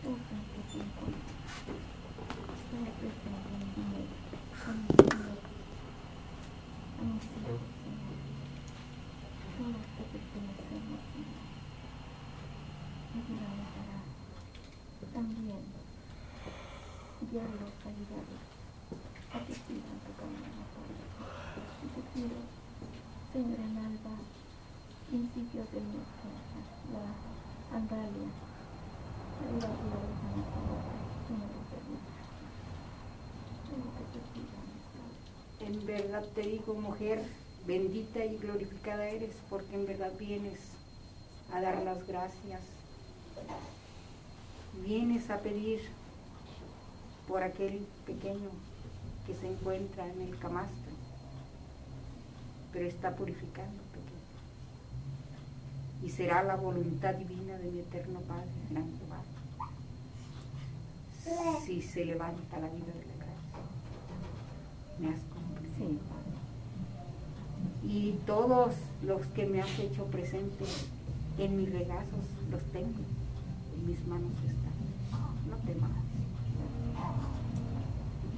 pozo 0.00 0.32
en 0.32 0.44
que 0.48 0.60
se 0.72 0.78
encuentra. 0.80 1.36
Estoy 2.64 2.88
presente 2.96 3.48
en 3.52 3.60
mi 3.60 3.76
vida, 3.76 4.08
con 4.56 4.76
mi 4.80 4.88
Señor, 4.88 5.36
a 6.96 7.04
mis 7.04 7.28
hijos, 7.28 7.60
Señor. 7.84 8.16
Todos 9.52 9.84
te 9.84 10.02
pertenecemos, 10.16 11.00
Señor. 11.12 11.44
Ayúdame 13.14 13.64
para 13.76 13.94
también 15.14 15.62
En 35.60 35.86
verdad 35.86 36.24
te 36.34 36.42
digo, 36.42 36.74
mujer, 36.74 37.22
bendita 37.66 38.24
y 38.24 38.36
glorificada 38.38 39.08
eres, 39.08 39.36
porque 39.48 39.74
en 39.74 39.86
verdad 39.86 40.12
vienes 40.18 40.60
a 41.52 41.60
dar 41.60 41.82
las 41.82 42.06
gracias. 42.06 42.60
Vienes 44.84 45.30
a 45.30 45.40
pedir 45.40 45.80
por 47.28 47.42
aquel 47.42 47.86
pequeño 48.06 48.50
que 49.26 49.34
se 49.34 49.50
encuentra 49.50 50.06
en 50.06 50.20
el 50.20 50.38
camastro, 50.38 50.92
pero 52.72 52.86
está 52.86 53.14
purificando, 53.16 53.82
pequeño. 53.92 54.04
Y 56.02 56.10
será 56.10 56.42
la 56.42 56.56
voluntad 56.56 57.14
divina 57.14 57.56
de 57.58 57.70
mi 57.70 57.80
eterno 57.80 58.20
Padre, 58.20 58.50
gran 58.70 58.90
Jehová, 58.98 59.22
si 61.64 61.80
se 61.80 62.04
levanta 62.04 62.58
la 62.58 62.68
vida 62.68 62.92
de 62.92 63.06
la 63.06 63.16
gracia. 63.16 63.60
Me 64.98 65.08
has 65.08 65.20
Padre. 65.20 66.34
y 67.82 68.12
todos 68.26 68.74
los 69.02 69.26
que 69.28 69.46
me 69.46 69.60
has 69.60 69.78
hecho 69.78 70.04
presente 70.06 70.64
en 71.38 71.56
mis 71.56 71.72
regazos 71.72 72.26
los 72.50 72.62
tengo, 72.72 73.00
en 73.76 73.86
mis 73.86 74.06
manos 74.06 74.30
están. 74.46 74.74
No 75.50 75.56
temas. 75.66 75.90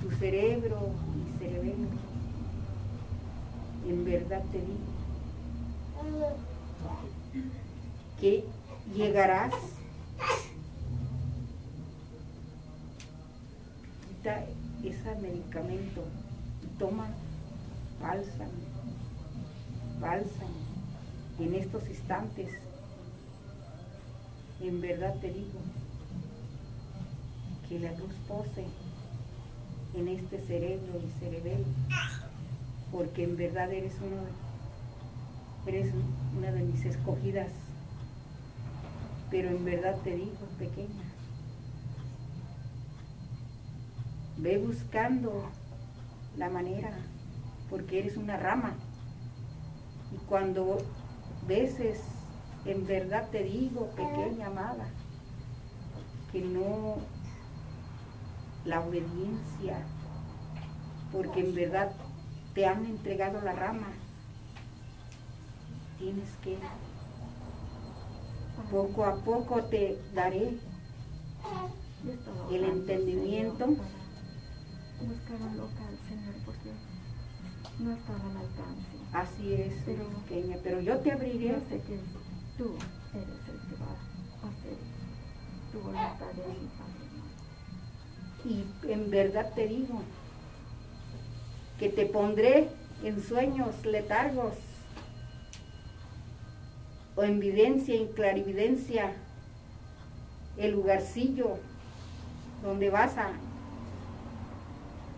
Tu 0.07 0.13
cerebro 0.19 0.91
y 1.17 1.39
cerebelo, 1.41 1.89
en 3.89 4.05
verdad 4.05 4.41
te 4.53 4.59
digo 4.59 6.29
que 8.21 8.45
llegarás. 8.95 9.53
Quita 14.07 14.45
ese 14.85 15.15
medicamento 15.21 16.05
y 16.63 16.79
toma 16.79 17.09
bálsamo 18.01 18.53
bálsamo 20.01 20.55
en 21.41 21.55
estos 21.57 21.85
instantes. 21.89 22.55
En 24.61 24.81
verdad 24.81 25.17
te 25.21 25.33
digo 25.33 25.59
que 27.69 27.81
la 27.81 27.91
luz 27.91 28.15
pose 28.29 28.67
en 29.97 30.09
este 30.09 30.39
cerebro 30.41 31.01
y 31.01 31.21
cerebelo, 31.21 31.65
porque 32.93 33.25
en 33.25 33.37
verdad 33.37 33.73
eres 33.73 33.95
uno 34.01 34.47
eres 35.67 35.93
una 36.37 36.53
de 36.53 36.61
mis 36.61 36.85
escogidas. 36.85 37.51
Pero 39.31 39.49
en 39.51 39.65
verdad 39.65 39.97
te 40.05 40.15
digo, 40.15 40.47
pequeña, 40.59 41.03
ve 44.37 44.59
buscando 44.59 45.51
la 46.37 46.49
manera, 46.49 46.93
porque 47.69 47.99
eres 47.99 48.17
una 48.17 48.37
rama. 48.37 48.75
Y 50.15 50.19
cuando 50.29 50.79
veces, 51.49 52.01
en 52.65 52.87
verdad 52.87 53.29
te 53.31 53.43
digo, 53.43 53.91
pequeña 53.97 54.47
amada, 54.47 54.87
que 56.31 56.41
no 56.41 56.99
la 58.67 58.81
obediencia, 58.81 59.79
porque 61.13 61.41
en 61.41 61.55
verdad 61.55 61.93
te 62.55 62.67
han 62.67 62.85
entregado 62.87 63.41
la 63.43 63.53
rama, 63.53 63.89
tienes 65.99 66.29
que, 66.43 66.59
poco 68.71 69.05
a 69.05 69.15
poco 69.17 69.63
te 69.65 69.99
daré 70.15 70.59
el 72.51 72.65
entendimiento. 72.65 73.65
Señor, 73.67 73.79
para 74.99 75.13
buscar 75.13 75.43
un 75.43 75.57
local, 75.59 75.99
Señor, 76.09 76.35
porque 76.45 76.71
no 77.79 77.93
estaba 77.93 78.19
al 78.31 78.37
alcance. 78.37 78.97
Así 79.13 79.53
es, 79.55 79.75
Pero- 79.85 80.09
pequeña, 80.25 80.57
pero 80.63 80.81
yo 80.81 80.99
te 81.01 81.13
abriré. 81.13 81.49
Yo 81.49 81.61
sé 81.69 81.81
que 81.83 82.01
tú 82.59 82.75
eres 83.15 83.49
el 83.49 83.61
que 83.69 83.77
va 83.83 83.91
a 83.91 84.49
hacer 84.49 84.77
tu 85.73 85.79
voluntad 85.81 86.33
de. 86.35 86.43
Y 88.47 88.65
en 88.89 89.11
verdad 89.11 89.53
te 89.55 89.67
digo 89.67 90.03
que 91.81 91.89
te 91.89 92.07
pondré 92.07 92.69
en 93.03 93.21
sueños 93.21 93.85
letargos 93.85 94.55
o 97.17 97.25
en 97.25 97.41
videncia, 97.41 97.97
en 97.97 98.07
clarividencia, 98.09 99.13
el 100.57 100.73
lugarcillo 100.73 101.59
donde 102.63 102.89
vas 102.89 103.19
a 103.19 103.33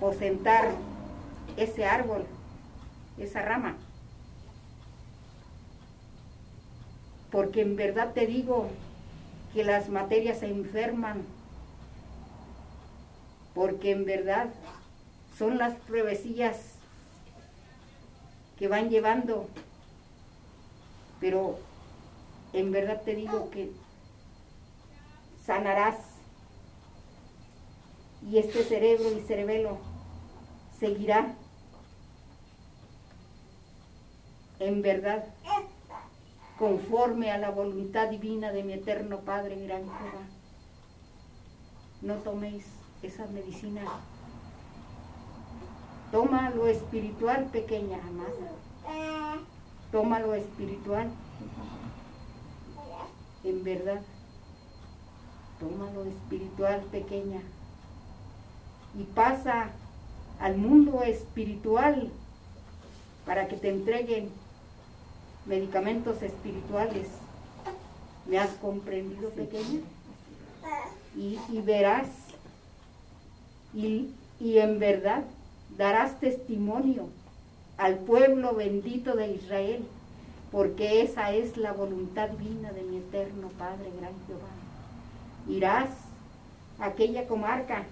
posentar 0.01 0.70
ese 1.59 1.85
árbol, 1.85 2.24
esa 3.18 3.43
rama. 3.43 3.76
Porque 7.31 7.61
en 7.61 7.76
verdad 7.76 8.14
te 8.14 8.26
digo 8.26 8.68
que 9.53 9.64
las 9.64 9.91
materias 9.91 10.39
se 10.39 10.49
enferman 10.49 11.24
porque 13.59 13.90
en 13.90 14.04
verdad 14.04 14.50
son 15.36 15.59
las 15.59 15.74
pruebecillas 15.78 16.74
que 18.56 18.68
van 18.68 18.88
llevando, 18.88 19.48
pero 21.18 21.59
en 22.52 22.70
verdad 22.70 23.02
te 23.04 23.16
digo 23.16 23.50
que 23.50 23.72
sanarás. 25.44 25.96
Y 28.30 28.38
este 28.38 28.62
cerebro 28.62 29.11
y 29.11 29.22
cerebelo 29.22 29.78
seguirá. 30.78 31.34
En 34.61 34.82
verdad 34.82 35.24
conforme 36.61 37.32
a 37.32 37.38
la 37.38 37.50
voluntad 37.50 38.09
divina 38.09 38.52
de 38.52 38.62
mi 38.62 38.74
eterno 38.74 39.18
Padre 39.22 39.56
gran 39.66 39.82
Jehová. 39.82 40.26
No 42.02 42.14
toméis 42.18 42.78
esa 43.03 43.26
medicina. 43.26 43.82
Toma 46.11 46.51
lo 46.51 46.66
espiritual, 46.66 47.44
pequeña 47.53 47.99
amada. 47.99 49.42
Toma 49.92 50.20
lo 50.20 50.34
espiritual. 50.34 51.09
En 53.44 53.64
verdad. 53.64 54.01
Toma 55.61 55.90
lo 55.92 56.05
espiritual, 56.05 56.80
pequeña. 56.90 57.40
Y 58.99 59.05
pasa 59.05 59.70
al 60.40 60.57
mundo 60.57 61.03
espiritual 61.03 62.11
para 63.26 63.49
que 63.49 63.57
te 63.57 63.68
entreguen 63.68 64.30
medicamentos 65.46 66.22
espirituales. 66.22 67.09
¿Me 68.26 68.38
has 68.38 68.51
comprendido, 68.55 69.30
pequeña? 69.30 69.80
Y, 71.16 71.38
y 71.51 71.61
verás 71.61 72.07
y, 73.75 74.14
en 74.41 74.79
verdad 74.79 75.25
darás 75.77 76.19
testimonio 76.21 77.09
al 77.77 77.99
pueblo 77.99 78.55
bendito 78.55 79.14
de 79.14 79.33
Israel, 79.33 79.85
porque 80.51 81.03
esa 81.03 81.33
es 81.33 81.57
la 81.57 81.73
voluntad 81.73 82.31
divina 82.31 82.73
de 82.73 82.83
mi 82.83 82.97
eterno 82.97 83.49
Padre, 83.59 83.91
gran 84.01 84.14
Jehová. 84.27 84.49
Irás 85.49 85.91
a 86.79 86.87
aquella 86.87 87.27
comarca, 87.29 87.85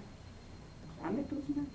dame 1.01 1.23
tus 1.23 1.47
manos. 1.49 1.71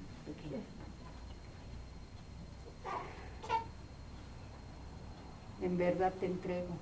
En 5.63 5.79
verdad 5.79 6.13
te 6.19 6.27
entrego 6.27 6.75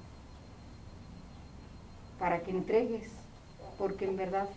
para 2.18 2.40
que 2.40 2.50
entregues, 2.50 3.08
porque 3.78 4.06
en 4.06 4.16
verdad 4.16 4.48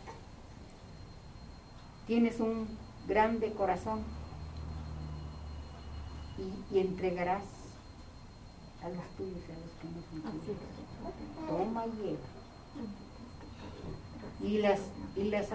tienes 2.08 2.40
un 2.40 2.68
grande 3.08 3.52
corazón 3.54 4.04
y, 6.38 6.76
y 6.76 6.80
entregarás 6.80 7.44
a 8.84 8.90
los 8.90 9.06
tuyos 9.18 9.40
y 9.48 9.52
a 9.52 9.56
los 9.60 9.72
que 9.80 9.88
no 9.88 10.02
son 10.22 10.40
tuyos. 10.42 10.60
Toma 11.48 11.86
y 11.86 11.92
lleva. 12.02 12.20
Y 14.42 14.58
las, 14.60 14.80
y 15.16 15.24
las, 15.30 15.48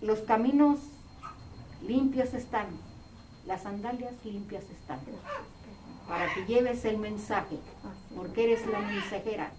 los 0.00 0.20
caminos 0.20 0.78
limpios 1.86 2.32
están, 2.32 2.66
las 3.46 3.62
sandalias 3.62 4.14
limpias 4.24 4.64
están, 4.70 5.00
para 6.08 6.32
que 6.32 6.46
lleves 6.46 6.84
el 6.84 6.98
mensaje, 6.98 7.58
porque 8.16 8.44
eres 8.44 8.66
la 8.66 8.80
mensajera, 8.80 9.50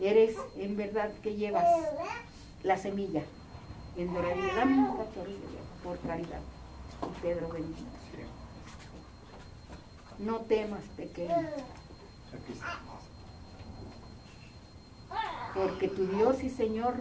eres 0.00 0.36
en 0.56 0.76
verdad 0.76 1.10
que 1.22 1.36
llevas 1.36 1.64
la 2.62 2.76
semilla 2.76 3.22
en 3.96 4.14
doradilla. 4.14 4.54
Dame 4.54 4.88
por 5.82 5.98
caridad. 6.00 6.40
Y 7.02 7.20
Pedro 7.20 7.48
bendiga. 7.48 7.90
No 10.18 10.40
temas, 10.40 10.84
pequeño. 10.96 11.34
Porque 15.54 15.88
tu 15.88 16.06
Dios 16.06 16.42
y 16.42 16.50
Señor 16.50 16.94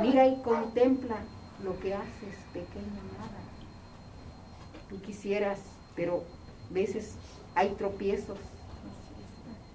mira 0.00 0.26
y 0.26 0.40
contempla 0.42 1.16
lo 1.62 1.78
que 1.80 1.94
haces, 1.94 2.36
pequeña 2.52 3.02
nada. 3.18 3.38
Tú 4.88 5.00
quisieras, 5.00 5.60
pero 5.96 6.24
a 6.70 6.72
veces 6.72 7.16
hay 7.54 7.70
tropiezos 7.70 8.38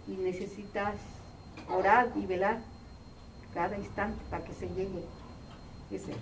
y 0.08 0.12
necesitas 0.12 0.96
orar 1.70 2.12
y 2.16 2.26
velar 2.26 2.62
cada 3.54 3.78
instante 3.78 4.22
para 4.30 4.44
que 4.44 4.54
se 4.54 4.68
llegue 4.70 5.04
ese 5.96 6.14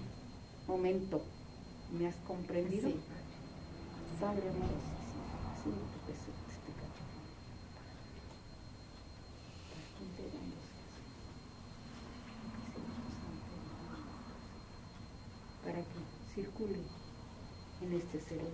momento. 0.67 1.22
¿Me 1.97 2.07
has 2.07 2.15
comprendido? 2.28 2.89
Sí. 2.89 2.95
Te 5.63 5.99
presento 6.05 6.41
este 6.49 6.72
cachorro. 6.74 7.22
Para 15.63 15.80
que 15.80 15.99
circule 16.34 16.80
en 17.82 17.93
este 17.93 18.19
cerebro. 18.22 18.49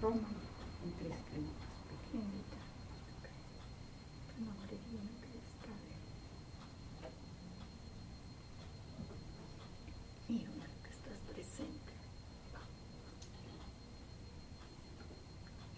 Toma 0.00 0.28
en 0.84 0.92
tres 0.98 1.18
cremitas 1.30 1.70
pequeñas. 1.88 2.30
Bendita. 2.32 2.60
Tu 4.34 4.44
nombre 4.44 4.72
divino 4.86 5.10
que 5.20 5.28
es 5.38 5.48
Padre. 5.62 5.96
Hijo 10.28 10.52
que 10.82 10.90
estás 10.90 11.18
presente. 11.32 11.92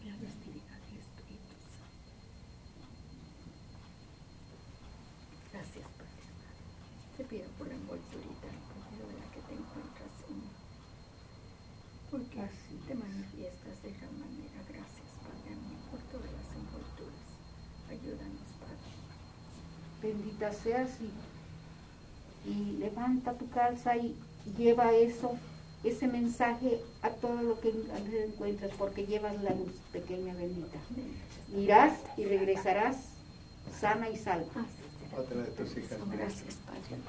La 0.04 0.14
festividad 0.14 0.78
del 0.88 0.98
Espíritu 0.98 1.54
Santo. 1.76 2.12
Gracias, 5.52 5.86
Padre. 5.98 6.24
Te 7.16 7.18
pido 7.29 7.47
por 7.59 7.68
la 7.68 7.74
envolturita 7.74 8.47
de 8.49 9.14
la 9.18 9.26
que 9.33 9.41
te 9.47 9.53
encuentras, 9.55 10.11
Señor. 10.26 10.53
Porque 12.11 12.41
Así 12.41 12.74
te 12.87 12.93
es. 12.95 12.99
manifiestas 12.99 13.83
de 13.83 13.93
gran 13.93 14.18
manera. 14.18 14.59
Gracias, 14.68 15.09
Padre 15.22 15.55
mío, 15.57 15.79
por 15.91 16.01
todas 16.11 16.33
las 16.33 16.49
envolturas. 16.57 17.24
Ayúdanos, 17.91 18.49
Padre. 18.61 18.93
Bendita 20.03 20.53
seas 20.53 20.91
y, 21.01 22.49
y 22.51 22.76
levanta 22.79 23.35
tu 23.35 23.49
calza 23.51 23.97
y 23.97 24.16
lleva 24.57 24.93
eso, 24.95 25.37
ese 25.85 26.07
mensaje 26.09 26.81
a 27.03 27.11
todo 27.11 27.43
lo 27.43 27.61
que 27.61 27.68
en- 27.70 28.31
encuentres, 28.31 28.72
porque 28.79 29.07
llevas 29.07 29.41
la 29.43 29.51
luz, 29.51 29.72
pequeña 29.93 30.35
bendita. 30.35 30.79
Irás 31.57 31.93
y 32.16 32.24
regresarás 32.24 32.97
sana 33.79 34.09
y 34.09 34.16
salva. 34.16 34.47
Gracias, 35.19 36.55
Padre. 36.64 37.03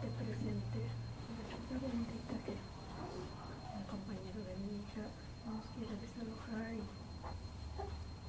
te 0.00 0.08
presente 0.08 0.80
a 0.80 1.36
la 1.36 1.44
chica 1.48 1.76
bendita 1.80 2.34
que 2.44 2.52
el 2.52 3.84
compañero 3.84 4.40
de 4.48 4.54
mi 4.64 4.80
hija 4.80 5.04
nos 5.44 5.60
quiere 5.76 5.94
desalojar 6.00 6.72
y, 6.72 6.84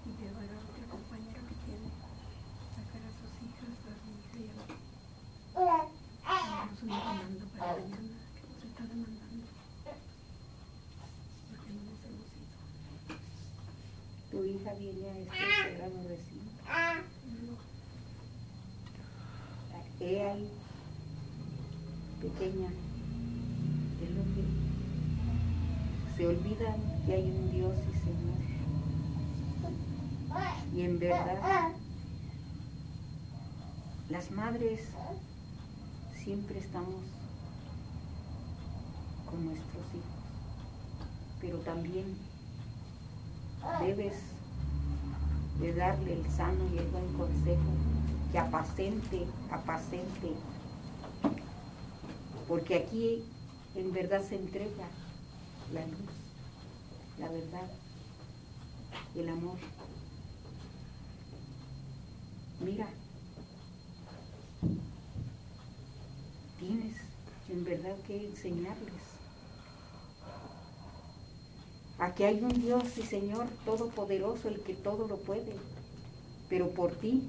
y 0.03 0.11
llevar 0.19 0.51
a 0.51 0.59
otra 0.67 0.85
compañera 0.91 1.39
que 1.47 1.55
quiere 1.63 1.87
sacar 2.75 3.03
a 3.07 3.11
sus 3.15 3.31
hijas, 3.39 3.75
a 3.87 3.95
mi 4.03 4.19
hija 4.19 4.35
y 4.35 4.51
a 4.51 4.55
la 4.59 5.85
Tenemos 6.25 6.81
una 6.83 6.97
demanda 6.97 7.45
para 7.57 7.73
mañana 7.73 8.17
que 8.33 8.41
nos 8.49 8.63
está 8.65 8.83
demandando. 8.83 9.45
Porque 11.49 11.69
no 11.71 11.81
nos 11.85 12.01
hemos 12.05 12.29
ido. 12.35 12.55
Tu 14.31 14.37
hija 14.45 14.64
viene 14.79 15.09
a 15.09 15.17
este 15.19 15.35
sagrado 15.63 16.07
recinto. 16.07 16.51
He 19.99 20.21
ahí, 20.21 20.49
pequeña, 22.21 22.69
es 24.03 24.09
lo 24.11 24.23
que 24.35 24.43
se 26.17 26.27
olvidan 26.27 27.05
que 27.05 27.13
hay 27.13 27.23
un 27.23 27.51
Dios 27.51 27.75
y 27.89 27.93
Señor. 27.99 28.35
Y 30.75 30.81
en 30.81 30.99
verdad, 30.99 31.71
las 34.09 34.31
madres 34.31 34.81
siempre 36.15 36.59
estamos 36.59 37.01
con 39.29 39.45
nuestros 39.45 39.83
hijos, 39.93 40.05
pero 41.39 41.57
también 41.59 42.17
debes 43.79 44.34
de 45.59 45.73
darle 45.73 46.13
el 46.13 46.31
sano 46.31 46.65
y 46.73 46.77
el 46.77 46.87
buen 46.87 47.13
consejo 47.13 47.71
que 48.31 48.39
apacente, 48.39 49.25
apacente, 49.49 50.33
porque 52.47 52.75
aquí 52.75 53.23
en 53.75 53.91
verdad 53.93 54.21
se 54.23 54.35
entrega 54.35 54.87
la 55.73 55.85
luz, 55.85 56.11
la 57.17 57.29
verdad, 57.29 57.69
el 59.15 59.29
amor. 59.29 59.57
Mira, 62.59 62.87
tienes 66.59 66.95
en 67.49 67.63
verdad 67.63 67.95
que 68.07 68.27
enseñarles 68.27 69.14
a 71.99 72.13
que 72.13 72.25
hay 72.25 72.41
un 72.41 72.49
Dios 72.49 72.97
y 72.97 73.03
Señor 73.03 73.47
todopoderoso, 73.65 74.49
el 74.49 74.61
que 74.61 74.73
todo 74.73 75.07
lo 75.07 75.17
puede, 75.17 75.55
pero 76.49 76.69
por 76.71 76.91
ti 76.91 77.23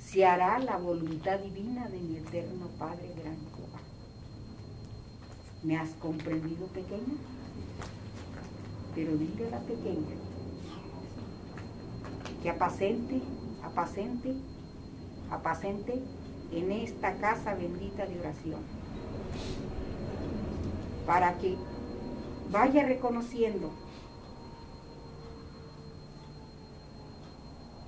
se 0.00 0.24
hará 0.24 0.58
la 0.58 0.76
voluntad 0.78 1.38
divina 1.40 1.88
de 1.88 1.98
mi 1.98 2.16
eterno 2.16 2.68
Padre 2.78 3.12
Gran 3.22 3.36
Jehová. 3.56 3.80
¿Me 5.62 5.76
has 5.76 5.90
comprendido, 6.00 6.66
pequeña? 6.68 7.18
Pero 8.94 9.16
dile 9.16 9.48
a 9.48 9.50
la 9.50 9.60
pequeña 9.60 10.16
que 12.42 12.50
apacente, 12.50 13.20
apacente, 13.64 14.34
apacente 15.30 16.00
en 16.52 16.72
esta 16.72 17.16
casa 17.16 17.54
bendita 17.54 18.06
de 18.06 18.20
oración, 18.20 18.60
para 21.06 21.36
que 21.38 21.56
vaya 22.50 22.84
reconociendo 22.84 23.70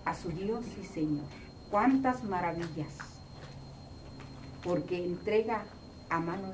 a 0.04 0.14
su 0.14 0.30
Dios 0.30 0.64
y 0.80 0.84
Señor. 0.84 1.24
Cuántas 1.70 2.24
maravillas, 2.24 2.98
porque 4.64 5.04
entrega 5.04 5.64
a 6.08 6.18
llenas. 6.18 6.50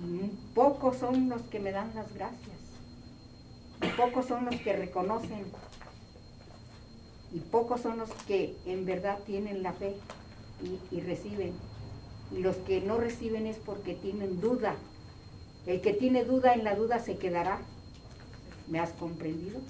Y 0.00 0.30
pocos 0.54 0.98
son 0.98 1.28
los 1.28 1.42
que 1.42 1.58
me 1.58 1.72
dan 1.72 1.92
las 1.94 2.12
gracias, 2.14 2.58
pocos 3.96 4.26
son 4.26 4.44
los 4.44 4.56
que 4.56 4.76
reconocen, 4.76 5.46
y 7.32 7.40
pocos 7.40 7.80
son 7.80 7.98
los 7.98 8.10
que 8.26 8.56
en 8.66 8.84
verdad 8.84 9.18
tienen 9.26 9.62
la 9.62 9.72
fe 9.72 9.96
y, 10.62 10.94
y 10.94 11.00
reciben. 11.00 11.52
Y 12.30 12.40
los 12.40 12.56
que 12.56 12.80
no 12.80 12.98
reciben 12.98 13.46
es 13.46 13.56
porque 13.56 13.94
tienen 13.94 14.40
duda. 14.40 14.76
El 15.68 15.82
que 15.82 15.92
tiene 15.92 16.24
duda 16.24 16.54
en 16.54 16.64
la 16.64 16.74
duda 16.74 16.98
se 16.98 17.18
quedará. 17.18 17.60
¿Me 18.68 18.80
has 18.80 18.92
comprendido? 18.92 19.60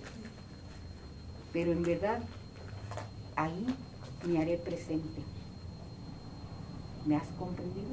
Pero 1.53 1.73
en 1.73 1.83
verdad, 1.83 2.21
ahí 3.35 3.67
me 4.25 4.41
haré 4.41 4.59
presente. 4.59 5.23
¿Me 7.05 7.17
has 7.17 7.27
comprendido? 7.31 7.89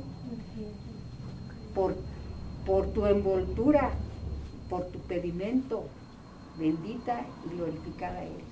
Por, 1.73 1.95
por 2.67 2.93
tu 2.93 3.07
envoltura, 3.07 3.89
por 4.69 4.85
tu 4.89 4.99
pedimento, 4.99 5.85
bendita 6.59 7.25
y 7.47 7.55
glorificada 7.55 8.23
eres. 8.23 8.45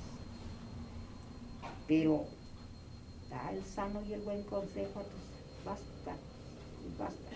Pero 1.88 2.26
da 3.30 3.52
el 3.52 3.64
sano 3.66 4.02
y 4.10 4.14
el 4.14 4.22
buen 4.22 4.42
consejo 4.46 5.00
a 5.00 5.04
tus 5.04 5.64
basta, 5.64 6.18
basta, 6.98 7.32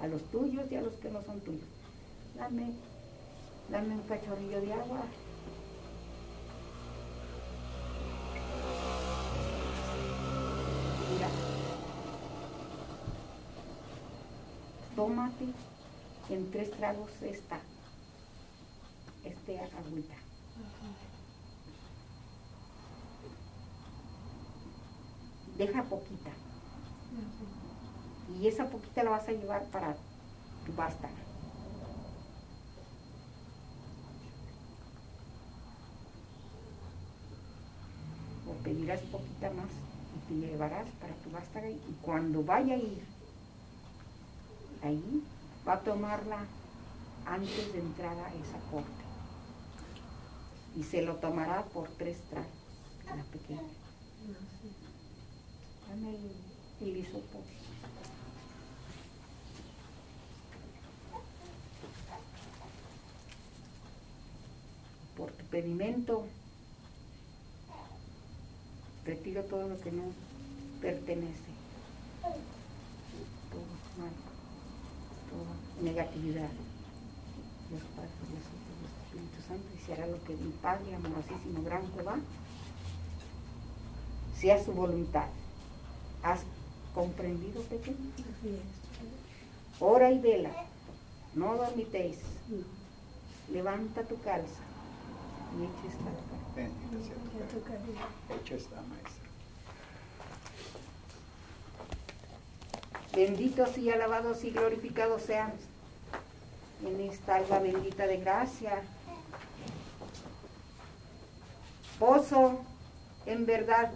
a 0.00 0.06
los 0.06 0.22
tuyos 0.30 0.70
y 0.70 0.76
a 0.76 0.82
los 0.82 0.94
que 0.94 1.10
no 1.10 1.22
son 1.22 1.40
tuyos. 1.40 1.68
Dame, 2.36 2.72
dame 3.70 3.94
un 3.94 4.02
cachorrillo 4.02 4.60
de 4.60 4.72
agua. 4.72 5.02
Mira, 11.12 11.28
tómate 14.94 15.46
en 16.30 16.50
tres 16.50 16.70
tragos 16.72 17.10
esta, 17.22 17.60
este 19.24 19.60
agüita. 19.60 20.14
Deja 25.56 25.82
poquita. 25.84 26.30
Y 28.36 28.46
esa 28.46 28.66
poquita 28.66 29.02
la 29.04 29.10
vas 29.10 29.28
a 29.28 29.32
llevar 29.32 29.64
para 29.66 29.96
tu 30.66 30.72
vástaga. 30.74 31.14
O 38.46 38.52
pedirás 38.62 39.00
poquita 39.02 39.50
más 39.50 39.70
y 40.16 40.28
te 40.28 40.46
llevarás 40.46 40.88
para 41.00 41.14
tu 41.14 41.30
vástaga 41.30 41.70
y 41.70 41.98
cuando 42.02 42.42
vaya 42.42 42.74
a 42.74 42.78
ir 42.78 43.18
ahí 44.82 45.22
va 45.66 45.74
a 45.74 45.80
tomarla 45.80 46.46
antes 47.26 47.72
de 47.72 47.80
entrar 47.80 48.16
a 48.16 48.28
esa 48.28 48.58
corte. 48.70 49.04
Y 50.76 50.82
se 50.84 51.02
lo 51.02 51.16
tomará 51.16 51.64
por 51.64 51.88
tres 51.90 52.20
tragos, 52.30 52.50
la 53.04 53.24
pequeña. 53.24 53.62
Dame 55.88 56.10
el, 56.10 56.88
el 56.88 56.96
hisopo. 56.96 57.42
Por 65.18 65.32
tu 65.32 65.44
pedimento, 65.46 66.26
retiro 69.04 69.42
todo 69.42 69.68
lo 69.68 69.80
que 69.80 69.90
no 69.90 70.04
pertenece. 70.80 71.50
Todo 73.50 73.66
mal, 73.98 74.12
toda 75.28 75.90
negatividad. 75.90 76.48
Dios 77.68 77.82
Padre, 77.96 78.10
Dios 78.30 78.44
Hijo, 78.46 78.70
Dios 78.78 78.92
Espíritu 79.02 79.42
Santo, 79.48 79.66
y 79.74 79.84
se 79.84 79.92
hará 79.92 80.06
lo 80.06 80.22
que 80.22 80.36
mi 80.36 80.52
Padre, 80.52 80.94
amorosísimo, 80.94 81.64
gran 81.64 81.92
Jehová, 81.94 82.18
sea 84.38 84.64
su 84.64 84.72
voluntad. 84.72 85.26
¿Has 86.22 86.42
comprendido, 86.94 87.60
pequeño? 87.62 87.96
Ora 89.80 90.12
y 90.12 90.20
vela, 90.20 90.52
no 91.34 91.56
dormitéis. 91.56 92.18
Levanta 93.50 94.04
tu 94.04 94.16
calza 94.20 94.67
y 95.54 95.66
cara. 96.04 96.38
Bendito 96.54 97.04
sea 97.04 97.14
tu. 97.16 98.34
Hecho 98.34 98.54
está, 98.54 98.80
maestra. 98.82 99.28
Benditos 103.14 103.78
y 103.78 103.90
alabados 103.90 104.44
y 104.44 104.50
glorificados 104.50 105.22
sean 105.22 105.52
en 106.84 107.00
esta 107.00 107.36
alba 107.36 107.58
bendita 107.58 108.06
de 108.06 108.18
gracia. 108.18 108.82
Pozo, 111.98 112.60
en 113.26 113.44
verdad, 113.44 113.92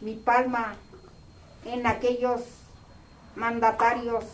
mi 0.00 0.14
palma 0.14 0.76
en 1.64 1.86
aquellos 1.86 2.42
mandatarios 3.34 4.24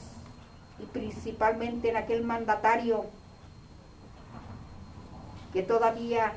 y 0.79 0.87
principalmente 0.87 1.91
en 1.91 1.97
aquel 1.97 2.23
mandatario 2.25 3.07
que 5.57 5.63
todavía 5.63 6.35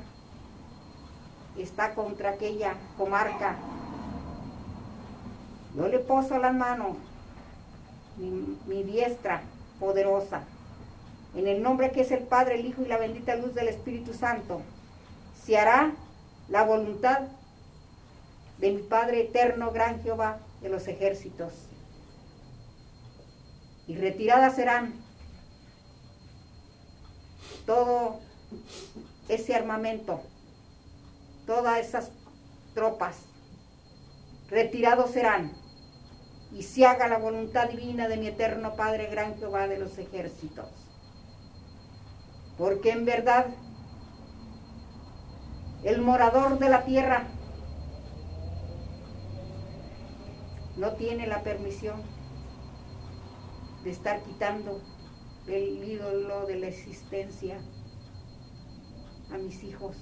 está 1.58 1.94
contra 1.94 2.30
aquella 2.30 2.76
comarca. 2.98 3.58
Yo 5.76 5.90
le 5.90 6.00
poso 6.00 6.38
las 6.38 6.56
manos, 6.56 6.96
mi, 8.16 8.58
mi 8.66 8.82
diestra 8.84 9.42
poderosa, 9.78 10.44
en 11.36 11.50
el 11.50 11.62
nombre 11.62 11.92
que 11.92 12.00
es 12.00 12.12
el 12.12 12.24
Padre, 12.24 12.62
el 12.62 12.66
Hijo 12.66 12.82
y 12.82 12.88
la 12.88 12.98
bendita 12.98 13.36
luz 13.36 13.54
del 13.54 13.68
Espíritu 13.68 14.14
Santo. 14.14 14.62
Se 15.44 15.58
hará 15.58 15.92
la 16.48 16.64
voluntad 16.64 17.24
de 18.60 18.72
mi 18.72 18.84
Padre 18.84 19.24
eterno, 19.24 19.72
gran 19.72 20.02
Jehová 20.02 20.40
de 20.62 20.70
los 20.70 20.88
ejércitos. 20.88 21.52
Y 23.86 23.98
retiradas 23.98 24.56
serán 24.56 24.94
todo 27.66 28.29
ese 29.28 29.56
armamento, 29.56 30.22
todas 31.46 31.80
esas 31.80 32.12
tropas, 32.74 33.18
retirados 34.50 35.12
serán, 35.12 35.52
y 36.52 36.64
se 36.64 36.86
haga 36.86 37.08
la 37.08 37.20
voluntad 37.20 37.70
divina 37.70 38.08
de 38.08 38.18
mi 38.18 38.28
eterno 38.28 38.76
Padre, 38.76 39.08
gran 39.08 39.38
Jehová 39.38 39.68
de 39.68 39.78
los 39.78 39.98
ejércitos. 39.98 40.68
Porque 42.58 42.90
en 42.90 43.06
verdad, 43.06 43.48
el 45.84 46.02
morador 46.02 46.58
de 46.60 46.70
la 46.70 46.84
tierra 46.84 47.28
no 50.76 50.94
tiene 50.94 51.28
la 51.28 51.44
permisión 51.44 52.02
de 53.84 53.92
estar 53.92 54.22
quitando 54.24 54.82
el 55.48 55.84
ídolo 55.84 56.46
de 56.48 56.56
la 56.56 56.68
existencia 56.68 57.60
a 59.34 59.38
mis 59.38 59.64
hijos. 59.64 59.96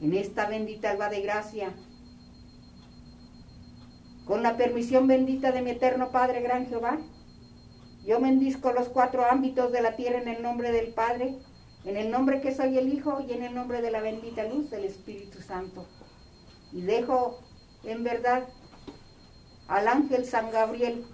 En 0.00 0.14
esta 0.14 0.48
bendita 0.48 0.90
alba 0.90 1.08
de 1.08 1.20
gracia, 1.22 1.72
con 4.26 4.42
la 4.42 4.56
permisión 4.56 5.06
bendita 5.06 5.52
de 5.52 5.62
mi 5.62 5.70
eterno 5.70 6.10
Padre, 6.10 6.40
gran 6.40 6.66
Jehová, 6.66 6.98
yo 8.06 8.20
bendisco 8.20 8.72
los 8.72 8.88
cuatro 8.88 9.24
ámbitos 9.24 9.72
de 9.72 9.82
la 9.82 9.96
tierra 9.96 10.20
en 10.20 10.28
el 10.28 10.42
nombre 10.42 10.72
del 10.72 10.92
Padre, 10.92 11.38
en 11.84 11.96
el 11.96 12.10
nombre 12.10 12.40
que 12.40 12.54
soy 12.54 12.76
el 12.78 12.92
Hijo 12.92 13.24
y 13.26 13.32
en 13.32 13.42
el 13.42 13.54
nombre 13.54 13.82
de 13.82 13.90
la 13.90 14.00
bendita 14.00 14.44
luz 14.44 14.70
del 14.70 14.84
Espíritu 14.84 15.40
Santo. 15.40 15.86
Y 16.72 16.82
dejo 16.82 17.38
en 17.84 18.04
verdad 18.04 18.46
al 19.68 19.88
ángel 19.88 20.24
San 20.24 20.50
Gabriel 20.50 21.04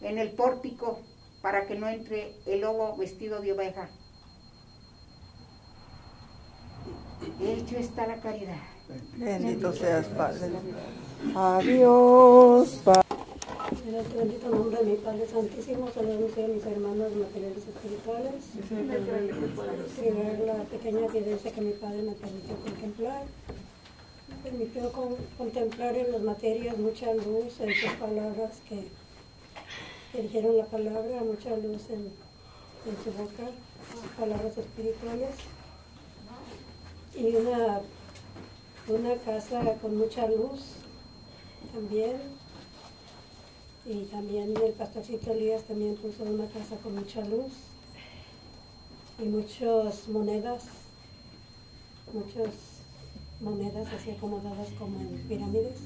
en 0.00 0.18
el 0.18 0.32
pórtico 0.32 1.00
para 1.46 1.64
que 1.64 1.76
no 1.76 1.88
entre 1.88 2.34
el 2.46 2.60
lobo 2.62 2.96
vestido 2.96 3.40
de 3.40 3.52
oveja. 3.52 3.88
Hecho 7.40 7.76
está 7.78 8.04
la 8.08 8.16
caridad. 8.20 8.56
Bendito 9.16 9.72
seas, 9.72 10.06
Padre. 10.08 10.50
Adiós, 11.36 12.80
Padre. 12.84 13.02
En 13.86 13.94
el 13.94 14.04
bendito 14.08 14.48
nombre 14.48 14.76
de 14.82 14.90
mi 14.90 14.96
Padre 14.96 15.24
Santísimo, 15.28 15.88
saludos 15.94 16.32
a 16.36 16.48
mis 16.48 16.66
hermanos 16.66 17.12
materiales 17.14 17.62
espirituales. 17.64 18.42
Y 20.02 20.10
ver 20.10 20.38
la 20.40 20.64
pequeña 20.64 21.06
evidencia 21.06 21.52
que 21.52 21.60
mi 21.60 21.72
Padre 21.74 22.02
me 22.02 22.12
permitió 22.12 22.56
contemplar. 22.56 23.22
Me 24.28 24.50
permitió 24.50 24.90
con- 24.90 25.14
contemplar 25.38 25.94
en 25.96 26.10
las 26.10 26.22
materias 26.22 26.76
mucha 26.76 27.14
luz 27.14 27.60
en 27.60 27.72
sus 27.72 27.92
palabras 28.00 28.50
que, 28.68 28.88
que 30.16 30.22
dijeron 30.22 30.56
la 30.56 30.64
palabra, 30.64 31.22
mucha 31.22 31.54
luz 31.58 31.90
en, 31.90 32.10
en 32.86 33.04
su 33.04 33.12
boca, 33.12 33.50
palabras 34.18 34.56
espirituales. 34.56 35.34
Y 37.14 37.36
una, 37.36 37.82
una 38.88 39.14
casa 39.16 39.74
con 39.82 39.98
mucha 39.98 40.26
luz 40.26 40.62
también. 41.74 42.16
Y 43.84 44.04
también 44.04 44.54
el 44.56 44.72
pastorcito 44.72 45.32
Elías 45.32 45.64
también 45.64 45.96
puso 45.96 46.22
una 46.22 46.46
casa 46.46 46.76
con 46.82 46.94
mucha 46.94 47.20
luz 47.20 47.52
y 49.18 49.24
muchas 49.24 50.08
monedas, 50.08 50.64
muchas 52.12 52.54
monedas 53.40 53.86
así 53.92 54.12
acomodadas 54.12 54.68
como 54.78 54.98
en 54.98 55.28
pirámides, 55.28 55.78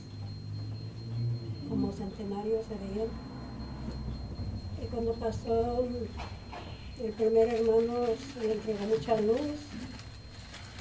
como 1.69 1.93
centenarios 1.93 2.65
se 2.67 2.77
veían. 2.77 3.30
Y 4.83 4.87
cuando 4.87 5.13
pasó 5.15 5.87
el 7.03 7.13
primer 7.13 7.49
hermano 7.49 8.07
le 8.41 8.53
entregó 8.53 8.87
mucha 8.87 9.21
luz 9.21 9.41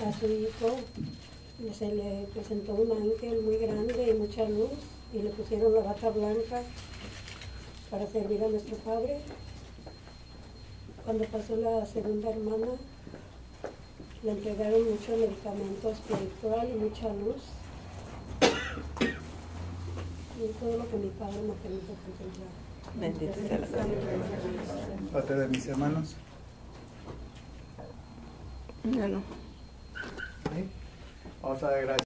a 0.05 0.19
su 0.19 0.25
hijo 0.25 0.77
y 1.59 1.73
se 1.73 1.93
le 1.93 2.27
presentó 2.33 2.73
un 2.73 2.91
ángel 2.91 3.41
muy 3.41 3.57
grande 3.57 4.09
y 4.09 4.13
mucha 4.13 4.47
luz 4.47 4.71
y 5.13 5.21
le 5.21 5.29
pusieron 5.31 5.73
la 5.73 5.81
bata 5.81 6.09
blanca 6.09 6.63
para 7.89 8.07
servir 8.07 8.43
a 8.43 8.47
nuestro 8.47 8.77
Padre. 8.77 9.19
Cuando 11.03 11.25
pasó 11.25 11.55
la 11.57 11.85
segunda 11.85 12.29
hermana, 12.29 12.67
le 14.23 14.31
entregaron 14.31 14.91
mucho 14.91 15.17
medicamento 15.17 15.89
espiritual 15.89 16.69
y 16.69 16.79
mucha 16.79 17.07
luz. 17.13 17.41
Y 20.37 20.47
todo 20.59 20.77
lo 20.77 20.89
que 20.89 20.97
mi 20.97 21.09
Padre 21.09 21.41
me 21.41 21.53
permite 21.53 21.93
contemplar. 22.05 22.68
Bendito 22.99 23.33
sea 23.47 23.59
la 23.59 23.67
Padre. 25.13 25.35
De 25.35 25.47
mis 25.47 25.67
hermanos. 25.67 26.15
Ya 28.83 29.07
no. 29.07 29.21
Vamos 31.41 31.63
a 31.63 31.71
dar 31.71 31.81
gracias. 31.81 31.97